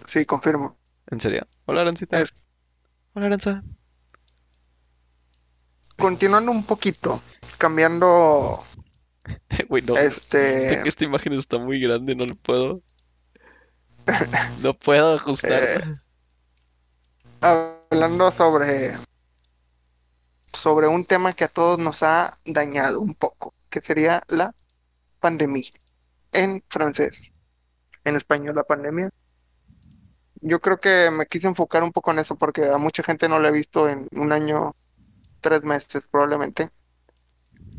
Sí, 0.05 0.25
confirmo. 0.25 0.77
¿En 1.07 1.19
serio? 1.19 1.47
Hola, 1.65 1.81
Arancita. 1.81 2.19
Es- 2.19 2.33
Hola, 3.13 3.27
Aranza. 3.27 3.63
Continuando 5.97 6.51
un 6.51 6.65
poquito, 6.65 7.21
cambiando 7.57 8.61
Güey, 9.69 9.83
no. 9.83 9.97
este... 9.97 10.73
Esta, 10.75 10.87
esta 10.89 11.05
imagen 11.05 11.33
está 11.33 11.57
muy 11.57 11.79
grande, 11.79 12.15
no 12.15 12.25
lo 12.25 12.35
puedo. 12.35 12.81
No 14.61 14.73
puedo 14.73 15.15
ajustarla. 15.15 16.01
hablando 17.41 18.31
sobre 18.31 18.93
sobre 20.55 20.87
un 20.87 21.05
tema 21.05 21.33
que 21.33 21.43
a 21.43 21.49
todos 21.49 21.79
nos 21.79 22.01
ha 22.01 22.37
dañado 22.45 23.01
un 23.01 23.13
poco, 23.13 23.53
que 23.69 23.81
sería 23.81 24.23
la 24.27 24.53
pandemia 25.19 25.69
en 26.31 26.63
francés, 26.69 27.21
en 28.03 28.15
español 28.15 28.55
la 28.55 28.63
pandemia. 28.63 29.09
Yo 30.41 30.59
creo 30.59 30.79
que 30.79 31.09
me 31.11 31.25
quise 31.25 31.47
enfocar 31.47 31.83
un 31.83 31.91
poco 31.91 32.11
en 32.11 32.19
eso 32.19 32.35
porque 32.35 32.69
a 32.69 32.77
mucha 32.77 33.03
gente 33.03 33.27
no 33.27 33.39
la 33.39 33.49
he 33.49 33.51
visto 33.51 33.89
en 33.89 34.07
un 34.11 34.31
año, 34.31 34.75
tres 35.41 35.63
meses 35.63 36.03
probablemente. 36.09 36.69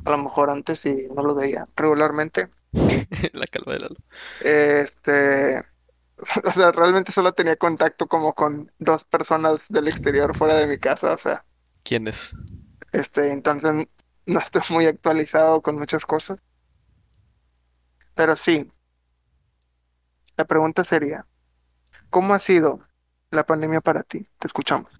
A 0.05 0.11
lo 0.11 0.18
mejor 0.18 0.51
antes 0.51 0.85
y 0.87 1.09
no 1.14 1.22
lo 1.22 1.35
veía 1.35 1.64
regularmente. 1.77 2.49
La 3.33 3.47
calma 3.47 3.72
de 3.72 3.79
Lalo. 3.81 3.97
Este, 4.41 5.64
o 6.44 6.52
sea, 6.52 6.72
realmente 6.72 7.12
solo 7.12 7.32
tenía 7.34 7.56
contacto 7.56 8.06
como 8.08 8.34
con 8.34 8.72
dos 8.78 9.04
personas 9.04 9.62
del 9.68 9.88
exterior 9.88 10.36
fuera 10.36 10.54
de 10.54 10.66
mi 10.66 10.78
casa, 10.78 11.12
o 11.12 11.18
sea, 11.18 11.44
¿Quién 11.82 12.08
es? 12.08 12.36
este, 12.92 13.30
entonces 13.32 13.88
no 14.26 14.40
estoy 14.40 14.62
muy 14.70 14.86
actualizado 14.86 15.62
con 15.62 15.78
muchas 15.78 16.04
cosas. 16.06 16.38
Pero 18.14 18.34
sí, 18.36 18.70
la 20.36 20.44
pregunta 20.44 20.84
sería, 20.84 21.26
¿cómo 22.10 22.34
ha 22.34 22.38
sido 22.40 22.80
la 23.30 23.44
pandemia 23.46 23.80
para 23.80 24.02
ti? 24.02 24.28
Te 24.38 24.46
escuchamos. 24.48 24.90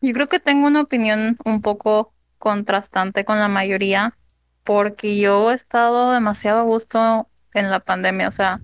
Yo 0.00 0.12
creo 0.12 0.28
que 0.28 0.40
tengo 0.40 0.66
una 0.66 0.82
opinión 0.82 1.38
un 1.44 1.62
poco 1.62 2.14
contrastante 2.38 3.24
con 3.24 3.38
la 3.38 3.48
mayoría, 3.48 4.18
porque 4.64 5.18
yo 5.18 5.50
he 5.50 5.54
estado 5.54 6.12
demasiado 6.12 6.60
a 6.60 6.64
gusto 6.64 7.28
en 7.54 7.70
la 7.70 7.80
pandemia, 7.80 8.28
o 8.28 8.32
sea, 8.32 8.60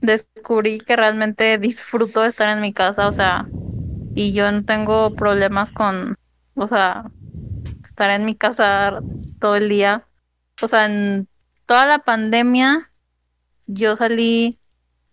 descubrí 0.00 0.80
que 0.80 0.96
realmente 0.96 1.58
disfruto 1.58 2.22
de 2.22 2.28
estar 2.28 2.48
en 2.56 2.62
mi 2.62 2.72
casa, 2.72 3.08
o 3.08 3.12
sea, 3.12 3.46
y 4.14 4.32
yo 4.32 4.50
no 4.50 4.64
tengo 4.64 5.14
problemas 5.14 5.72
con, 5.72 6.16
o 6.54 6.68
sea, 6.68 7.10
estar 7.84 8.10
en 8.10 8.24
mi 8.24 8.34
casa 8.34 9.00
todo 9.40 9.56
el 9.56 9.68
día. 9.68 10.06
O 10.62 10.68
sea, 10.68 10.86
en 10.86 11.28
toda 11.66 11.86
la 11.86 11.98
pandemia 11.98 12.90
yo 13.66 13.96
salí 13.96 14.58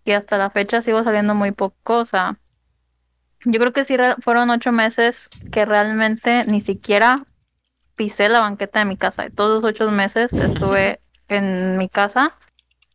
y 0.05 0.11
hasta 0.11 0.37
la 0.37 0.49
fecha 0.49 0.81
sigo 0.81 1.03
saliendo 1.03 1.35
muy 1.35 1.51
poco, 1.51 1.99
o 1.99 2.05
sea, 2.05 2.37
yo 3.45 3.59
creo 3.59 3.73
que 3.73 3.85
sí 3.85 3.97
fueron 4.21 4.49
ocho 4.49 4.71
meses 4.71 5.27
que 5.51 5.65
realmente 5.65 6.45
ni 6.45 6.61
siquiera 6.61 7.25
pisé 7.95 8.29
la 8.29 8.39
banqueta 8.39 8.79
de 8.79 8.85
mi 8.85 8.97
casa. 8.97 9.29
Todos 9.29 9.61
los 9.61 9.69
ocho 9.69 9.89
meses 9.91 10.31
estuve 10.31 11.01
en 11.27 11.77
mi 11.77 11.89
casa 11.89 12.37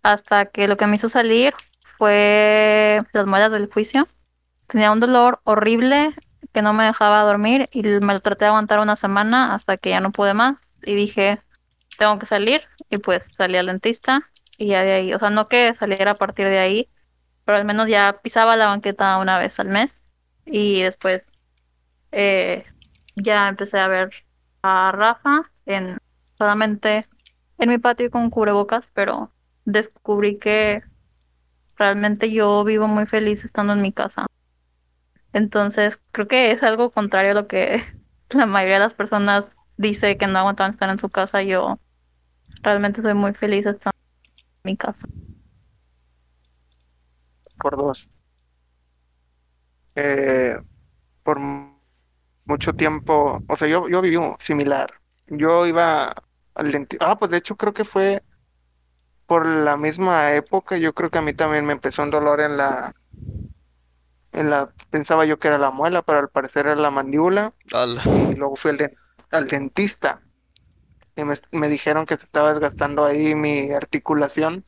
hasta 0.02 0.46
que 0.46 0.68
lo 0.68 0.76
que 0.76 0.86
me 0.86 0.96
hizo 0.96 1.08
salir 1.08 1.54
fue 1.98 3.02
las 3.12 3.26
muelas 3.26 3.52
del 3.52 3.70
juicio. 3.72 4.08
Tenía 4.68 4.92
un 4.92 5.00
dolor 5.00 5.40
horrible 5.44 6.14
que 6.52 6.62
no 6.62 6.72
me 6.74 6.84
dejaba 6.84 7.22
dormir 7.24 7.68
y 7.72 7.82
me 7.82 8.14
lo 8.14 8.20
traté 8.20 8.46
de 8.46 8.48
aguantar 8.50 8.80
una 8.80 8.96
semana 8.96 9.54
hasta 9.54 9.76
que 9.78 9.90
ya 9.90 10.00
no 10.00 10.12
pude 10.12 10.34
más. 10.34 10.58
Y 10.82 10.94
dije, 10.94 11.40
tengo 11.98 12.18
que 12.18 12.26
salir 12.26 12.62
y 12.90 12.98
pues 12.98 13.22
salí 13.36 13.56
al 13.58 13.66
dentista 13.66 14.30
y 14.58 14.68
ya 14.68 14.82
de 14.82 14.92
ahí, 14.92 15.14
o 15.14 15.18
sea, 15.18 15.30
no 15.30 15.48
que 15.48 15.74
saliera 15.74 16.12
a 16.12 16.16
partir 16.18 16.48
de 16.48 16.58
ahí, 16.58 16.90
pero 17.44 17.58
al 17.58 17.64
menos 17.64 17.88
ya 17.88 18.20
pisaba 18.22 18.56
la 18.56 18.66
banqueta 18.68 19.18
una 19.18 19.38
vez 19.38 19.58
al 19.60 19.68
mes. 19.68 19.90
Y 20.46 20.82
después 20.82 21.22
eh, 22.12 22.64
ya 23.16 23.48
empecé 23.48 23.78
a 23.78 23.88
ver 23.88 24.10
a 24.62 24.92
Rafa 24.92 25.50
en 25.66 25.98
solamente 26.36 27.08
en 27.58 27.68
mi 27.70 27.78
patio 27.78 28.10
con 28.10 28.30
cubrebocas, 28.30 28.84
pero 28.94 29.32
descubrí 29.64 30.38
que 30.38 30.80
realmente 31.78 32.32
yo 32.32 32.64
vivo 32.64 32.88
muy 32.88 33.06
feliz 33.06 33.44
estando 33.44 33.72
en 33.74 33.82
mi 33.82 33.92
casa. 33.92 34.26
Entonces, 35.32 36.00
creo 36.12 36.28
que 36.28 36.50
es 36.52 36.62
algo 36.62 36.90
contrario 36.90 37.32
a 37.32 37.34
lo 37.34 37.46
que 37.48 37.82
la 38.30 38.46
mayoría 38.46 38.74
de 38.76 38.80
las 38.80 38.94
personas 38.94 39.46
dice 39.76 40.16
que 40.18 40.26
no 40.26 40.38
aguantan 40.38 40.72
estar 40.72 40.90
en 40.90 40.98
su 40.98 41.10
casa. 41.10 41.42
Yo 41.42 41.78
realmente 42.62 43.02
soy 43.02 43.14
muy 43.14 43.34
feliz 43.34 43.66
estando 43.66 43.92
en 44.64 44.72
mi 44.72 44.76
casa. 44.76 45.00
por 47.60 47.76
dos. 47.76 48.08
Eh, 49.94 50.56
por 51.22 51.38
mu- 51.40 51.78
mucho 52.46 52.74
tiempo, 52.74 53.42
o 53.48 53.56
sea, 53.56 53.68
yo, 53.68 53.88
yo 53.88 54.02
viví 54.02 54.18
similar. 54.40 54.90
Yo 55.28 55.66
iba 55.66 56.14
al 56.54 56.72
dentista. 56.72 57.10
Ah, 57.12 57.18
pues 57.18 57.30
de 57.32 57.38
hecho 57.38 57.56
creo 57.56 57.74
que 57.74 57.84
fue 57.84 58.24
por 59.28 59.46
la 59.46 59.78
misma 59.78 60.34
época. 60.34 60.78
Yo 60.78 60.94
creo 60.94 61.10
que 61.12 61.18
a 61.18 61.22
mí 61.22 61.34
también 61.34 61.66
me 61.66 61.74
empezó 61.74 62.02
un 62.02 62.10
dolor 62.10 62.40
en 62.40 62.58
la, 62.58 62.94
en 64.32 64.50
la, 64.50 64.72
pensaba 64.90 65.24
yo 65.26 65.38
que 65.38 65.48
era 65.48 65.58
la 65.58 65.70
muela, 65.70 66.02
pero 66.02 66.18
al 66.20 66.30
parecer 66.30 66.66
era 66.66 66.76
la 66.76 66.90
mandíbula. 66.90 67.54
Y 68.28 68.34
luego 68.36 68.56
fui 68.56 68.72
al 69.30 69.48
dentista 69.48 70.22
y 71.16 71.24
me, 71.24 71.36
me 71.52 71.68
dijeron 71.68 72.06
que 72.06 72.16
se 72.16 72.24
estaba 72.24 72.52
desgastando 72.52 73.04
ahí 73.04 73.34
mi 73.34 73.72
articulación 73.72 74.64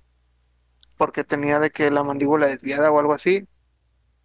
porque 0.96 1.24
tenía 1.24 1.60
de 1.60 1.70
que 1.70 1.90
la 1.90 2.04
mandíbula 2.04 2.48
desviada 2.48 2.90
o 2.92 2.98
algo 3.00 3.14
así. 3.14 3.48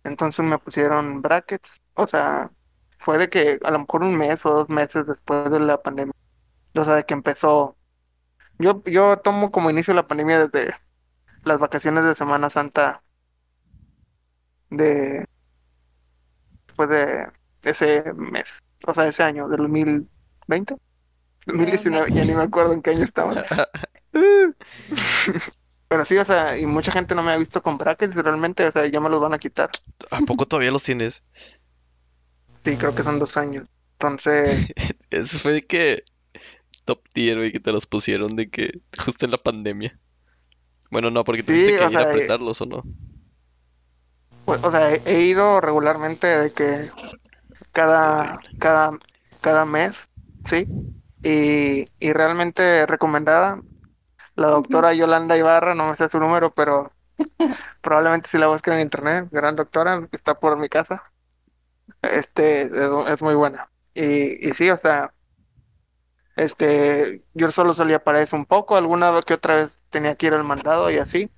Entonces 0.03 0.45
me 0.45 0.59
pusieron 0.59 1.21
brackets. 1.21 1.81
O 1.95 2.07
sea, 2.07 2.51
fue 2.99 3.17
de 3.17 3.29
que 3.29 3.59
a 3.63 3.71
lo 3.71 3.79
mejor 3.79 4.03
un 4.03 4.17
mes 4.17 4.45
o 4.45 4.51
dos 4.51 4.69
meses 4.69 5.07
después 5.07 5.51
de 5.51 5.59
la 5.61 5.81
pandemia. 5.81 6.13
O 6.75 6.83
sea, 6.83 6.95
de 6.95 7.05
que 7.05 7.13
empezó. 7.13 7.74
Yo, 8.59 8.83
yo 8.85 9.17
tomo 9.17 9.51
como 9.51 9.69
inicio 9.69 9.93
la 9.93 10.07
pandemia 10.07 10.47
desde 10.47 10.73
las 11.43 11.59
vacaciones 11.59 12.05
de 12.05 12.15
Semana 12.15 12.49
Santa 12.49 13.03
de 14.69 15.25
después 16.67 16.89
de 16.89 17.27
ese 17.63 18.03
mes. 18.13 18.49
O 18.85 18.93
sea, 18.93 19.07
ese 19.07 19.23
año, 19.23 19.47
del 19.47 19.61
2020. 19.61 20.75
2019, 21.45 22.11
ya 22.11 22.25
ni 22.25 22.33
me 22.33 22.43
acuerdo 22.43 22.73
en 22.73 22.81
qué 22.81 22.91
año 22.91 23.03
estamos. 23.03 23.39
Pero 25.87 26.03
sí, 26.05 26.17
o 26.17 26.25
sea, 26.25 26.57
y 26.57 26.65
mucha 26.65 26.91
gente 26.91 27.13
no 27.13 27.21
me 27.23 27.31
ha 27.31 27.37
visto 27.37 27.61
con 27.61 27.77
brackets 27.77 28.15
realmente, 28.15 28.65
o 28.65 28.71
sea, 28.71 28.87
ya 28.87 28.99
me 28.99 29.09
los 29.09 29.21
van 29.21 29.33
a 29.33 29.37
quitar. 29.37 29.69
¿A 30.09 30.19
poco 30.21 30.45
todavía 30.47 30.71
los 30.71 30.83
tienes? 30.83 31.23
Sí, 32.63 32.75
creo 32.75 32.95
que 32.95 33.03
son 33.03 33.19
dos 33.19 33.37
años. 33.37 33.67
Entonces, 33.93 34.67
Eso 35.11 35.39
fue 35.39 35.61
que 35.65 36.03
top 36.85 37.01
tier, 37.13 37.37
güey, 37.37 37.51
que 37.51 37.59
te 37.59 37.71
los 37.71 37.87
pusieron 37.87 38.35
de 38.35 38.49
que 38.49 38.81
justo 39.05 39.25
en 39.25 39.31
la 39.31 39.37
pandemia. 39.37 39.99
Bueno, 40.91 41.11
no, 41.11 41.23
porque 41.25 41.43
Sí, 41.43 41.47
tuviste 41.47 41.73
que 41.73 41.85
ir 41.85 42.01
a 42.01 42.03
sea, 42.03 42.03
eh, 42.03 42.05
apretarlos 42.05 42.61
o 42.61 42.65
no. 42.67 42.83
pues, 44.45 44.59
o 44.63 44.71
sea, 44.71 44.93
he, 44.93 45.21
ido 45.23 45.61
regularmente 45.61 46.27
de 46.27 46.53
que 46.53 46.89
cada, 47.73 48.39
cada, 48.59 48.91
cada 49.41 49.65
mes, 49.65 50.09
¿sí? 50.45 50.67
Y, 51.23 51.87
y 51.99 52.13
realmente 52.13 52.85
recomendada. 52.85 53.61
La 54.35 54.49
doctora 54.49 54.93
Yolanda 54.93 55.37
Ibarra, 55.37 55.75
no 55.75 55.89
me 55.89 55.95
sé 55.95 56.09
su 56.09 56.19
número, 56.19 56.53
pero 56.53 56.93
probablemente 57.81 58.29
si 58.29 58.37
la 58.37 58.47
buscan 58.47 58.75
en 58.75 58.81
internet, 58.81 59.29
gran 59.31 59.55
doctora, 59.55 60.07
está 60.11 60.39
por 60.39 60.57
mi 60.57 60.69
casa. 60.69 61.03
Este, 62.01 62.63
es, 62.63 62.91
es 63.07 63.21
muy 63.21 63.35
buena. 63.35 63.69
Y, 63.95 64.47
y 64.47 64.53
sí, 64.53 64.69
o 64.69 64.77
sea, 64.77 65.14
este, 66.35 67.25
yo 67.33 67.51
solo 67.51 67.73
salía 67.73 68.03
para 68.03 68.21
eso 68.21 68.35
un 68.35 68.45
poco, 68.45 68.75
alguna 68.77 69.11
vez 69.11 69.25
que 69.25 69.33
otra 69.35 69.55
vez 69.57 69.79
tenía 69.89 70.15
que 70.15 70.27
ir 70.27 70.33
al 70.33 70.43
mandado 70.43 70.91
y 70.91 70.97
así. 70.97 71.31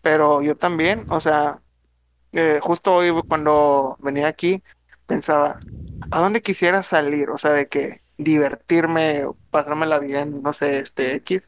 Pero 0.00 0.42
yo 0.42 0.56
también, 0.56 1.06
o 1.08 1.20
sea, 1.20 1.62
eh, 2.32 2.60
justo 2.62 2.94
hoy 2.96 3.12
cuando 3.28 3.96
venía 4.00 4.28
aquí, 4.28 4.62
pensaba, 5.06 5.60
¿a 6.10 6.20
dónde 6.20 6.42
quisiera 6.42 6.82
salir? 6.82 7.30
O 7.30 7.38
sea, 7.38 7.52
de 7.52 7.68
que 7.68 8.02
divertirme, 8.18 9.26
pasármela 9.50 9.98
bien, 10.00 10.42
no 10.42 10.52
sé, 10.54 10.80
este 10.80 11.14
X. 11.16 11.42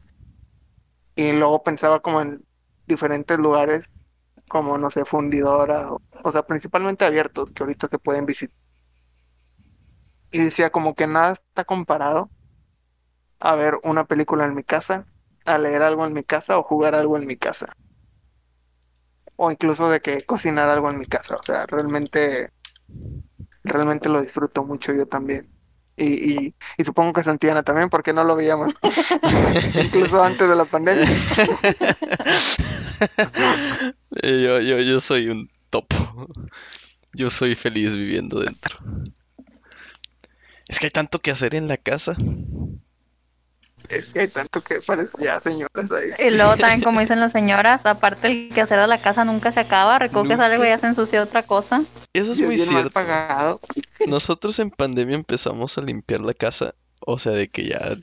Y 1.15 1.31
luego 1.33 1.63
pensaba 1.63 2.01
como 2.01 2.21
en 2.21 2.45
diferentes 2.85 3.37
lugares, 3.37 3.85
como 4.49 4.77
no 4.79 4.91
sé, 4.91 5.05
fundidora, 5.05 5.93
o, 5.93 6.03
o 6.23 6.33
sea, 6.33 6.43
principalmente 6.47 7.05
abiertos, 7.05 7.51
que 7.53 7.63
ahorita 7.63 7.89
se 7.89 7.99
pueden 7.99 8.25
visitar. 8.27 8.55
Y 10.31 10.39
decía 10.39 10.69
como 10.69 10.95
que 10.95 11.07
nada 11.07 11.33
está 11.33 11.63
comparado 11.65 12.29
a 13.39 13.55
ver 13.55 13.79
una 13.83 14.05
película 14.05 14.45
en 14.45 14.55
mi 14.55 14.63
casa, 14.63 15.05
a 15.45 15.57
leer 15.57 15.81
algo 15.81 16.05
en 16.05 16.13
mi 16.13 16.23
casa 16.23 16.57
o 16.57 16.63
jugar 16.63 16.95
algo 16.95 17.17
en 17.17 17.27
mi 17.27 17.37
casa. 17.37 17.67
O 19.37 19.51
incluso 19.51 19.89
de 19.89 20.01
que 20.01 20.21
cocinar 20.25 20.69
algo 20.69 20.89
en 20.89 20.99
mi 20.99 21.05
casa. 21.05 21.35
O 21.35 21.43
sea, 21.43 21.65
realmente, 21.65 22.51
realmente 23.63 24.09
lo 24.09 24.21
disfruto 24.21 24.63
mucho 24.63 24.93
yo 24.93 25.07
también. 25.07 25.49
Y, 25.97 26.33
y, 26.33 26.55
y 26.77 26.83
supongo 26.83 27.13
que 27.13 27.23
Santiana 27.23 27.63
también, 27.63 27.89
porque 27.89 28.11
no 28.11 28.23
lo 28.23 28.35
veíamos. 28.35 28.71
incluso 29.83 30.21
antes 30.21 30.47
de 30.47 30.55
la 30.55 30.65
pandemia. 30.65 31.07
Yo, 34.23 34.61
yo, 34.61 34.79
yo 34.79 35.01
soy 35.01 35.27
un 35.27 35.49
topo. 35.69 35.95
Yo 37.13 37.29
soy 37.29 37.55
feliz 37.55 37.95
viviendo 37.95 38.39
dentro. 38.39 38.77
Es 40.67 40.79
que 40.79 40.87
hay 40.87 40.91
tanto 40.91 41.19
que 41.19 41.31
hacer 41.31 41.55
en 41.55 41.67
la 41.67 41.77
casa. 41.77 42.15
Es 43.89 44.07
que 44.07 44.21
hay 44.21 44.27
tanto 44.27 44.61
que 44.61 44.79
parece 44.85 45.11
ya 45.23 45.39
señoras 45.39 45.91
ahí. 45.91 46.09
Y 46.27 46.31
luego 46.31 46.57
también, 46.57 46.81
como 46.81 46.99
dicen 46.99 47.19
las 47.19 47.31
señoras, 47.31 47.85
aparte 47.85 48.27
el 48.27 48.49
quehacer 48.49 48.79
de 48.79 48.87
la 48.87 48.99
casa 48.99 49.25
nunca 49.25 49.51
se 49.51 49.59
acaba, 49.59 49.99
recoges 49.99 50.31
Nunca. 50.31 50.45
algo 50.45 50.65
y 50.65 50.69
ya 50.69 50.79
se 50.79 50.87
ensucia 50.87 51.21
otra 51.21 51.43
cosa. 51.43 51.83
Eso 52.13 52.31
es 52.31 52.39
muy 52.39 52.57
cierto. 52.57 52.89
pagado. 52.89 53.59
Nosotros 54.07 54.57
en 54.59 54.71
pandemia 54.71 55.15
empezamos 55.15 55.77
a 55.77 55.81
limpiar 55.81 56.21
la 56.21 56.33
casa, 56.33 56.73
o 56.99 57.19
sea, 57.19 57.33
de 57.33 57.49
que 57.49 57.67
ya, 57.67 57.95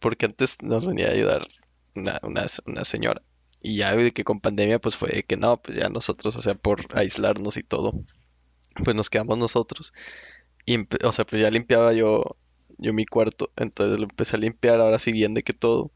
porque 0.00 0.26
antes 0.26 0.62
nos 0.62 0.86
venía 0.86 1.08
a 1.08 1.12
ayudar 1.12 1.46
una, 1.94 2.20
una, 2.22 2.46
una 2.66 2.84
señora, 2.84 3.22
y 3.62 3.76
ya 3.76 3.94
de 3.94 4.12
que 4.12 4.24
con 4.24 4.40
pandemia 4.40 4.80
pues 4.80 4.96
fue 4.96 5.08
de 5.10 5.22
que 5.22 5.36
no, 5.36 5.62
pues 5.62 5.78
ya 5.78 5.88
nosotros, 5.88 6.36
o 6.36 6.42
sea, 6.42 6.54
por 6.54 6.86
aislarnos 6.94 7.56
y 7.56 7.62
todo, 7.62 7.94
pues 8.84 8.96
nos 8.96 9.08
quedamos 9.08 9.38
nosotros, 9.38 9.92
y 10.66 10.78
o 11.04 11.12
sea, 11.12 11.24
pues 11.24 11.42
ya 11.42 11.50
limpiaba 11.50 11.92
yo, 11.92 12.36
yo 12.78 12.92
mi 12.92 13.06
cuarto, 13.06 13.52
entonces 13.56 13.98
lo 13.98 14.04
empecé 14.04 14.36
a 14.36 14.40
limpiar 14.40 14.80
ahora 14.80 14.98
sí 14.98 15.12
bien 15.12 15.34
de 15.34 15.42
que 15.42 15.52
todo, 15.52 15.90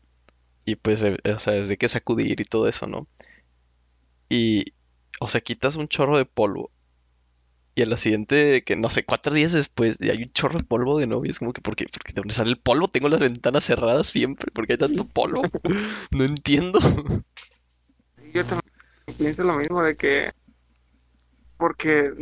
y 0.67 0.75
pues, 0.75 1.05
eh, 1.05 1.17
o 1.35 1.39
sea, 1.39 1.55
desde 1.55 1.79
que 1.79 1.89
sacudir 1.89 2.41
y 2.41 2.45
todo 2.45 2.67
eso, 2.69 2.89
¿no? 2.89 3.07
Y, 4.29 4.75
o 5.21 5.29
sea, 5.29 5.41
quitas 5.41 5.77
un 5.77 5.87
chorro 5.87 6.19
de 6.19 6.27
polvo. 6.27 6.73
Y 7.77 7.83
a 7.83 7.87
la 7.87 7.97
siguiente, 7.97 8.65
que 8.65 8.75
no 8.75 8.91
sé, 8.91 9.05
cuatro 9.05 9.33
días 9.33 9.53
después, 9.53 9.99
ya 9.99 10.13
hay 10.13 10.23
un 10.23 10.31
chorro 10.31 10.59
de 10.59 10.65
polvo 10.65 10.99
de 10.99 11.07
novio. 11.07 11.31
Es 11.31 11.39
como 11.39 11.53
que, 11.53 11.61
¿por 11.61 11.77
qué? 11.77 11.87
Porque 11.93 12.13
de 12.13 12.21
dónde 12.21 12.35
sale 12.35 12.51
el 12.51 12.59
polvo? 12.59 12.89
Tengo 12.89 13.09
las 13.09 13.21
ventanas 13.21 13.65
cerradas 13.65 14.09
siempre. 14.09 14.51
¿Por 14.51 14.67
qué 14.67 14.73
hay 14.73 14.79
tanto 14.79 15.07
polvo? 15.07 15.43
No 16.11 16.25
entiendo. 16.25 16.81
Y 18.19 18.33
Yo 18.33 18.45
también 18.45 18.73
pienso 19.19 19.45
lo 19.45 19.57
mismo 19.57 19.83
de 19.83 19.95
que, 19.95 20.33
porque, 21.59 22.13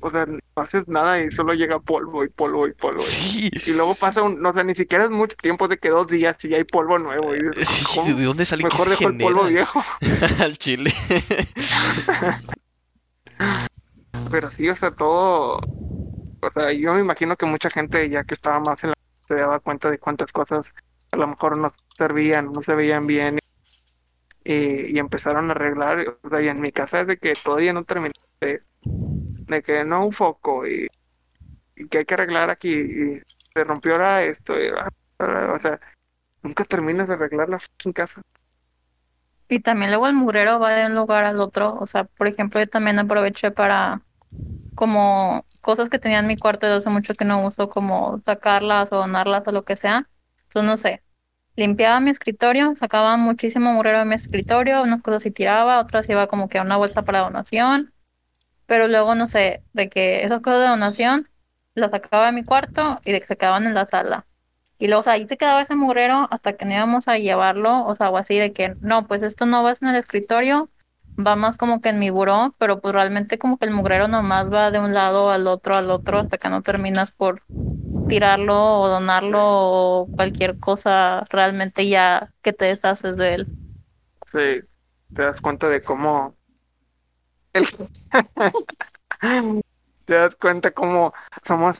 o 0.00 0.10
sea, 0.10 0.26
no 0.26 0.38
haces 0.56 0.86
nada 0.86 1.22
y 1.22 1.30
solo 1.30 1.54
llega 1.54 1.80
polvo 1.80 2.24
y 2.24 2.28
polvo 2.28 2.66
y 2.66 2.72
polvo. 2.72 2.98
Sí. 2.98 3.50
Y 3.66 3.70
luego 3.72 3.94
pasa 3.94 4.22
un, 4.22 4.40
no 4.40 4.52
sé, 4.52 4.64
ni 4.64 4.74
siquiera 4.74 5.04
es 5.04 5.10
mucho 5.10 5.36
tiempo 5.36 5.68
de 5.68 5.78
que 5.78 5.88
dos 5.88 6.06
días 6.06 6.42
y 6.44 6.50
ya 6.50 6.56
hay 6.56 6.64
polvo 6.64 6.98
nuevo. 6.98 7.34
Y 7.34 7.42
dices, 7.42 7.68
Sí. 7.68 8.12
¿de 8.12 8.24
dónde 8.24 8.44
sale? 8.44 8.62
¿Qué 8.62 8.68
Mejor 8.68 8.88
dejo 8.88 9.08
el 9.08 9.18
polvo 9.18 9.44
viejo. 9.44 9.84
Al 10.40 10.58
chile. 10.58 10.92
Pero 14.30 14.50
sí, 14.50 14.68
o 14.68 14.76
sea, 14.76 14.90
todo, 14.90 15.56
o 15.56 16.50
sea, 16.54 16.72
yo 16.72 16.94
me 16.94 17.00
imagino 17.00 17.36
que 17.36 17.46
mucha 17.46 17.70
gente 17.70 18.08
ya 18.08 18.24
que 18.24 18.34
estaba 18.34 18.60
más 18.60 18.82
en 18.84 18.90
la 18.90 18.94
se 19.26 19.34
daba 19.34 19.60
cuenta 19.60 19.90
de 19.90 19.98
cuántas 19.98 20.32
cosas 20.32 20.66
a 21.12 21.16
lo 21.16 21.26
mejor 21.26 21.58
no 21.58 21.72
servían, 21.96 22.50
no 22.52 22.62
se 22.62 22.74
veían 22.74 23.06
bien 23.06 23.38
y, 24.44 24.96
y 24.96 24.98
empezaron 24.98 25.50
a 25.50 25.52
arreglar, 25.52 26.18
o 26.22 26.28
sea, 26.28 26.40
y 26.40 26.48
en 26.48 26.60
mi 26.60 26.72
casa 26.72 27.02
es 27.02 27.06
de 27.06 27.18
que 27.18 27.34
todavía 27.34 27.72
no 27.72 27.84
terminé 27.84 28.12
de, 28.40 28.62
de 29.48 29.62
que 29.62 29.84
no 29.84 30.06
un 30.06 30.12
foco 30.12 30.66
y, 30.66 30.86
que 31.90 31.98
hay 31.98 32.04
que 32.04 32.14
arreglar 32.14 32.50
aquí 32.50 32.72
y 32.72 33.22
se 33.54 33.64
rompió 33.64 33.92
ahora 33.92 34.22
esto, 34.24 34.58
y, 34.58 34.68
ah, 34.68 35.54
o 35.54 35.60
sea, 35.60 35.80
nunca 36.42 36.64
terminas 36.64 37.08
de 37.08 37.14
arreglar 37.14 37.48
la 37.48 37.58
fucking 37.58 37.92
casa. 37.92 38.20
Y 39.48 39.60
también 39.60 39.90
luego 39.90 40.06
el 40.06 40.14
mugrero 40.14 40.60
va 40.60 40.72
de 40.72 40.86
un 40.86 40.94
lugar 40.94 41.24
al 41.24 41.40
otro. 41.40 41.74
O 41.80 41.86
sea, 41.86 42.04
por 42.04 42.26
ejemplo, 42.26 42.60
yo 42.60 42.68
también 42.68 42.98
aproveché 42.98 43.50
para 43.50 44.02
como 44.74 45.46
cosas 45.60 45.88
que 45.88 45.98
tenía 45.98 46.20
en 46.20 46.26
mi 46.26 46.36
cuarto 46.36 46.66
de 46.66 46.74
hace 46.74 46.90
mucho 46.90 47.14
que 47.14 47.24
no 47.24 47.46
uso, 47.46 47.68
como 47.70 48.20
sacarlas 48.24 48.92
o 48.92 48.96
donarlas 48.96 49.42
o 49.46 49.52
lo 49.52 49.64
que 49.64 49.76
sea. 49.76 50.08
Entonces, 50.44 50.68
no 50.68 50.76
sé, 50.76 51.02
limpiaba 51.56 52.00
mi 52.00 52.10
escritorio, 52.10 52.76
sacaba 52.76 53.16
muchísimo 53.16 53.72
mugrero 53.72 53.98
de 54.00 54.04
mi 54.04 54.14
escritorio, 54.14 54.82
unas 54.82 55.02
cosas 55.02 55.26
y 55.26 55.30
tiraba, 55.30 55.80
otras 55.80 56.08
iba 56.08 56.26
como 56.28 56.48
que 56.48 56.58
a 56.58 56.62
una 56.62 56.76
bolsa 56.76 57.02
para 57.02 57.20
donación. 57.20 57.92
Pero 58.68 58.88
luego, 58.88 59.16
no 59.16 59.28
sé, 59.28 59.64
de 59.74 59.90
que 59.90 60.24
esas 60.24 60.42
cosas 60.42 60.60
de 60.62 60.68
donación 60.68 61.30
las 61.74 61.92
sacaba 61.92 62.28
de 62.28 62.32
mi 62.34 62.44
cuarto 62.44 63.00
y 63.06 63.12
de 63.12 63.22
que 63.22 63.28
se 63.28 63.38
quedaban 63.38 63.66
en 63.66 63.74
la 63.74 63.86
sala. 63.86 64.28
Y 64.78 64.88
luego, 64.88 65.00
o 65.02 65.04
sea, 65.04 65.14
ahí 65.14 65.28
se 65.28 65.38
quedaba 65.38 65.62
ese 65.62 65.76
mugrero 65.76 66.28
hasta 66.32 66.56
que 66.56 66.66
no 66.66 66.74
íbamos 66.74 67.08
a 67.08 67.18
llevarlo, 67.18 67.86
o 67.86 67.96
sea, 67.96 68.10
o 68.10 68.18
así 68.18 68.38
de 68.38 68.54
que, 68.54 68.76
no, 68.80 69.08
pues 69.08 69.22
esto 69.24 69.46
no 69.46 69.62
va 69.64 69.74
en 69.80 69.88
el 69.88 69.96
escritorio, 69.96 70.70
va 71.18 71.36
más 71.36 71.58
como 71.58 71.82
que 71.82 71.90
en 71.90 72.00
mi 72.00 72.10
buró, 72.10 72.56
pero 72.58 72.80
pues 72.82 72.94
realmente 72.94 73.38
como 73.38 73.58
que 73.58 73.66
el 73.66 73.72
mugrero 73.72 74.08
nomás 74.08 74.52
va 74.52 74.70
de 74.72 74.80
un 74.80 74.94
lado 74.94 75.30
al 75.30 75.46
otro, 75.48 75.76
al 75.76 75.90
otro, 75.92 76.18
hasta 76.20 76.38
que 76.38 76.50
no 76.50 76.62
terminas 76.62 77.12
por 77.12 77.44
tirarlo 78.08 78.80
o 78.80 78.88
donarlo 78.88 79.40
o 79.42 80.10
cualquier 80.12 80.58
cosa 80.58 81.24
realmente 81.30 81.88
ya 81.88 82.32
que 82.42 82.52
te 82.54 82.66
deshaces 82.66 83.16
de 83.18 83.34
él. 83.34 83.50
Sí, 84.32 84.38
te 85.14 85.22
das 85.22 85.40
cuenta 85.40 85.68
de 85.68 85.82
cómo. 85.84 86.37
te 90.04 90.14
das 90.14 90.36
cuenta 90.36 90.70
cómo 90.70 91.12
somos 91.46 91.78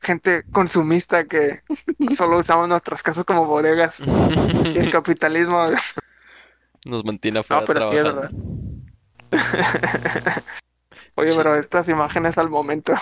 gente 0.00 0.44
consumista 0.52 1.24
que 1.24 1.62
solo 2.16 2.38
usamos 2.38 2.68
nuestras 2.68 3.02
casas 3.02 3.24
como 3.24 3.46
bodegas 3.46 3.96
y 4.00 4.78
el 4.78 4.90
capitalismo 4.90 5.64
Nos 6.88 7.04
mantiene 7.04 7.34
no 7.34 7.40
afuera 7.40 7.64
pero 7.66 7.90
sí 7.90 7.98
es 7.98 8.04
trabajando. 8.04 8.42
oye 11.16 11.32
pero 11.36 11.56
estas 11.56 11.88
imágenes 11.88 12.38
al 12.38 12.48
momento 12.48 12.94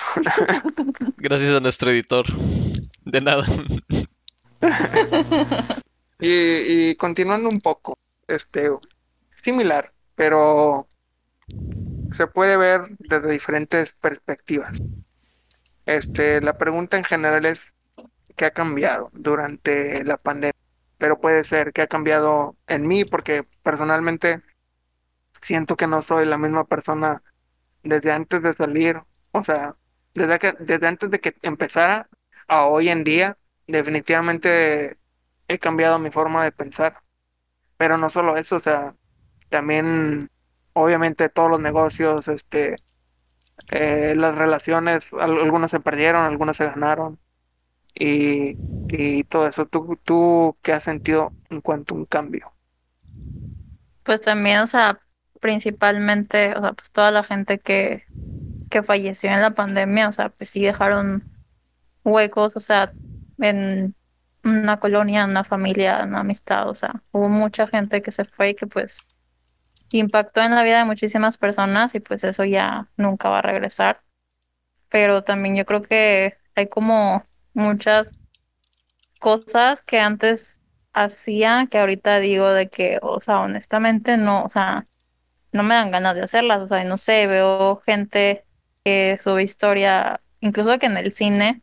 Gracias 1.17 1.53
a 1.53 1.61
nuestro 1.61 1.91
editor. 1.91 2.27
De 3.05 3.21
nada. 3.21 3.45
y, 6.19 6.91
y 6.91 6.97
continuando 6.97 7.49
un 7.49 7.59
poco 7.59 7.97
este 8.27 8.69
similar 9.45 9.93
pero 10.17 10.89
se 12.11 12.27
puede 12.27 12.57
ver 12.59 12.83
desde 12.99 13.31
diferentes 13.33 13.95
perspectivas 13.95 14.75
Este, 15.87 16.41
la 16.41 16.57
pregunta 16.59 16.97
en 16.97 17.05
general 17.05 17.47
es 17.47 17.61
¿qué 18.37 18.47
ha 18.47 18.53
cambiado 18.53 19.11
durante 19.15 20.05
la 20.05 20.17
pandemia? 20.19 20.53
Pero 20.99 21.21
puede 21.21 21.45
ser 21.45 21.73
que 21.73 21.83
ha 21.83 21.89
cambiado 21.89 22.57
en 22.67 22.87
mí 22.89 23.05
porque 23.05 23.45
personalmente 23.63 24.43
siento 25.43 25.77
que 25.77 25.87
no 25.87 26.03
soy 26.03 26.27
la 26.27 26.39
misma 26.39 26.65
persona 26.67 27.23
desde 27.83 28.13
antes 28.13 28.43
de 28.43 28.55
salir, 28.55 29.01
o 29.33 29.45
sea, 29.45 29.77
desde 30.15 30.57
desde 30.61 30.89
antes 30.89 31.11
de 31.11 31.21
que 31.21 31.37
empezara 31.43 32.09
a 32.49 32.67
hoy 32.67 32.91
en 32.91 33.05
día, 33.05 33.39
definitivamente 33.67 34.99
he 35.49 35.59
cambiado 35.59 35.99
mi 35.99 36.11
forma 36.11 36.45
de 36.45 36.53
pensar. 36.53 37.03
Pero 37.77 37.99
no 37.99 38.11
solo 38.11 38.37
eso, 38.37 38.57
o 38.57 38.61
sea, 38.61 38.95
también 39.51 40.31
obviamente 40.83 41.29
todos 41.31 41.51
los 41.51 41.61
negocios, 41.61 42.29
este, 42.29 42.77
eh, 43.71 44.15
las 44.17 44.35
relaciones, 44.37 45.07
al- 45.15 45.39
algunas 45.41 45.71
se 45.71 45.81
perdieron, 45.81 46.23
algunas 46.25 46.57
se 46.59 46.67
ganaron 46.67 47.21
y, 47.95 48.59
y 48.89 49.25
todo 49.25 49.49
eso. 49.49 49.67
¿Tú, 49.67 49.99
tú 50.05 50.59
qué 50.63 50.73
has 50.75 50.85
sentido 50.85 51.35
en 51.51 51.61
cuanto 51.63 51.95
a 51.95 51.99
un 51.99 52.07
cambio? 52.07 52.55
Pues 54.03 54.21
también, 54.23 54.61
o 54.61 54.67
sea, 54.67 55.01
principalmente, 55.41 56.57
o 56.57 56.61
sea, 56.61 56.73
pues 56.73 56.91
toda 56.93 57.11
la 57.11 57.23
gente 57.25 57.61
que, 57.61 58.05
que 58.71 58.83
falleció 58.83 59.31
en 59.31 59.41
la 59.43 59.55
pandemia, 59.55 60.09
o 60.09 60.13
sea, 60.13 60.31
pues 60.31 60.51
sí 60.51 60.63
dejaron 60.63 61.27
huecos, 62.05 62.57
o 62.57 62.61
sea, 62.61 62.95
en 63.39 63.97
una 64.45 64.81
colonia, 64.81 65.25
en 65.25 65.31
una 65.31 65.45
familia, 65.45 66.01
en 66.03 66.11
una 66.11 66.21
amistad, 66.21 66.69
o 66.71 66.75
sea, 66.75 67.03
hubo 67.13 67.29
mucha 67.31 67.67
gente 67.69 68.03
que 68.03 68.13
se 68.13 68.25
fue 68.27 68.51
y 68.51 68.55
que 68.57 68.67
pues 68.69 69.09
impactó 69.91 70.43
en 70.43 70.55
la 70.55 70.63
vida 70.63 70.79
de 70.79 70.85
muchísimas 70.85 71.39
personas 71.39 71.95
y 71.95 72.01
pues 72.01 72.25
eso 72.25 72.45
ya 72.45 72.89
nunca 72.97 73.29
va 73.29 73.39
a 73.39 73.43
regresar. 73.43 74.03
Pero 74.91 75.25
también 75.25 75.57
yo 75.57 75.67
creo 75.67 75.83
que 75.83 76.37
hay 76.55 76.69
como 76.69 77.23
muchas 77.55 78.09
cosas 79.21 79.83
que 79.83 79.99
antes 80.01 80.55
hacía 80.93 81.67
que 81.71 81.79
ahorita 81.79 82.19
digo 82.21 82.51
de 82.53 82.69
que, 82.69 82.99
o 83.03 83.21
sea, 83.21 83.41
honestamente 83.41 84.17
no, 84.17 84.45
o 84.45 84.51
sea, 84.51 84.85
no 85.53 85.63
me 85.63 85.75
dan 85.75 85.91
ganas 85.91 86.15
de 86.15 86.23
hacerlas, 86.23 86.61
o 86.61 86.69
sea, 86.69 86.85
no 86.85 86.97
sé, 86.97 87.27
veo 87.27 87.81
gente 87.87 88.45
que 88.85 89.19
sube 89.23 89.43
historia, 89.43 90.21
incluso 90.41 90.79
que 90.79 90.87
en 90.87 90.97
el 90.97 91.13
cine, 91.15 91.63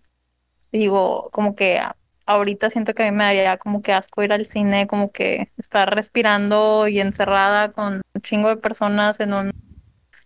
digo, 0.71 1.30
como 1.32 1.55
que 1.55 1.80
ahorita 2.26 2.69
siento 2.69 2.93
que 2.93 3.03
a 3.03 3.11
mí 3.11 3.17
me 3.17 3.23
daría 3.23 3.57
como 3.57 3.82
que 3.82 3.93
asco 3.93 4.23
ir 4.23 4.34
al 4.34 4.45
cine, 4.45 4.88
como 4.88 5.11
que 5.11 5.51
estar 5.57 5.93
respirando 5.93 6.88
y 6.88 6.99
encerrada 6.99 7.71
con 7.71 8.01
un 8.13 8.21
chingo 8.21 8.49
de 8.49 8.57
personas 8.57 9.19
en 9.19 9.34
un 9.34 9.51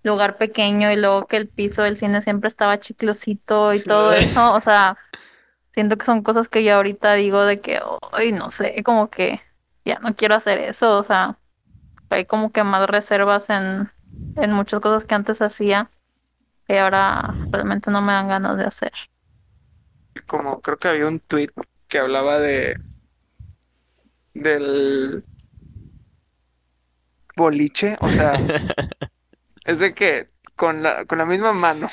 lugar 0.03 0.37
pequeño 0.37 0.91
y 0.91 0.95
luego 0.95 1.27
que 1.27 1.37
el 1.37 1.49
piso 1.49 1.83
del 1.83 1.97
cine 1.97 2.21
siempre 2.21 2.47
estaba 2.47 2.79
chiclosito 2.79 3.73
y 3.73 3.81
todo 3.81 4.13
eso, 4.13 4.53
o 4.53 4.61
sea, 4.61 4.97
siento 5.73 5.97
que 5.97 6.05
son 6.05 6.23
cosas 6.23 6.47
que 6.47 6.63
yo 6.63 6.75
ahorita 6.75 7.13
digo 7.15 7.43
de 7.43 7.59
que, 7.59 7.81
ay, 8.11 8.31
no 8.31 8.51
sé, 8.51 8.81
como 8.83 9.09
que 9.09 9.41
ya 9.85 9.99
no 9.99 10.15
quiero 10.15 10.35
hacer 10.35 10.59
eso, 10.59 10.97
o 10.97 11.03
sea, 11.03 11.37
hay 12.09 12.25
como 12.25 12.51
que 12.51 12.63
más 12.63 12.89
reservas 12.89 13.49
en, 13.49 13.91
en 14.35 14.51
muchas 14.53 14.79
cosas 14.79 15.05
que 15.05 15.15
antes 15.15 15.41
hacía 15.41 15.91
que 16.69 16.79
ahora 16.79 17.35
realmente 17.51 17.89
no 17.89 18.01
me 18.01 18.13
dan 18.13 18.27
ganas 18.27 18.55
de 18.57 18.65
hacer. 18.65 18.91
Como 20.27 20.61
creo 20.61 20.77
que 20.77 20.87
había 20.87 21.07
un 21.07 21.19
tweet 21.19 21.49
que 21.89 21.99
hablaba 21.99 22.39
de 22.39 22.77
del 24.33 25.25
boliche, 27.35 27.97
o 28.01 28.07
sea, 28.07 28.33
es 29.65 29.79
de 29.79 29.93
que 29.93 30.27
con 30.55 30.83
la, 30.83 31.05
con 31.05 31.17
la 31.17 31.25
misma 31.25 31.53
mano 31.53 31.89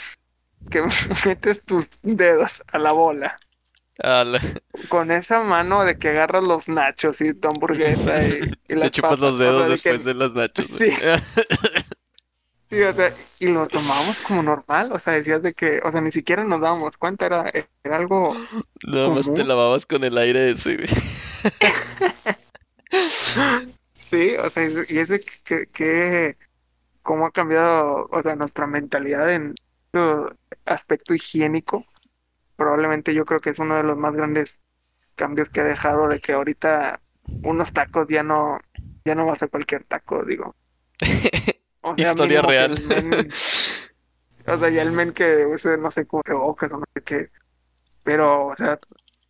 que 0.71 0.83
metes 1.27 1.63
tus 1.65 1.89
dedos 2.03 2.63
a 2.69 2.79
la 2.79 2.93
bola, 2.93 3.39
la- 3.99 4.41
con 4.89 5.11
esa 5.11 5.41
mano 5.43 5.85
de 5.85 5.97
que 5.97 6.11
agarras 6.11 6.45
los 6.45 6.69
nachos 6.69 7.21
y 7.21 7.33
tu 7.35 7.49
hamburguesa 7.49 8.23
y, 8.25 8.41
y 8.43 8.49
Te 8.69 8.77
las 8.77 8.91
chupas 8.91 9.19
papas, 9.19 9.21
los 9.21 9.35
o 9.35 9.39
sea, 9.39 9.47
dedos 9.47 9.65
de 9.65 9.71
después 9.71 9.99
que- 10.05 10.09
de 10.09 10.15
las 10.15 10.35
nachos. 10.35 10.67
Sí. 10.79 10.93
Sí, 12.69 12.83
o 12.83 12.93
sea, 12.93 13.15
y 13.39 13.47
lo 13.47 13.69
tomábamos 13.69 14.19
como 14.19 14.43
normal, 14.43 14.91
o 14.93 14.99
sea, 14.99 15.15
decías 15.15 15.41
de 15.41 15.55
que, 15.55 15.81
o 15.85 15.93
sea, 15.93 16.01
ni 16.01 16.11
siquiera 16.11 16.43
nos 16.43 16.61
dábamos 16.61 16.97
cuenta, 16.97 17.27
era, 17.27 17.49
era 17.85 17.97
algo, 17.97 18.35
Nada 18.83 19.11
más 19.11 19.33
te 19.33 19.45
lavabas 19.45 19.87
con 19.87 20.03
el 20.03 20.19
aire 20.19 20.51
ese, 20.51 20.77
güey. 20.77 20.89
sí, 24.11 24.35
o 24.37 24.51
sea, 24.51 24.67
y 24.67 24.95
y 24.95 24.99
es 24.99 25.09
de 25.09 25.21
que, 25.21 25.67
que, 25.67 26.37
cómo 27.03 27.27
ha 27.27 27.31
cambiado, 27.31 28.09
o 28.11 28.23
sea, 28.23 28.35
nuestra 28.35 28.67
mentalidad 28.67 29.33
en 29.33 29.55
su 29.93 30.29
aspecto 30.65 31.15
higiénico, 31.15 31.85
probablemente 32.57 33.15
yo 33.15 33.25
creo 33.25 33.39
que 33.39 33.51
es 33.51 33.59
uno 33.61 33.77
de 33.77 33.85
los 33.85 33.97
más 33.97 34.13
grandes 34.13 34.59
cambios 35.15 35.49
que 35.51 35.61
ha 35.61 35.65
dejado 35.65 36.09
de 36.09 36.19
que 36.19 36.33
ahorita 36.33 37.01
unos 37.45 37.73
tacos 37.73 38.09
ya 38.09 38.25
no, 38.25 38.59
ya 39.05 39.15
no 39.15 39.27
vas 39.27 39.43
a 39.43 39.49
cualquier 39.49 39.85
taco, 39.85 40.25
digo. 40.25 40.57
O 41.87 41.97
sea, 41.97 42.11
Historia 42.11 42.43
real. 42.43 42.81
men- 42.83 43.31
O 44.49 44.59
sea, 44.59 44.69
ya 44.71 44.83
el 44.83 44.93
men 44.93 45.13
que 45.13 45.47
use, 45.47 45.77
no 45.79 45.91
sé, 45.91 46.07
cubrebocas 46.07 46.71
o 46.73 46.79
no 46.79 46.85
sé 46.95 47.03
qué. 47.03 47.31
Pero, 48.05 48.49
o 48.49 48.57
sea, 48.57 48.79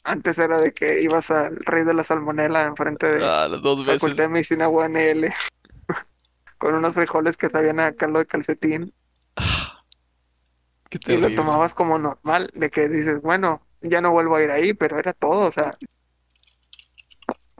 antes 0.04 0.38
era 0.38 0.59
de 0.59 0.72
que 0.72 1.00
ibas 1.02 1.30
al 1.30 1.57
rey 1.64 1.84
de 1.84 1.94
la 1.94 2.04
salmonela 2.04 2.64
enfrente 2.64 3.07
de 3.07 3.24
Ah, 3.24 3.48
dos 3.48 3.84
Facultad 3.84 4.24
de 4.24 4.28
veces. 4.28 4.30
Medicina 4.30 4.68
UNL 4.68 5.28
con 6.59 6.74
unos 6.74 6.94
frijoles 6.94 7.36
que 7.36 7.48
sabían 7.50 7.80
a 7.80 7.92
caldo 7.92 8.18
de 8.18 8.26
calcetín 8.26 8.92
Qué 10.90 10.98
y 11.12 11.16
lo 11.18 11.28
tomabas 11.34 11.74
como 11.74 11.98
normal, 11.98 12.50
de 12.54 12.70
que 12.70 12.88
dices, 12.88 13.20
bueno, 13.22 13.61
ya 13.80 14.00
no 14.00 14.12
vuelvo 14.12 14.36
a 14.36 14.42
ir 14.42 14.50
ahí, 14.50 14.72
pero 14.74 14.98
era 14.98 15.12
todo, 15.12 15.48
o 15.48 15.52
sea, 15.52 15.70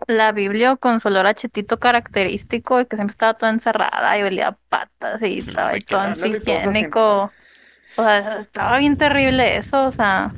La 0.07 0.32
Biblia 0.32 0.76
con 0.76 1.01
su 1.01 1.09
olor 1.09 1.26
a 1.26 1.34
chetito 1.34 1.78
característico 1.78 2.80
y 2.80 2.86
que 2.86 2.97
siempre 2.97 3.12
estaba 3.12 3.34
toda 3.34 3.53
encerrada 3.53 4.18
y 4.18 4.22
olía 4.22 4.49
a 4.49 4.53
patas 4.53 5.22
y 5.22 5.38
estaba 5.38 5.70
ahí 5.70 5.80
todo 5.80 6.01
antihigiénico. 6.01 7.32
O 7.97 8.03
sea, 8.03 8.40
estaba 8.40 8.78
bien 8.78 8.97
terrible 8.97 9.57
eso, 9.57 9.88
o 9.88 9.92
sea, 9.92 10.34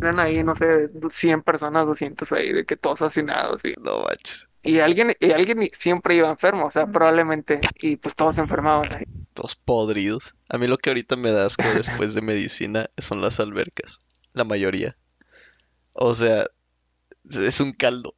eran 0.00 0.18
ahí, 0.18 0.42
no 0.42 0.56
sé, 0.56 0.88
100 1.10 1.42
personas, 1.42 1.86
200 1.86 2.32
ahí, 2.32 2.52
de 2.52 2.64
que 2.64 2.76
todos 2.76 3.02
hacinados 3.02 3.60
y, 3.64 3.74
No 3.80 4.02
manches. 4.02 4.48
y 4.62 4.78
alguien, 4.80 5.12
y 5.20 5.32
alguien 5.32 5.68
siempre 5.78 6.14
iba 6.14 6.28
enfermo, 6.28 6.66
o 6.66 6.70
sea, 6.70 6.86
probablemente, 6.86 7.60
y 7.76 7.96
pues 7.96 8.14
todos 8.14 8.36
se 8.36 8.40
enfermaban 8.40 8.92
ahí. 8.92 9.04
Todos 9.34 9.56
podridos. 9.56 10.34
A 10.50 10.58
mí 10.58 10.66
lo 10.66 10.78
que 10.78 10.90
ahorita 10.90 11.16
me 11.16 11.32
da 11.32 11.46
asco 11.46 11.64
después 11.74 12.14
de 12.14 12.22
medicina 12.22 12.88
son 12.98 13.20
las 13.20 13.40
albercas. 13.40 14.00
La 14.32 14.44
mayoría. 14.44 14.96
O 15.92 16.14
sea, 16.14 16.46
es 17.30 17.60
un 17.60 17.72
caldo. 17.72 18.14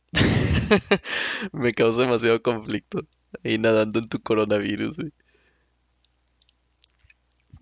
Me 1.53 1.73
causa 1.73 2.03
demasiado 2.03 2.43
conflicto. 2.43 3.03
Ahí 3.45 3.59
nadando 3.59 3.99
en 4.01 4.09
tu 4.09 4.21
coronavirus, 4.23 4.99
güey. 4.99 5.13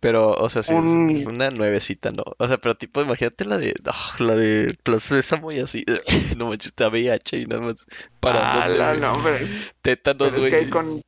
Pero, 0.00 0.30
o 0.32 0.48
sea, 0.48 0.62
sí, 0.62 0.74
es 0.74 0.82
Un- 0.82 1.24
una 1.26 1.50
nuevecita, 1.50 2.10
¿no? 2.10 2.22
O 2.38 2.48
sea, 2.48 2.56
pero 2.58 2.74
tipo, 2.74 3.02
imagínate 3.02 3.44
la 3.44 3.58
de, 3.58 3.74
ah, 3.86 4.14
la 4.18 4.34
de 4.34 4.74
Plaza 4.82 5.16
Sésamo 5.16 5.52
y 5.52 5.60
así. 5.60 5.84
No 6.38 6.48
manches, 6.48 6.74
da 6.74 6.88
VIH 6.88 7.36
y 7.38 7.42
nada 7.42 7.60
más 7.62 7.86
Ah, 8.22 8.66
la- 8.68 8.88
güey. 8.90 9.00
no, 9.00 9.12
hombre, 9.12 9.46
Tétanos, 9.82 10.30
pero 10.30 10.46
es 10.46 10.50
que 10.50 10.58
güey. 10.60 10.70
con... 10.70 11.00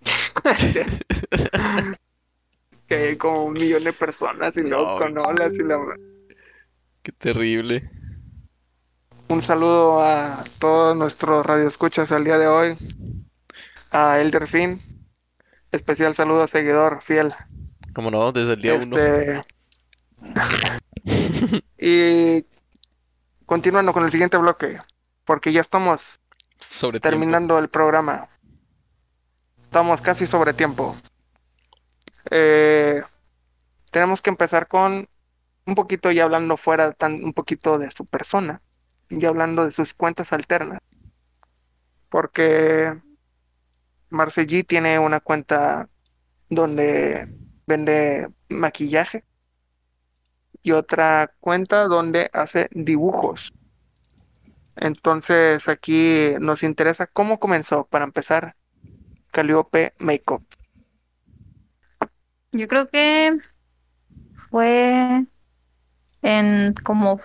que 2.88 2.94
hay 2.94 3.16
como 3.16 3.44
un 3.46 3.54
millón 3.54 3.84
de 3.84 3.92
personas 3.92 4.52
y 4.56 4.60
luego 4.62 4.92
No, 4.92 4.96
con 4.98 5.18
olas 5.18 5.52
y 5.52 5.62
la... 5.62 5.78
Qué 7.02 7.12
terrible. 7.12 7.90
Un 9.30 9.42
saludo 9.42 10.02
a 10.02 10.42
todos 10.58 10.96
nuestros 10.96 11.46
radioescuchas 11.46 12.10
al 12.10 12.24
día 12.24 12.36
de 12.36 12.48
hoy. 12.48 12.76
A 13.92 14.18
Elder 14.18 14.48
Fin. 14.48 14.80
Especial 15.70 16.16
saludo 16.16 16.42
a 16.42 16.48
seguidor 16.48 17.00
fiel. 17.00 17.32
Como 17.94 18.10
no, 18.10 18.32
desde 18.32 18.54
el 18.54 18.62
día 18.62 18.74
uno. 18.74 18.98
Este... 18.98 19.40
y 21.78 22.44
continuando 23.46 23.92
con 23.92 24.04
el 24.04 24.10
siguiente 24.10 24.36
bloque, 24.36 24.80
porque 25.24 25.52
ya 25.52 25.60
estamos 25.60 26.18
Sobre 26.66 26.98
tiempo. 26.98 27.08
terminando 27.08 27.58
el 27.60 27.68
programa. 27.68 28.28
Estamos 29.62 30.00
casi 30.00 30.26
sobre 30.26 30.54
tiempo. 30.54 30.96
Eh, 32.32 33.00
tenemos 33.92 34.22
que 34.22 34.30
empezar 34.30 34.66
con 34.66 35.08
un 35.66 35.74
poquito 35.76 36.10
ya 36.10 36.24
hablando 36.24 36.56
fuera 36.56 36.90
tan 36.94 37.22
un 37.22 37.32
poquito 37.32 37.78
de 37.78 37.92
su 37.92 38.04
persona, 38.06 38.60
ya 39.10 39.28
hablando 39.28 39.66
de 39.66 39.72
sus 39.72 39.92
cuentas 39.94 40.32
alternas. 40.32 40.80
Porque 42.08 43.00
Marce 44.08 44.46
G 44.46 44.66
tiene 44.66 44.98
una 44.98 45.20
cuenta 45.20 45.88
donde 46.48 47.28
vende 47.66 48.28
maquillaje 48.48 49.24
y 50.62 50.72
otra 50.72 51.32
cuenta 51.40 51.84
donde 51.84 52.30
hace 52.32 52.68
dibujos. 52.72 53.52
Entonces 54.76 55.68
aquí 55.68 56.32
nos 56.40 56.62
interesa 56.62 57.06
cómo 57.06 57.38
comenzó 57.38 57.86
para 57.86 58.04
empezar 58.04 58.56
Calliope 59.30 59.94
Makeup. 59.98 60.42
yo 62.52 62.66
creo 62.66 62.88
que 62.88 63.34
fue 64.50 65.26
en 66.22 66.74
como 66.82 67.20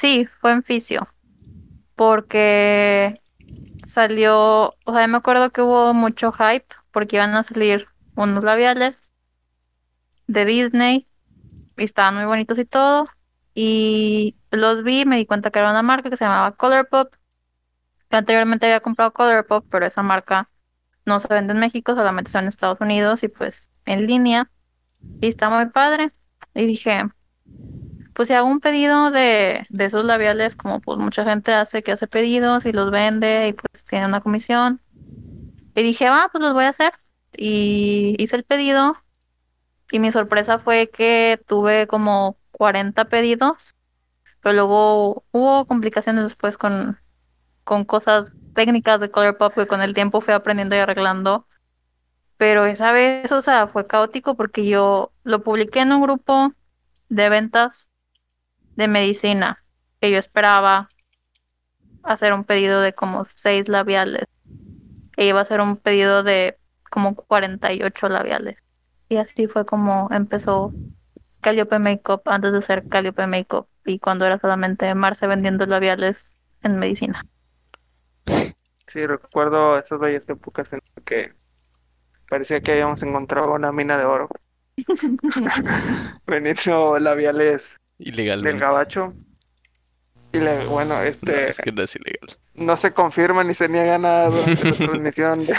sí, 0.00 0.28
fue 0.40 0.52
en 0.52 0.62
fisio, 0.62 1.06
porque 2.04 3.22
salió, 3.86 4.74
o 4.84 4.92
sea, 4.92 5.06
me 5.06 5.18
acuerdo 5.18 5.50
que 5.50 5.62
hubo 5.62 5.94
mucho 5.94 6.32
hype 6.32 6.66
porque 6.90 7.16
iban 7.16 7.34
a 7.36 7.44
salir 7.44 7.86
unos 8.16 8.42
labiales 8.42 8.96
de 10.26 10.44
Disney 10.44 11.06
y 11.76 11.84
estaban 11.84 12.16
muy 12.16 12.24
bonitos 12.24 12.58
y 12.58 12.64
todo. 12.64 13.06
Y 13.54 14.34
los 14.50 14.82
vi, 14.82 15.04
me 15.04 15.16
di 15.16 15.26
cuenta 15.26 15.52
que 15.52 15.60
era 15.60 15.70
una 15.70 15.82
marca 15.82 16.10
que 16.10 16.16
se 16.16 16.24
llamaba 16.24 16.56
Colourpop. 16.56 17.14
Yo 18.10 18.18
anteriormente 18.18 18.66
había 18.66 18.80
comprado 18.80 19.12
Colourpop, 19.12 19.64
pero 19.70 19.86
esa 19.86 20.02
marca 20.02 20.50
no 21.06 21.20
se 21.20 21.28
vende 21.28 21.52
en 21.52 21.60
México, 21.60 21.94
solamente 21.94 22.30
está 22.30 22.40
en 22.40 22.48
Estados 22.48 22.80
Unidos 22.80 23.22
y 23.22 23.28
pues 23.28 23.68
en 23.86 24.08
línea. 24.08 24.50
Y 25.20 25.28
está 25.28 25.50
muy 25.50 25.66
padre. 25.66 26.10
Y 26.52 26.66
dije, 26.66 27.04
pues 28.14 28.28
si 28.28 28.34
hago 28.34 28.48
un 28.48 28.60
pedido 28.60 29.10
de, 29.10 29.66
de 29.70 29.84
esos 29.84 30.04
labiales, 30.04 30.56
como 30.56 30.80
pues 30.80 30.98
mucha 30.98 31.24
gente 31.24 31.52
hace, 31.52 31.82
que 31.82 31.92
hace 31.92 32.06
pedidos 32.06 32.66
y 32.66 32.72
los 32.72 32.90
vende 32.90 33.48
y 33.48 33.52
pues 33.54 33.84
tiene 33.88 34.06
una 34.06 34.20
comisión. 34.20 34.80
Y 35.74 35.82
dije, 35.82 36.06
ah, 36.06 36.28
pues 36.30 36.42
los 36.42 36.52
voy 36.52 36.64
a 36.64 36.70
hacer. 36.70 36.92
Y 37.36 38.16
hice 38.18 38.36
el 38.36 38.44
pedido. 38.44 38.96
Y 39.90 39.98
mi 39.98 40.12
sorpresa 40.12 40.58
fue 40.58 40.90
que 40.90 41.40
tuve 41.46 41.86
como 41.86 42.36
40 42.52 43.06
pedidos. 43.06 43.74
Pero 44.42 44.54
luego 44.54 45.24
hubo 45.32 45.66
complicaciones 45.66 46.24
después 46.24 46.58
con, 46.58 46.98
con 47.64 47.84
cosas 47.84 48.30
técnicas 48.54 49.00
de 49.00 49.10
Colourpop 49.10 49.54
que 49.54 49.66
con 49.66 49.80
el 49.80 49.94
tiempo 49.94 50.20
fui 50.20 50.34
aprendiendo 50.34 50.76
y 50.76 50.80
arreglando. 50.80 51.46
Pero 52.36 52.66
esa 52.66 52.92
vez, 52.92 53.32
o 53.32 53.40
sea, 53.40 53.68
fue 53.68 53.86
caótico 53.86 54.36
porque 54.36 54.66
yo 54.66 55.12
lo 55.22 55.42
publiqué 55.42 55.80
en 55.80 55.92
un 55.92 56.02
grupo 56.02 56.52
de 57.08 57.28
ventas 57.28 57.86
de 58.76 58.88
medicina 58.88 59.62
que 60.00 60.10
yo 60.10 60.18
esperaba 60.18 60.88
hacer 62.02 62.32
un 62.32 62.44
pedido 62.44 62.80
de 62.80 62.92
como 62.92 63.26
seis 63.34 63.68
labiales 63.68 64.24
e 65.16 65.26
iba 65.26 65.38
a 65.38 65.42
hacer 65.42 65.60
un 65.60 65.76
pedido 65.76 66.22
de 66.22 66.58
como 66.90 67.14
48 67.14 68.08
labiales 68.08 68.56
y 69.08 69.16
así 69.16 69.46
fue 69.46 69.64
como 69.64 70.08
empezó 70.10 70.72
Calliope 71.40 71.78
Makeup 71.78 72.22
antes 72.26 72.52
de 72.52 72.62
ser 72.62 72.88
Calliope 72.88 73.26
Makeup 73.26 73.66
y 73.84 73.98
cuando 73.98 74.24
era 74.24 74.38
solamente 74.38 74.94
Marce 74.94 75.26
vendiendo 75.26 75.66
labiales 75.66 76.24
en 76.62 76.78
medicina. 76.78 77.24
Sí, 78.86 79.06
recuerdo 79.06 79.78
esas 79.78 79.98
bellas 79.98 80.28
épocas 80.28 80.72
en 80.72 80.80
las 80.94 81.04
que 81.04 81.32
parecía 82.28 82.60
que 82.60 82.72
habíamos 82.72 83.02
encontrado 83.02 83.52
una 83.54 83.72
mina 83.72 83.98
de 83.98 84.04
oro. 84.04 84.28
Benito 86.26 86.98
labiales 86.98 87.74
del 87.98 88.08
Ilegalmente. 88.12 88.58
gabacho. 88.58 89.14
Y 90.32 90.38
le- 90.38 90.66
bueno, 90.66 90.94
No, 90.94 91.02
este 91.02 91.48
es 91.50 91.58
que 91.60 91.72
no 91.72 91.82
es 91.82 91.96
ilegal. 91.96 92.38
no 92.54 92.76
se 92.76 92.92
confirma 92.92 93.44
ni 93.44 93.54
se 93.54 93.68
niega 93.68 93.98
nada 93.98 94.28
durante 94.30 94.64
la 94.64 94.76
transmisión 94.76 95.46
de 95.46 95.56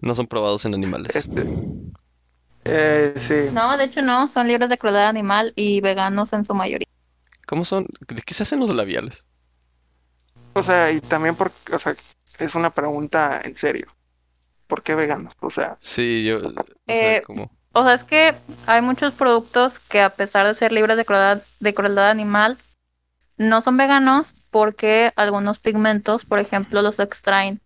No 0.00 0.14
son 0.14 0.26
probados 0.28 0.64
en 0.66 0.74
animales. 0.74 1.16
este. 1.16 1.46
Eh, 2.66 3.14
sí. 3.26 3.50
No, 3.52 3.76
de 3.76 3.84
hecho 3.84 4.02
no, 4.02 4.26
son 4.28 4.48
libres 4.48 4.68
de 4.68 4.78
crueldad 4.78 5.08
animal 5.08 5.52
y 5.56 5.80
veganos 5.80 6.32
en 6.32 6.44
su 6.44 6.54
mayoría. 6.54 6.88
¿Cómo 7.46 7.64
son? 7.64 7.86
¿De 8.08 8.22
qué 8.22 8.34
se 8.34 8.42
hacen 8.42 8.60
los 8.60 8.74
labiales? 8.74 9.28
O 10.54 10.62
sea, 10.62 10.90
y 10.90 11.00
también 11.00 11.34
porque, 11.34 11.74
o 11.74 11.78
sea, 11.78 11.94
es 12.38 12.54
una 12.54 12.70
pregunta 12.70 13.40
en 13.44 13.56
serio. 13.56 13.86
¿Por 14.66 14.82
qué 14.82 14.94
veganos? 14.94 15.34
O 15.40 15.50
sea, 15.50 15.76
Sí, 15.78 16.24
yo, 16.24 16.38
o 16.38 16.50
sea, 16.50 16.64
Eh, 16.86 17.22
como, 17.22 17.50
O 17.76 17.82
sea, 17.82 17.94
es 17.94 18.04
que 18.04 18.34
hay 18.66 18.82
muchos 18.82 19.12
productos 19.14 19.80
que 19.80 20.00
a 20.00 20.10
pesar 20.10 20.46
de 20.46 20.54
ser 20.54 20.70
libres 20.70 20.96
de 20.96 21.04
crueldad, 21.74 22.08
animal, 22.08 22.56
no 23.36 23.60
son 23.62 23.76
veganos 23.76 24.32
porque 24.50 25.12
algunos 25.16 25.58
pigmentos, 25.58 26.24
por 26.24 26.38
ejemplo, 26.38 26.82
los 26.82 27.00
extraen 27.00 27.60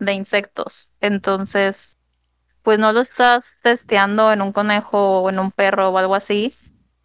de 0.00 0.12
insectos. 0.12 0.90
Entonces, 1.00 1.96
pues 2.64 2.80
no 2.80 2.92
lo 2.92 3.00
estás 3.00 3.46
testeando 3.62 4.32
en 4.32 4.42
un 4.42 4.50
conejo 4.52 5.20
o 5.20 5.30
en 5.30 5.38
un 5.38 5.52
perro 5.52 5.90
o 5.90 5.98
algo 5.98 6.16
así, 6.16 6.52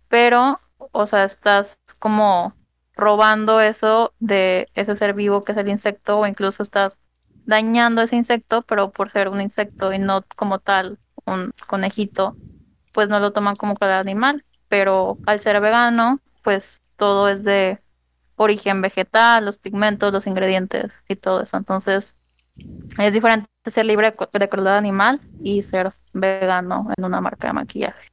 pero, 0.08 0.60
o 0.92 1.06
sea, 1.06 1.26
estás 1.26 1.78
como 2.00 2.56
robando 2.96 3.62
eso 3.62 4.12
de 4.20 4.70
ese 4.74 4.96
ser 4.96 5.14
vivo 5.14 5.44
que 5.44 5.52
es 5.52 5.58
el 5.60 5.70
insecto 5.70 6.18
o 6.18 6.26
incluso 6.26 6.64
estás 6.64 6.94
dañando 7.46 8.02
ese 8.02 8.16
insecto, 8.16 8.64
pero 8.64 8.90
por 8.90 9.12
ser 9.12 9.30
un 9.30 9.40
insecto 9.40 9.94
y 9.94 10.00
no 10.00 10.24
como 10.36 10.58
tal 10.58 10.98
un 11.30 11.52
conejito, 11.68 12.38
pues 12.94 13.10
no 13.10 13.20
lo 13.20 13.34
toman 13.34 13.56
como 13.56 13.76
crueldad 13.76 14.00
animal, 14.02 14.46
pero 14.70 15.20
al 15.26 15.42
ser 15.42 15.62
vegano, 15.62 16.20
pues 16.44 16.82
todo 16.98 17.30
es 17.30 17.44
de 17.44 17.82
origen 18.36 18.82
vegetal, 18.82 19.46
los 19.46 19.58
pigmentos, 19.58 20.14
los 20.14 20.28
ingredientes 20.28 20.92
y 21.08 21.16
todo 21.16 21.44
eso. 21.44 21.58
Entonces, 21.58 22.16
es 22.98 23.14
diferente 23.14 23.48
ser 23.72 23.86
libre 23.86 24.16
de 24.34 24.50
crueldad 24.50 24.78
animal 24.78 25.22
y 25.40 25.64
ser 25.64 25.94
vegano 26.14 26.90
en 26.98 27.06
una 27.06 27.22
marca 27.22 27.48
de 27.48 27.54
maquillaje. 27.54 28.10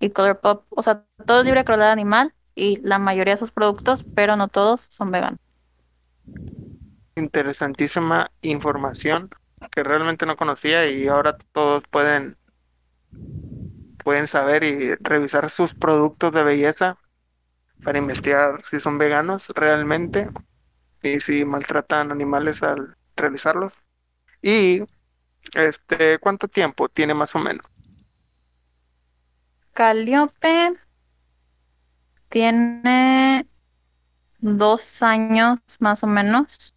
Y 0.00 0.10
Colourpop, 0.10 0.66
o 0.70 0.82
sea, 0.82 1.06
todo 1.26 1.40
es 1.40 1.44
libre 1.44 1.60
de 1.60 1.64
crueldad 1.64 1.92
animal 1.92 2.34
y 2.54 2.78
la 2.82 2.98
mayoría 2.98 3.34
de 3.34 3.40
sus 3.40 3.52
productos, 3.52 4.04
pero 4.14 4.36
no 4.36 4.48
todos 4.48 4.88
son 4.90 5.10
veganos. 5.10 5.38
interesantísima 7.16 8.30
información 8.42 9.30
que 9.70 9.84
realmente 9.84 10.26
no 10.26 10.36
conocía 10.36 10.88
y 10.90 11.06
ahora 11.08 11.36
todos 11.52 11.82
pueden 11.90 12.36
pueden 14.02 14.26
saber 14.28 14.64
y 14.64 14.94
revisar 14.96 15.50
sus 15.50 15.74
productos 15.74 16.32
de 16.32 16.42
belleza 16.42 16.98
para 17.82 17.98
investigar 17.98 18.62
si 18.70 18.80
son 18.80 18.98
veganos 18.98 19.48
realmente 19.48 20.30
y 21.02 21.20
si 21.20 21.44
maltratan 21.44 22.10
animales 22.10 22.62
al 22.62 22.96
realizarlos. 23.16 23.72
Y 24.42 24.80
este, 25.54 26.18
¿cuánto 26.18 26.48
tiempo 26.48 26.88
tiene 26.88 27.14
más 27.14 27.34
o 27.34 27.38
menos? 27.38 27.64
Calliope 29.72 30.74
tiene 32.28 33.46
dos 34.38 35.02
años 35.02 35.58
más 35.78 36.02
o 36.02 36.06
menos, 36.06 36.74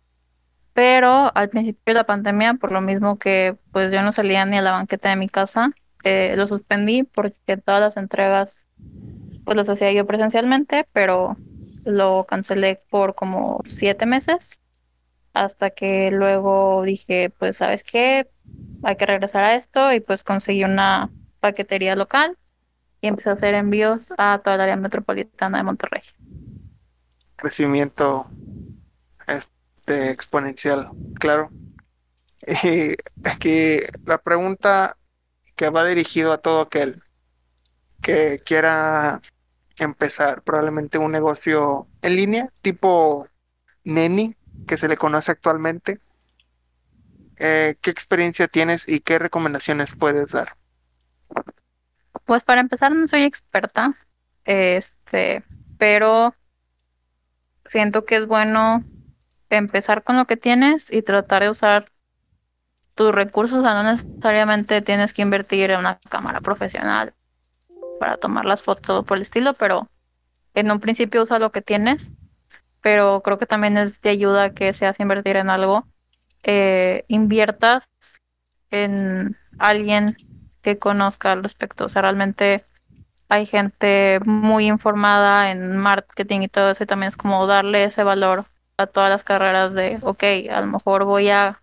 pero 0.73 1.35
al 1.35 1.49
principio 1.49 1.81
de 1.85 1.93
la 1.93 2.05
pandemia, 2.05 2.55
por 2.55 2.71
lo 2.71 2.81
mismo 2.81 3.17
que 3.17 3.57
pues 3.71 3.91
yo 3.91 4.01
no 4.01 4.11
salía 4.13 4.45
ni 4.45 4.57
a 4.57 4.61
la 4.61 4.71
banqueta 4.71 5.09
de 5.09 5.15
mi 5.15 5.29
casa, 5.29 5.71
eh, 6.03 6.35
lo 6.35 6.47
suspendí 6.47 7.03
porque 7.03 7.57
todas 7.57 7.81
las 7.81 7.97
entregas 7.97 8.65
pues 9.45 9.57
las 9.57 9.69
hacía 9.69 9.91
yo 9.91 10.05
presencialmente, 10.05 10.87
pero 10.93 11.37
lo 11.85 12.25
cancelé 12.25 12.81
por 12.89 13.15
como 13.15 13.61
siete 13.67 14.05
meses, 14.05 14.61
hasta 15.33 15.71
que 15.71 16.11
luego 16.11 16.83
dije, 16.83 17.29
pues, 17.29 17.57
¿sabes 17.57 17.83
qué? 17.83 18.29
Hay 18.83 18.95
que 18.95 19.05
regresar 19.05 19.43
a 19.43 19.55
esto 19.55 19.91
y 19.93 19.99
pues 19.99 20.23
conseguí 20.23 20.63
una 20.63 21.09
paquetería 21.39 21.95
local 21.95 22.37
y 23.01 23.07
empecé 23.07 23.29
a 23.29 23.33
hacer 23.33 23.53
envíos 23.55 24.13
a 24.17 24.39
toda 24.43 24.55
el 24.55 24.61
área 24.61 24.75
metropolitana 24.75 25.57
de 25.57 25.63
Monterrey. 25.63 26.01
Crecimiento 27.35 28.27
este, 29.27 30.11
exponencial, 30.11 30.89
claro. 31.19 31.49
Y 32.63 32.95
aquí 33.23 33.79
la 34.05 34.17
pregunta 34.17 34.97
que 35.63 35.69
va 35.69 35.85
dirigido 35.85 36.33
a 36.33 36.39
todo 36.39 36.59
aquel 36.59 37.01
que 38.01 38.37
quiera 38.45 39.21
empezar 39.77 40.41
probablemente 40.41 40.97
un 40.97 41.13
negocio 41.13 41.87
en 42.01 42.17
línea, 42.17 42.49
tipo 42.61 43.29
Neni, 43.85 44.35
que 44.67 44.75
se 44.75 44.89
le 44.89 44.97
conoce 44.97 45.31
actualmente. 45.31 46.01
Eh, 47.37 47.77
¿qué 47.79 47.91
experiencia 47.91 48.49
tienes 48.49 48.85
y 48.89 48.99
qué 48.99 49.19
recomendaciones 49.19 49.95
puedes 49.95 50.33
dar? 50.33 50.57
Pues 52.25 52.43
para 52.43 52.59
empezar 52.59 52.91
no 52.91 53.07
soy 53.07 53.23
experta, 53.23 53.95
este, 54.43 55.45
pero 55.77 56.35
siento 57.67 58.03
que 58.03 58.17
es 58.17 58.27
bueno 58.27 58.83
empezar 59.49 60.03
con 60.03 60.17
lo 60.17 60.25
que 60.25 60.35
tienes 60.35 60.91
y 60.91 61.03
tratar 61.03 61.43
de 61.43 61.51
usar 61.51 61.92
tus 62.95 63.13
recursos, 63.13 63.59
o 63.59 63.61
sea, 63.61 63.73
no 63.73 63.83
necesariamente 63.83 64.81
tienes 64.81 65.13
que 65.13 65.21
invertir 65.21 65.71
en 65.71 65.79
una 65.79 65.99
cámara 66.09 66.39
profesional 66.41 67.13
para 67.99 68.17
tomar 68.17 68.45
las 68.45 68.61
fotos 68.63 69.05
por 69.05 69.17
el 69.17 69.23
estilo, 69.23 69.53
pero 69.53 69.89
en 70.53 70.71
un 70.71 70.79
principio 70.79 71.23
usa 71.23 71.39
lo 71.39 71.51
que 71.51 71.61
tienes, 71.61 72.11
pero 72.81 73.21
creo 73.21 73.37
que 73.39 73.45
también 73.45 73.77
es 73.77 74.01
de 74.01 74.09
ayuda 74.09 74.51
que 74.51 74.73
seas 74.73 74.99
invertir 74.99 75.37
en 75.37 75.49
algo, 75.49 75.87
eh, 76.43 77.05
inviertas 77.07 77.89
en 78.69 79.37
alguien 79.57 80.17
que 80.61 80.77
conozca 80.77 81.31
al 81.31 81.43
respecto, 81.43 81.85
o 81.85 81.89
sea, 81.89 82.03
realmente 82.03 82.63
hay 83.29 83.45
gente 83.45 84.19
muy 84.25 84.67
informada 84.67 85.51
en 85.51 85.77
marketing 85.77 86.41
y 86.41 86.47
todo 86.47 86.71
eso, 86.71 86.83
y 86.83 86.87
también 86.87 87.07
es 87.07 87.17
como 87.17 87.47
darle 87.47 87.85
ese 87.85 88.03
valor 88.03 88.45
a 88.77 88.85
todas 88.85 89.09
las 89.09 89.23
carreras 89.23 89.73
de, 89.73 89.97
ok, 90.01 90.23
a 90.51 90.61
lo 90.61 90.67
mejor 90.67 91.05
voy 91.05 91.29
a 91.29 91.62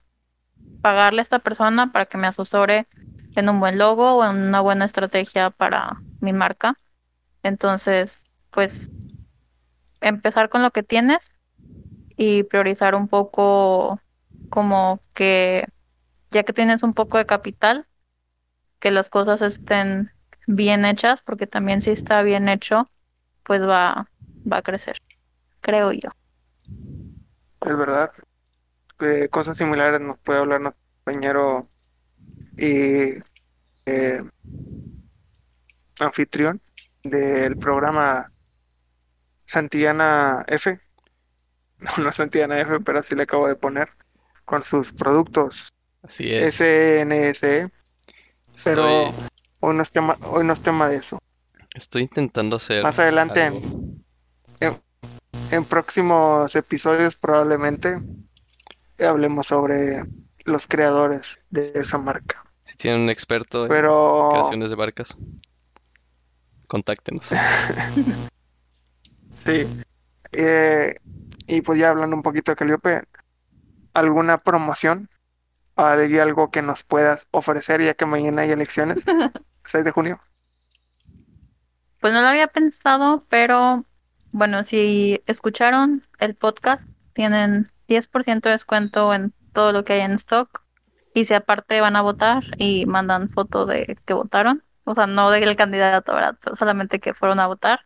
pagarle 0.83 1.21
a 1.21 1.23
esta 1.23 1.39
persona 1.39 1.93
para 1.93 2.07
que 2.07 2.19
me 2.19 2.27
asesore 2.27 2.87
en 3.37 3.49
un 3.49 3.61
buen 3.61 3.79
logo 3.79 4.17
o 4.17 4.25
en 4.25 4.43
una 4.43 4.61
buena 4.61 4.85
estrategia 4.85 5.51
para 5.51 6.03
mi 6.21 6.33
marca. 6.33 6.75
Entonces, 7.43 8.23
pues 8.51 8.91
empezar 10.01 10.49
con 10.49 10.63
lo 10.63 10.71
que 10.71 10.83
tienes 10.83 11.19
y 12.17 12.43
priorizar 12.45 12.95
un 12.95 13.09
poco 13.09 14.01
como 14.49 15.01
que 15.15 15.67
ya 16.31 16.43
que 16.45 16.53
tienes 16.53 16.83
un 16.83 16.95
poco 16.95 17.19
de 17.19 17.27
capital, 17.27 17.87
que 18.79 18.91
las 18.91 19.11
cosas 19.11 19.43
estén 19.43 20.11
bien 20.47 20.85
hechas, 20.85 21.23
porque 21.23 21.47
también 21.47 21.83
si 21.83 21.91
está 21.91 22.23
bien 22.23 22.49
hecho, 22.49 22.89
pues 23.45 23.63
va, 23.63 24.07
va 24.51 24.59
a 24.59 24.63
crecer, 24.63 24.97
creo 25.61 25.93
yo. 25.93 26.11
Es 27.63 27.77
verdad. 27.77 28.13
Eh, 29.01 29.29
cosas 29.31 29.57
similares 29.57 30.01
nos 30.01 30.19
puede 30.19 30.41
hablar 30.41 30.61
nuestro 30.61 30.83
compañero 31.05 31.63
y 32.57 33.15
eh, 33.87 34.23
anfitrión 35.99 36.61
del 37.03 37.57
programa 37.57 38.27
Santillana 39.47 40.45
F. 40.47 40.79
No, 41.81 42.05
no 42.05 42.13
Santillana 42.13 42.61
F, 42.61 42.81
pero 42.81 42.99
así 42.99 43.15
le 43.15 43.23
acabo 43.23 43.49
de 43.49 43.57
poner. 43.57 43.89
Con 44.45 44.63
sus 44.63 44.93
productos 44.93 45.73
Así 46.03 46.31
es. 46.31 46.57
SNSE. 46.57 47.71
Pero 48.65 49.09
Estoy, 49.09 49.29
hoy 49.61 49.77
no 49.77 49.83
es 49.83 49.91
tema, 49.91 50.19
hoy 50.25 50.45
no 50.45 50.53
es 50.53 50.61
tema 50.61 50.89
de 50.89 50.97
eso. 50.97 51.19
estoy 51.75 52.03
intentando 52.03 52.57
hacer 52.57 52.83
Más 52.83 52.99
adelante, 52.99 53.51
en 55.51 55.65
próximos 55.65 56.55
episodios 56.55 57.17
probablemente 57.17 57.99
hablemos 59.07 59.47
sobre 59.47 60.05
los 60.45 60.67
creadores 60.67 61.23
de 61.51 61.73
esa 61.75 61.99
marca. 61.99 62.45
Si 62.65 62.77
tienen 62.77 63.03
un 63.03 63.11
experto 63.11 63.65
en 63.65 63.69
Pero 63.69 64.29
creaciones 64.33 64.71
de 64.71 64.77
barcas, 64.77 65.17
contáctenos. 66.67 67.27
sí. 69.45 69.67
Eh, 70.33 70.97
y 71.47 71.63
pues 71.63 71.79
ya 71.79 71.91
hablando 71.91 72.15
un 72.15 72.23
poquito 72.23 72.53
de 72.53 72.57
Calliope, 72.57 73.03
¿alguna 73.93 74.39
promoción? 74.39 75.09
¿Hay 75.77 76.19
algo 76.19 76.51
que 76.51 76.63
nos 76.63 76.85
puedas 76.85 77.27
ofrecer 77.31 77.83
ya 77.83 77.95
que 77.95 78.07
mañana 78.07 78.43
hay 78.43 78.51
elecciones? 78.51 78.99
6 79.65 79.85
de 79.85 79.91
junio. 79.91 80.21
Pues 82.01 82.13
no 82.13 82.21
lo 82.21 82.29
había 82.29 82.47
pensado, 82.47 83.25
pero 83.29 83.85
bueno, 84.33 84.65
si 84.65 85.21
escucharon 85.27 86.07
el 86.19 86.35
podcast, 86.35 86.83
tienen 87.15 87.71
10% 87.91 88.49
de 88.49 88.53
descuento 88.53 89.13
en 89.13 89.35
todo 89.53 89.73
lo 89.73 89.85
que 89.85 89.95
hay 89.95 90.01
en 90.01 90.13
stock. 90.13 90.63
Y 91.13 91.25
si 91.25 91.35
aparte 91.35 91.81
van 91.81 91.97
a 91.97 92.03
votar 92.03 92.45
y 92.57 92.87
mandan 92.87 93.31
foto 93.31 93.67
de 93.67 93.99
que 94.07 94.15
votaron, 94.15 94.63
o 94.85 94.95
sea, 94.95 95.07
no 95.07 95.31
del 95.31 95.57
candidato, 95.57 96.15
¿verdad? 96.15 96.37
Pero 96.43 96.55
solamente 96.55 97.01
que 97.01 97.15
fueron 97.15 97.41
a 97.41 97.49
votar, 97.49 97.81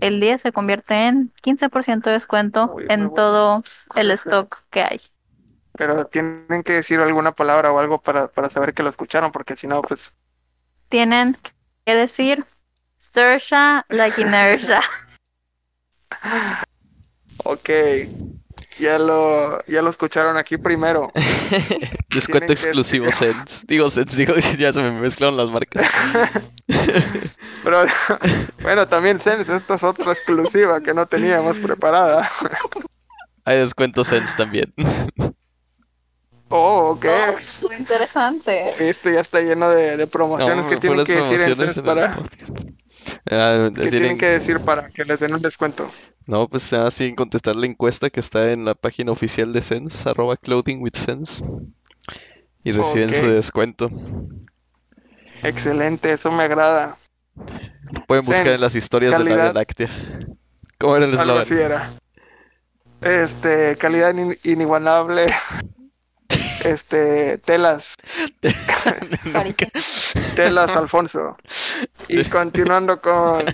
el 0.00 0.20
10 0.20 0.42
se 0.42 0.52
convierte 0.52 0.94
en 0.94 1.32
15% 1.42 2.02
de 2.04 2.12
descuento 2.12 2.72
Uy, 2.74 2.86
en 2.88 3.12
todo 3.12 3.64
el 3.96 4.12
stock 4.12 4.62
que 4.70 4.82
hay. 4.82 5.00
Pero 5.76 6.06
tienen 6.06 6.62
que 6.64 6.74
decir 6.74 7.00
alguna 7.00 7.32
palabra 7.32 7.72
o 7.72 7.78
algo 7.78 8.00
para, 8.00 8.28
para 8.28 8.50
saber 8.50 8.74
que 8.74 8.82
lo 8.84 8.90
escucharon, 8.90 9.32
porque 9.32 9.56
si 9.56 9.66
no, 9.66 9.82
pues 9.82 10.12
Tienen 10.88 11.36
que 11.84 11.94
decir 11.94 12.44
Sersha 12.98 13.84
like 13.88 14.20
inertia. 14.20 14.80
Ok, 17.44 17.70
ya 18.78 18.98
lo, 18.98 19.64
ya 19.66 19.82
lo 19.82 19.90
escucharon 19.90 20.36
aquí 20.36 20.56
primero. 20.56 21.12
Descuento 22.10 22.46
que- 22.48 22.52
exclusivo 22.52 23.10
Sense. 23.12 23.64
Digo 23.66 23.90
Sense, 23.90 24.16
digo, 24.16 24.34
ya 24.58 24.72
se 24.72 24.80
me 24.80 24.92
mezclaron 24.92 25.36
las 25.36 25.48
marcas. 25.48 25.88
Pero 27.64 27.84
bueno, 28.62 28.86
también 28.88 29.20
Sense, 29.20 29.54
esta 29.56 29.74
es 29.74 29.82
otra 29.82 30.12
exclusiva 30.12 30.80
que 30.80 30.94
no 30.94 31.06
teníamos 31.06 31.58
preparada. 31.58 32.30
Hay 33.44 33.58
descuento 33.58 34.04
Sense 34.04 34.36
también. 34.36 34.72
Oh, 36.50 36.90
ok. 36.96 37.04
Oh, 37.62 37.72
interesante. 37.72 38.88
Esto 38.88 39.10
ya 39.10 39.20
está 39.20 39.40
lleno 39.40 39.68
de, 39.68 39.96
de 39.98 40.06
promociones 40.06 40.64
No, 40.64 40.66
que 40.68 40.76
tienen 40.78 41.04
que 41.04 41.14
decir 41.20 41.60
en 41.60 41.84
para 41.84 42.16
Ah, 43.30 43.68
que 43.74 43.80
tienen 43.82 43.90
tienen- 43.90 44.18
que 44.18 44.26
decir 44.26 44.60
para 44.60 44.88
que 44.88 45.04
les 45.04 45.20
den 45.20 45.34
un 45.34 45.40
descuento. 45.42 45.90
No, 46.26 46.46
pues 46.48 46.70
nada, 46.72 46.90
sin 46.90 47.14
contestar 47.14 47.56
la 47.56 47.66
encuesta 47.66 48.10
que 48.10 48.20
está 48.20 48.52
en 48.52 48.64
la 48.64 48.74
página 48.74 49.12
oficial 49.12 49.52
de 49.52 49.62
Sense, 49.62 50.08
arroba 50.08 50.36
clothing 50.36 50.82
with 50.82 50.92
Sense. 50.94 51.42
Y 52.64 52.72
reciben 52.72 53.14
su 53.14 53.26
descuento. 53.30 53.90
Excelente, 55.42 56.12
eso 56.12 56.30
me 56.30 56.42
agrada. 56.42 56.96
Pueden 58.06 58.24
buscar 58.24 58.44
Sense, 58.44 58.54
en 58.56 58.60
las 58.60 58.74
historias 58.74 59.16
de 59.18 59.24
la 59.24 59.34
Vía. 59.36 59.52
Láctea. 59.52 59.90
¿Cómo 60.78 60.96
era 60.96 61.06
el 61.06 61.14
eslogan? 61.14 61.46
Este, 63.00 63.76
calidad 63.76 64.14
in- 64.14 64.36
inigualable. 64.44 65.32
Este, 66.64 67.38
telas, 67.38 67.94
telas 70.36 70.70
Alfonso. 70.70 71.36
Y 72.08 72.24
continuando 72.24 73.00
con 73.00 73.44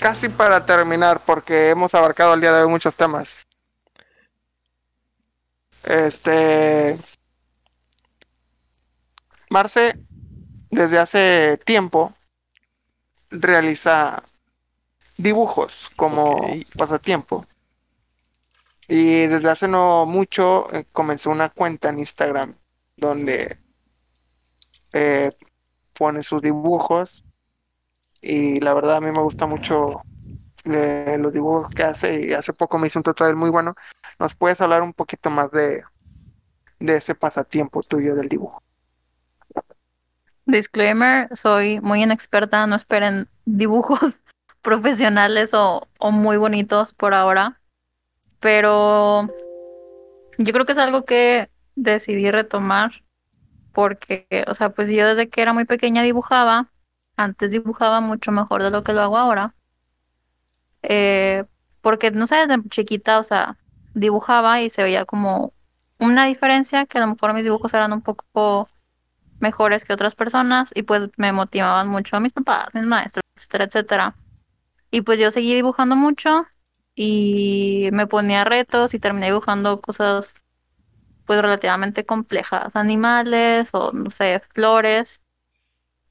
casi 0.00 0.28
para 0.28 0.66
terminar, 0.66 1.20
porque 1.24 1.70
hemos 1.70 1.94
abarcado 1.94 2.34
el 2.34 2.40
día 2.40 2.52
de 2.52 2.62
hoy 2.62 2.68
muchos 2.68 2.94
temas. 2.94 3.46
Este 5.84 6.98
Marce 9.48 9.94
desde 10.70 10.98
hace 10.98 11.58
tiempo 11.64 12.12
realiza 13.30 14.22
dibujos 15.16 15.88
como 15.96 16.36
pasatiempo. 16.76 17.46
Y 18.88 19.26
desde 19.26 19.50
hace 19.50 19.68
no 19.68 20.06
mucho 20.06 20.72
eh, 20.72 20.84
comenzó 20.92 21.30
una 21.30 21.48
cuenta 21.48 21.88
en 21.88 21.98
Instagram 21.98 22.54
donde 22.96 23.58
eh, 24.92 25.32
pone 25.92 26.22
sus 26.22 26.40
dibujos 26.40 27.24
y 28.20 28.60
la 28.60 28.74
verdad 28.74 28.96
a 28.96 29.00
mí 29.00 29.10
me 29.10 29.22
gusta 29.22 29.46
mucho 29.46 30.02
eh, 30.64 31.16
los 31.18 31.32
dibujos 31.32 31.70
que 31.72 31.82
hace 31.82 32.26
y 32.26 32.32
hace 32.32 32.52
poco 32.52 32.78
me 32.78 32.88
hizo 32.88 32.98
un 32.98 33.02
tutorial 33.02 33.36
muy 33.36 33.50
bueno. 33.50 33.74
¿Nos 34.18 34.34
puedes 34.34 34.60
hablar 34.60 34.82
un 34.82 34.92
poquito 34.92 35.30
más 35.30 35.50
de, 35.50 35.82
de 36.78 36.96
ese 36.96 37.14
pasatiempo 37.14 37.82
tuyo 37.82 38.14
del 38.14 38.28
dibujo? 38.28 38.62
Disclaimer, 40.46 41.28
soy 41.36 41.80
muy 41.80 42.02
inexperta, 42.02 42.66
no 42.66 42.76
esperen 42.76 43.28
dibujos 43.44 43.98
profesionales 44.62 45.52
o, 45.54 45.88
o 45.98 46.10
muy 46.12 46.36
bonitos 46.36 46.92
por 46.92 47.14
ahora, 47.14 47.60
pero 48.46 49.28
yo 50.38 50.52
creo 50.52 50.64
que 50.64 50.70
es 50.70 50.78
algo 50.78 51.04
que 51.04 51.50
decidí 51.74 52.30
retomar 52.30 53.02
porque, 53.72 54.44
o 54.46 54.54
sea, 54.54 54.70
pues 54.70 54.88
yo 54.88 55.04
desde 55.04 55.28
que 55.28 55.42
era 55.42 55.52
muy 55.52 55.64
pequeña 55.64 56.04
dibujaba, 56.04 56.70
antes 57.16 57.50
dibujaba 57.50 58.00
mucho 58.00 58.30
mejor 58.30 58.62
de 58.62 58.70
lo 58.70 58.84
que 58.84 58.92
lo 58.92 59.00
hago 59.00 59.18
ahora, 59.18 59.52
eh, 60.84 61.42
porque 61.80 62.12
no 62.12 62.28
sé, 62.28 62.46
desde 62.46 62.68
chiquita, 62.68 63.18
o 63.18 63.24
sea, 63.24 63.56
dibujaba 63.94 64.60
y 64.60 64.70
se 64.70 64.84
veía 64.84 65.04
como 65.06 65.52
una 65.98 66.26
diferencia, 66.26 66.86
que 66.86 66.98
a 66.98 67.00
lo 67.00 67.14
mejor 67.14 67.34
mis 67.34 67.42
dibujos 67.42 67.74
eran 67.74 67.92
un 67.92 68.02
poco 68.02 68.68
mejores 69.40 69.84
que 69.84 69.92
otras 69.92 70.14
personas 70.14 70.70
y 70.72 70.84
pues 70.84 71.10
me 71.16 71.32
motivaban 71.32 71.88
mucho 71.88 72.20
mis 72.20 72.32
papás, 72.32 72.68
mis 72.74 72.86
maestros, 72.86 73.24
etcétera, 73.34 73.64
etcétera. 73.64 74.14
Y 74.92 75.00
pues 75.00 75.18
yo 75.18 75.32
seguí 75.32 75.52
dibujando 75.52 75.96
mucho 75.96 76.46
y 76.96 77.90
me 77.92 78.06
ponía 78.06 78.44
retos 78.44 78.94
y 78.94 78.98
terminé 78.98 79.26
dibujando 79.26 79.80
cosas 79.82 80.34
pues 81.26 81.40
relativamente 81.42 82.06
complejas, 82.06 82.74
animales 82.74 83.68
o 83.72 83.92
no 83.92 84.10
sé, 84.10 84.40
flores. 84.54 85.20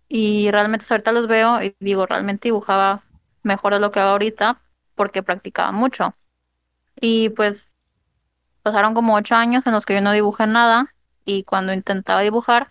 Y 0.08 0.52
realmente 0.52 0.86
ahorita 0.90 1.12
los 1.12 1.28
veo 1.28 1.62
y 1.64 1.76
digo, 1.80 2.06
realmente 2.06 2.50
dibujaba 2.50 3.02
mejor 3.44 3.74
de 3.74 3.80
lo 3.80 3.92
que 3.92 4.00
hago 4.00 4.12
ahorita 4.12 4.62
porque 4.96 5.24
practicaba 5.24 5.72
mucho. 5.72 6.16
Y 7.02 7.30
pues 7.30 7.58
pasaron 8.62 8.94
como 8.94 9.16
ocho 9.16 9.36
años 9.36 9.66
en 9.66 9.74
los 9.74 9.86
que 9.86 9.96
yo 9.96 10.02
no 10.02 10.12
dibujé 10.12 10.46
nada 10.48 10.94
y 11.26 11.44
cuando 11.44 11.74
intentaba 11.74 12.22
dibujar 12.22 12.70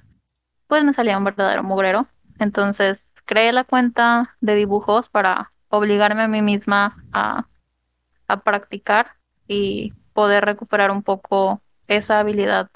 pues 0.69 0.85
me 0.85 0.95
salía 0.95 1.19
un 1.19 1.25
verdadero 1.25 1.63
mugrero. 1.65 2.07
Entonces 2.39 3.03
creé 3.25 3.53
la 3.53 3.65
cuenta 3.65 4.37
de 4.41 4.55
dibujos 4.55 5.09
para 5.09 5.53
obligarme 5.69 6.23
a 6.23 6.29
mí 6.29 6.43
misma 6.43 7.05
a, 7.13 7.47
a 8.29 8.41
practicar 8.41 9.17
y 9.47 9.93
poder 10.13 10.45
recuperar 10.45 10.91
un 10.91 11.03
poco 11.03 11.61
esa 11.89 12.21
habilidad 12.21 12.71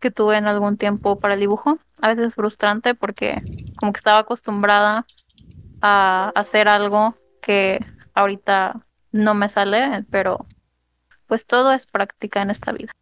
que 0.00 0.10
tuve 0.10 0.36
en 0.36 0.46
algún 0.46 0.76
tiempo 0.76 1.18
para 1.18 1.34
el 1.34 1.40
dibujo. 1.40 1.78
A 2.00 2.08
veces 2.08 2.28
es 2.28 2.34
frustrante 2.34 2.94
porque 2.94 3.42
como 3.76 3.92
que 3.92 3.98
estaba 3.98 4.18
acostumbrada 4.18 5.06
a 5.80 6.32
hacer 6.34 6.68
algo 6.68 7.16
que 7.40 7.84
ahorita 8.14 8.76
no 9.12 9.34
me 9.34 9.48
sale, 9.48 10.04
pero 10.10 10.46
pues 11.26 11.46
todo 11.46 11.72
es 11.72 11.86
práctica 11.86 12.42
en 12.42 12.50
esta 12.50 12.72
vida. 12.72 12.92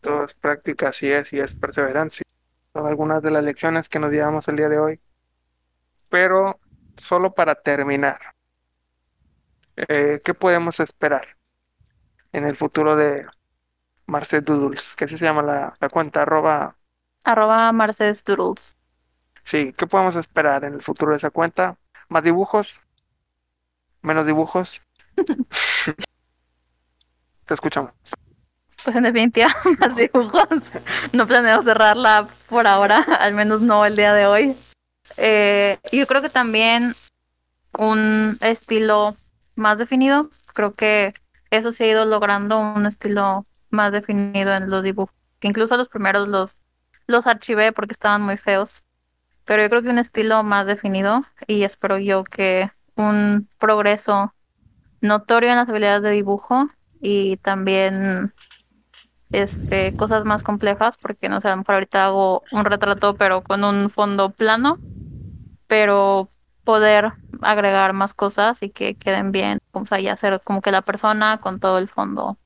Todo 0.00 0.24
es 0.24 0.34
práctica, 0.34 0.88
así 0.88 1.10
es, 1.10 1.32
y 1.32 1.40
es 1.40 1.54
perseverancia. 1.54 2.22
Son 2.72 2.86
algunas 2.86 3.22
de 3.22 3.30
las 3.30 3.44
lecciones 3.44 3.88
que 3.88 3.98
nos 3.98 4.10
llevamos 4.10 4.48
el 4.48 4.56
día 4.56 4.68
de 4.68 4.78
hoy. 4.78 5.00
Pero 6.08 6.58
solo 6.96 7.34
para 7.34 7.54
terminar, 7.54 8.31
eh, 9.76 10.20
¿qué 10.24 10.34
podemos 10.34 10.80
esperar 10.80 11.26
en 12.32 12.46
el 12.46 12.56
futuro 12.56 12.96
de 12.96 13.26
Marce 14.06 14.40
Doodles? 14.40 14.94
Que 14.96 15.04
así 15.04 15.18
se 15.18 15.24
llama 15.24 15.42
la, 15.42 15.74
la 15.80 15.88
cuenta, 15.88 16.22
arroba. 16.22 16.76
Arroba 17.24 17.72
Doodles. 17.72 18.76
Sí, 19.44 19.72
¿qué 19.76 19.86
podemos 19.86 20.16
esperar 20.16 20.64
en 20.64 20.74
el 20.74 20.82
futuro 20.82 21.12
de 21.12 21.18
esa 21.18 21.30
cuenta? 21.30 21.76
¿Más 22.08 22.22
dibujos? 22.22 22.80
¿Menos 24.02 24.26
dibujos? 24.26 24.80
Te 27.46 27.54
escuchamos. 27.54 27.92
Pues 28.84 28.96
en 28.96 29.04
definitiva, 29.04 29.54
más 29.78 29.96
dibujos. 29.96 30.46
No 31.12 31.26
planeo 31.26 31.62
cerrarla 31.62 32.26
por 32.48 32.66
ahora, 32.66 33.00
al 33.20 33.34
menos 33.34 33.60
no 33.60 33.84
el 33.84 33.96
día 33.96 34.12
de 34.14 34.26
hoy. 34.26 34.56
Eh, 35.16 35.78
yo 35.92 36.06
creo 36.06 36.22
que 36.22 36.30
también 36.30 36.94
un 37.78 38.38
estilo 38.40 39.16
más 39.56 39.78
definido. 39.78 40.30
Creo 40.54 40.74
que 40.74 41.14
eso 41.50 41.72
se 41.72 41.84
ha 41.84 41.88
ido 41.88 42.04
logrando 42.04 42.58
un 42.60 42.86
estilo 42.86 43.46
más 43.70 43.92
definido 43.92 44.54
en 44.54 44.70
los 44.70 44.82
dibujos. 44.82 45.14
Incluso 45.42 45.76
los 45.76 45.88
primeros 45.88 46.28
los, 46.28 46.56
los 47.06 47.26
archivé 47.26 47.72
porque 47.72 47.92
estaban 47.92 48.22
muy 48.22 48.36
feos. 48.36 48.84
Pero 49.44 49.62
yo 49.62 49.70
creo 49.70 49.82
que 49.82 49.90
un 49.90 49.98
estilo 49.98 50.42
más 50.44 50.66
definido 50.66 51.24
y 51.46 51.64
espero 51.64 51.98
yo 51.98 52.24
que 52.24 52.70
un 52.96 53.48
progreso 53.58 54.34
notorio 55.00 55.50
en 55.50 55.56
las 55.56 55.68
habilidades 55.68 56.02
de 56.02 56.10
dibujo 56.10 56.68
y 57.00 57.36
también 57.38 58.34
este, 59.32 59.94
cosas 59.94 60.24
más 60.24 60.42
complejas, 60.42 60.96
porque 60.98 61.28
no 61.28 61.40
sé, 61.40 61.48
a 61.48 61.62
ahorita 61.66 62.04
hago 62.06 62.42
un 62.52 62.64
retrato 62.64 63.16
pero 63.16 63.42
con 63.42 63.64
un 63.64 63.90
fondo 63.90 64.30
plano, 64.30 64.80
pero 65.68 66.31
poder 66.64 67.12
agregar 67.40 67.92
más 67.92 68.14
cosas 68.14 68.62
y 68.62 68.70
que 68.70 68.94
queden 68.94 69.32
bien, 69.32 69.60
o 69.72 69.86
sea, 69.86 70.00
ya 70.00 70.12
hacer 70.12 70.40
como 70.44 70.62
que 70.62 70.70
la 70.70 70.82
persona 70.82 71.38
con 71.40 71.60
todo 71.60 71.78
el 71.78 71.88
fondo 71.88 72.38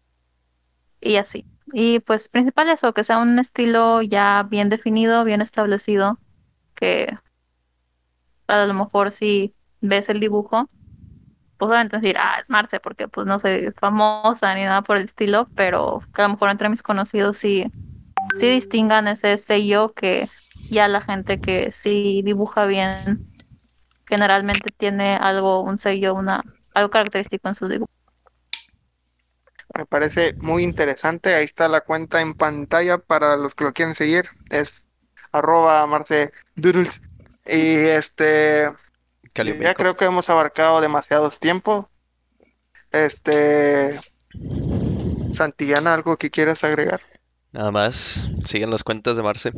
y 1.01 1.17
así. 1.17 1.45
Y 1.73 2.01
pues 2.01 2.29
principal 2.29 2.69
eso, 2.69 2.95
que 2.95 3.05
sea 3.05 3.19
un 3.19 3.39
estilo 3.39 4.03
ya 4.03 4.45
bien 4.49 4.69
definido, 4.69 5.25
bien 5.25 5.41
establecido, 5.41 6.19
que 6.75 7.19
a 8.47 8.67
lo 8.67 8.75
mejor 8.75 9.13
si 9.13 9.55
ves 9.81 10.09
el 10.09 10.21
dibujo, 10.21 10.69
pues 11.59 11.71
obviamente 11.71 11.97
decir, 11.97 12.17
ah, 12.19 12.39
es 12.41 12.49
Marce, 12.51 12.81
porque 12.81 13.09
pues 13.09 13.27
no 13.27 13.41
soy 13.41 13.73
famosa 13.81 14.55
ni 14.55 14.63
nada 14.63 14.83
por 14.83 14.97
el 14.97 15.05
estilo, 15.05 15.49
pero 15.55 16.03
que 16.15 16.23
a 16.23 16.27
lo 16.27 16.35
mejor 16.35 16.51
entre 16.51 16.69
mis 16.69 16.83
conocidos 16.83 17.39
sí, 17.39 17.67
sí 18.39 18.47
distingan 18.49 19.09
ese 19.09 19.37
sello 19.39 19.93
que 19.93 20.29
ya 20.71 20.87
la 20.89 21.01
gente 21.01 21.41
que 21.41 21.71
sí 21.71 22.23
dibuja 22.25 22.67
bien 22.67 23.27
generalmente 24.07 24.71
tiene 24.77 25.17
algo, 25.17 25.61
un 25.61 25.79
sello, 25.79 26.15
una, 26.15 26.43
algo 26.75 26.91
característico 26.91 27.49
en 27.49 27.55
sus 27.55 27.69
dibujos. 27.69 27.95
Me 29.75 29.85
parece 29.85 30.35
muy 30.41 30.63
interesante. 30.63 31.35
Ahí 31.35 31.45
está 31.45 31.69
la 31.69 31.83
cuenta 31.83 32.21
en 32.21 32.35
pantalla 32.35 32.99
para 32.99 33.37
los 33.37 33.55
que 33.55 33.65
lo 33.65 33.73
quieren 33.73 33.95
seguir. 33.95 34.27
Es 34.49 34.85
arroba 35.33 35.87
Marce 35.87 36.33
Doodles. 36.55 37.01
Y 37.45 37.75
este, 37.77 38.73
Caliumico. 39.33 39.65
ya 39.65 39.75
creo 39.75 39.97
que 39.97 40.07
hemos 40.07 40.31
abarcado 40.31 40.81
demasiados 40.81 41.39
tiempos. 41.39 41.87
Este, 42.91 43.99
Santillana, 45.35 45.95
¿algo 45.95 46.17
que 46.17 46.31
quieras 46.31 46.65
agregar? 46.65 47.01
Nada 47.53 47.71
más, 47.71 48.29
sigan 48.45 48.71
las 48.71 48.83
cuentas 48.83 49.17
de 49.17 49.23
Marce. 49.23 49.53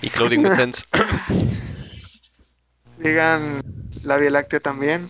Y 0.00 0.10
Clothing 0.10 0.44
with 0.44 0.54
Sense. 0.54 0.86
Digan 3.02 3.60
la 4.04 4.16
Vía 4.16 4.30
Láctea 4.30 4.60
también. 4.60 5.08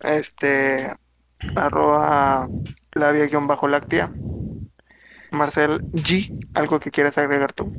Este, 0.00 0.90
arroba 1.54 2.48
la 2.94 3.12
Vía-Láctea. 3.12 4.12
Marcel 5.32 5.84
G, 5.92 6.32
¿algo 6.54 6.80
que 6.80 6.90
quieras 6.90 7.18
agregar 7.18 7.52
tú? 7.52 7.72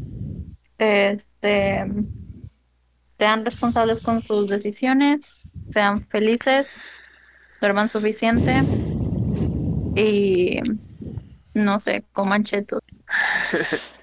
Este, 0.77 1.85
sean 3.17 3.45
responsables 3.45 4.01
con 4.01 4.21
sus 4.23 4.47
decisiones, 4.47 5.21
sean 5.73 6.07
felices, 6.07 6.67
duerman 7.59 7.89
suficiente 7.89 8.67
y 9.95 10.59
no 11.53 11.79
sé, 11.79 12.05
coman 12.13 12.43
chetos. 12.43 12.81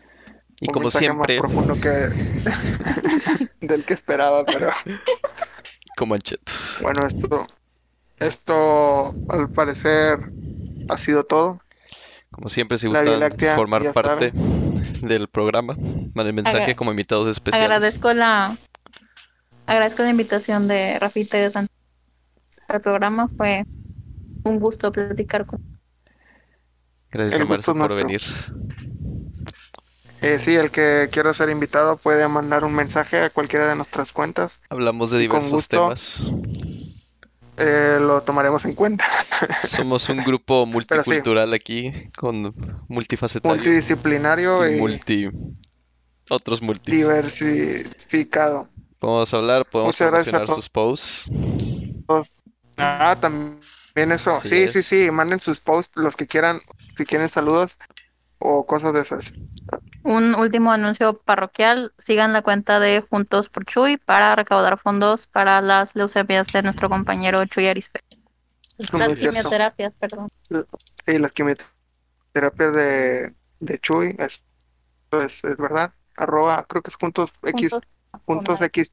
Y 0.61 0.69
Un 0.69 0.73
como 0.73 0.85
mensaje 0.85 1.13
más 1.13 1.27
siempre, 1.27 1.41
profundo 1.41 1.75
que 1.77 2.09
del 3.61 3.85
que 3.85 3.95
esperaba, 3.95 4.45
pero 4.45 4.71
como 5.97 6.15
anchetos. 6.15 6.79
bueno, 6.83 7.07
esto, 7.07 7.47
esto 8.19 9.15
al 9.29 9.51
parecer 9.51 10.21
ha 10.89 10.97
sido 10.97 11.25
todo. 11.25 11.61
Como 12.31 12.49
siempre, 12.49 12.79
si 12.79 12.87
gustan 12.87 13.31
formar 13.55 13.93
parte 13.93 14.33
del 15.03 15.29
programa, 15.29 15.77
manden 16.15 16.35
mensaje 16.35 16.63
Agra- 16.63 16.75
como 16.75 16.91
invitados 16.91 17.29
especiales. 17.29 17.71
Agradezco 17.71 18.13
la 18.13 18.57
agradezco 19.67 20.03
la 20.03 20.11
invitación 20.11 20.69
de 20.69 20.99
Rafita 20.99 21.39
y 21.39 21.41
de 21.43 21.51
Santiago 21.51 21.75
al 22.69 22.81
programa. 22.81 23.29
Fue 23.37 23.65
un 24.45 24.61
gusto 24.61 24.93
platicar 24.93 25.47
con 25.47 25.59
Gracias 27.11 27.41
El 27.41 27.47
a 27.47 27.51
Marce 27.51 27.73
por 27.73 27.79
nuestro. 27.79 28.07
venir. 28.07 28.23
Eh, 30.23 30.41
sí, 30.43 30.55
el 30.55 30.71
que 30.71 31.09
quiera 31.13 31.35
ser 31.35 31.51
invitado 31.51 31.97
puede 31.97 32.27
mandar 32.29 32.65
un 32.65 32.75
mensaje 32.75 33.23
a 33.23 33.31
cualquiera 33.31 33.69
de 33.69 33.77
nuestras 33.77 34.13
cuentas. 34.13 34.59
Hablamos 34.71 35.11
de 35.11 35.19
diversos 35.21 35.53
gusto. 35.53 35.77
temas. 35.77 36.33
Eh, 37.59 37.99
lo 38.01 38.23
tomaremos 38.23 38.65
en 38.65 38.75
cuenta. 38.75 39.07
Somos 39.67 40.09
un 40.09 40.19
grupo 40.25 40.67
multicultural 40.67 41.55
aquí, 41.55 41.93
con 42.17 42.55
multifacetario 42.89 43.57
Multidisciplinario 43.57 44.69
y 44.69 44.77
multi... 44.79 45.29
Otros 46.29 46.61
multis. 46.61 46.93
diversificado. 46.93 48.69
Podemos 48.99 49.33
hablar, 49.33 49.65
podemos 49.65 49.95
Muchas 49.95 50.09
promocionar 50.09 50.49
sus 50.49 50.69
posts. 50.69 51.31
Ah, 52.77 53.17
también 53.21 54.13
eso. 54.13 54.33
Así 54.33 54.49
Sí, 54.49 54.69
sí, 54.73 54.83
sí. 54.83 55.11
Manden 55.11 55.41
sus 55.41 55.61
posts, 55.61 55.97
los 55.97 56.17
que 56.17 56.27
quieran, 56.27 56.59
si 56.97 57.05
quieren 57.05 57.29
saludos 57.29 57.77
o 58.39 58.67
cosas 58.67 58.93
de 58.93 59.01
esas. 59.03 59.33
Un 60.07 60.35
último 60.35 60.73
anuncio 60.73 61.19
parroquial. 61.19 61.93
Sigan 61.99 62.33
la 62.33 62.43
cuenta 62.43 62.81
de 62.81 63.03
Juntos 63.09 63.49
por 63.49 63.65
Chuy 63.65 63.97
para 63.97 64.35
recaudar 64.35 64.79
fondos 64.79 65.27
para 65.27 65.61
las 65.61 65.95
leucemias 65.95 66.47
de 66.49 66.63
nuestro 66.63 66.89
compañero 66.89 67.45
Chuy 67.47 67.67
Arispe. 67.67 68.01
Las 68.79 69.19
quimioterapias, 69.19 69.93
perdón. 69.99 70.29
Sí, 70.49 71.19
las 71.19 71.33
quimioterapias 71.33 72.75
de, 72.75 73.35
de 73.61 73.79
Chuy, 73.81 74.15
es, 74.19 74.43
es, 75.13 75.45
es 75.45 75.57
verdad. 75.57 75.93
Arroba, 76.17 76.65
creo 76.69 76.83
que 76.83 76.91
es 76.91 76.97
juntos 76.97 77.33
X, 77.43 77.71
Juntos. 78.25 78.61
X 78.61 78.93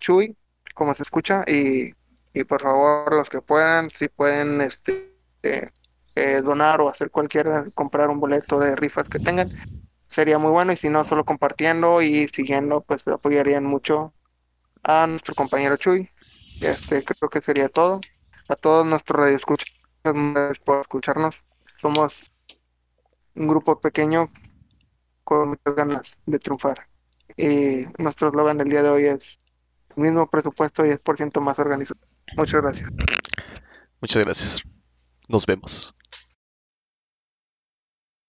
Chuy, 0.00 0.36
como 0.74 0.94
se 0.94 1.02
escucha, 1.02 1.44
y, 1.46 1.94
y 2.34 2.44
por 2.44 2.62
favor, 2.62 3.14
los 3.14 3.30
que 3.30 3.40
puedan, 3.40 3.90
si 3.90 4.08
pueden 4.08 4.60
este, 4.60 5.14
eh, 5.42 5.70
eh, 6.14 6.40
donar 6.42 6.80
o 6.80 6.88
hacer 6.88 7.10
cualquier, 7.10 7.72
comprar 7.74 8.08
un 8.08 8.20
boleto 8.20 8.58
de 8.58 8.76
rifas 8.76 9.08
que 9.08 9.18
tengan, 9.18 9.48
sería 10.08 10.38
muy 10.38 10.50
bueno, 10.50 10.72
y 10.72 10.76
si 10.76 10.88
no, 10.88 11.04
solo 11.04 11.24
compartiendo 11.24 12.02
y 12.02 12.28
siguiendo, 12.28 12.80
pues 12.80 13.06
apoyarían 13.06 13.64
mucho 13.64 14.12
a 14.82 15.06
nuestro 15.06 15.34
compañero 15.34 15.76
Chuy. 15.76 16.10
Este, 16.60 17.04
creo 17.04 17.30
que 17.30 17.40
sería 17.40 17.68
todo. 17.68 18.00
A 18.48 18.56
todos 18.56 18.86
nuestros 18.86 19.20
radioescuchas, 19.20 19.70
por 20.64 20.80
escucharnos. 20.80 21.36
Somos 21.80 22.32
un 23.34 23.46
grupo 23.46 23.80
pequeño 23.80 24.28
con 25.24 25.50
muchas 25.50 25.74
ganas 25.74 26.16
de 26.26 26.38
triunfar. 26.38 26.88
Y 27.36 27.84
nuestro 27.98 28.28
eslogan 28.28 28.56
del 28.56 28.70
día 28.70 28.82
de 28.82 28.88
hoy 28.88 29.04
es 29.04 29.38
mismo 29.96 30.28
presupuesto 30.28 30.84
y 30.84 30.90
10% 30.90 31.40
más 31.40 31.58
organizado. 31.58 32.00
Muchas 32.36 32.62
gracias. 32.62 32.90
Muchas 34.00 34.24
gracias. 34.24 34.62
Nos 35.28 35.44
vemos. 35.44 35.94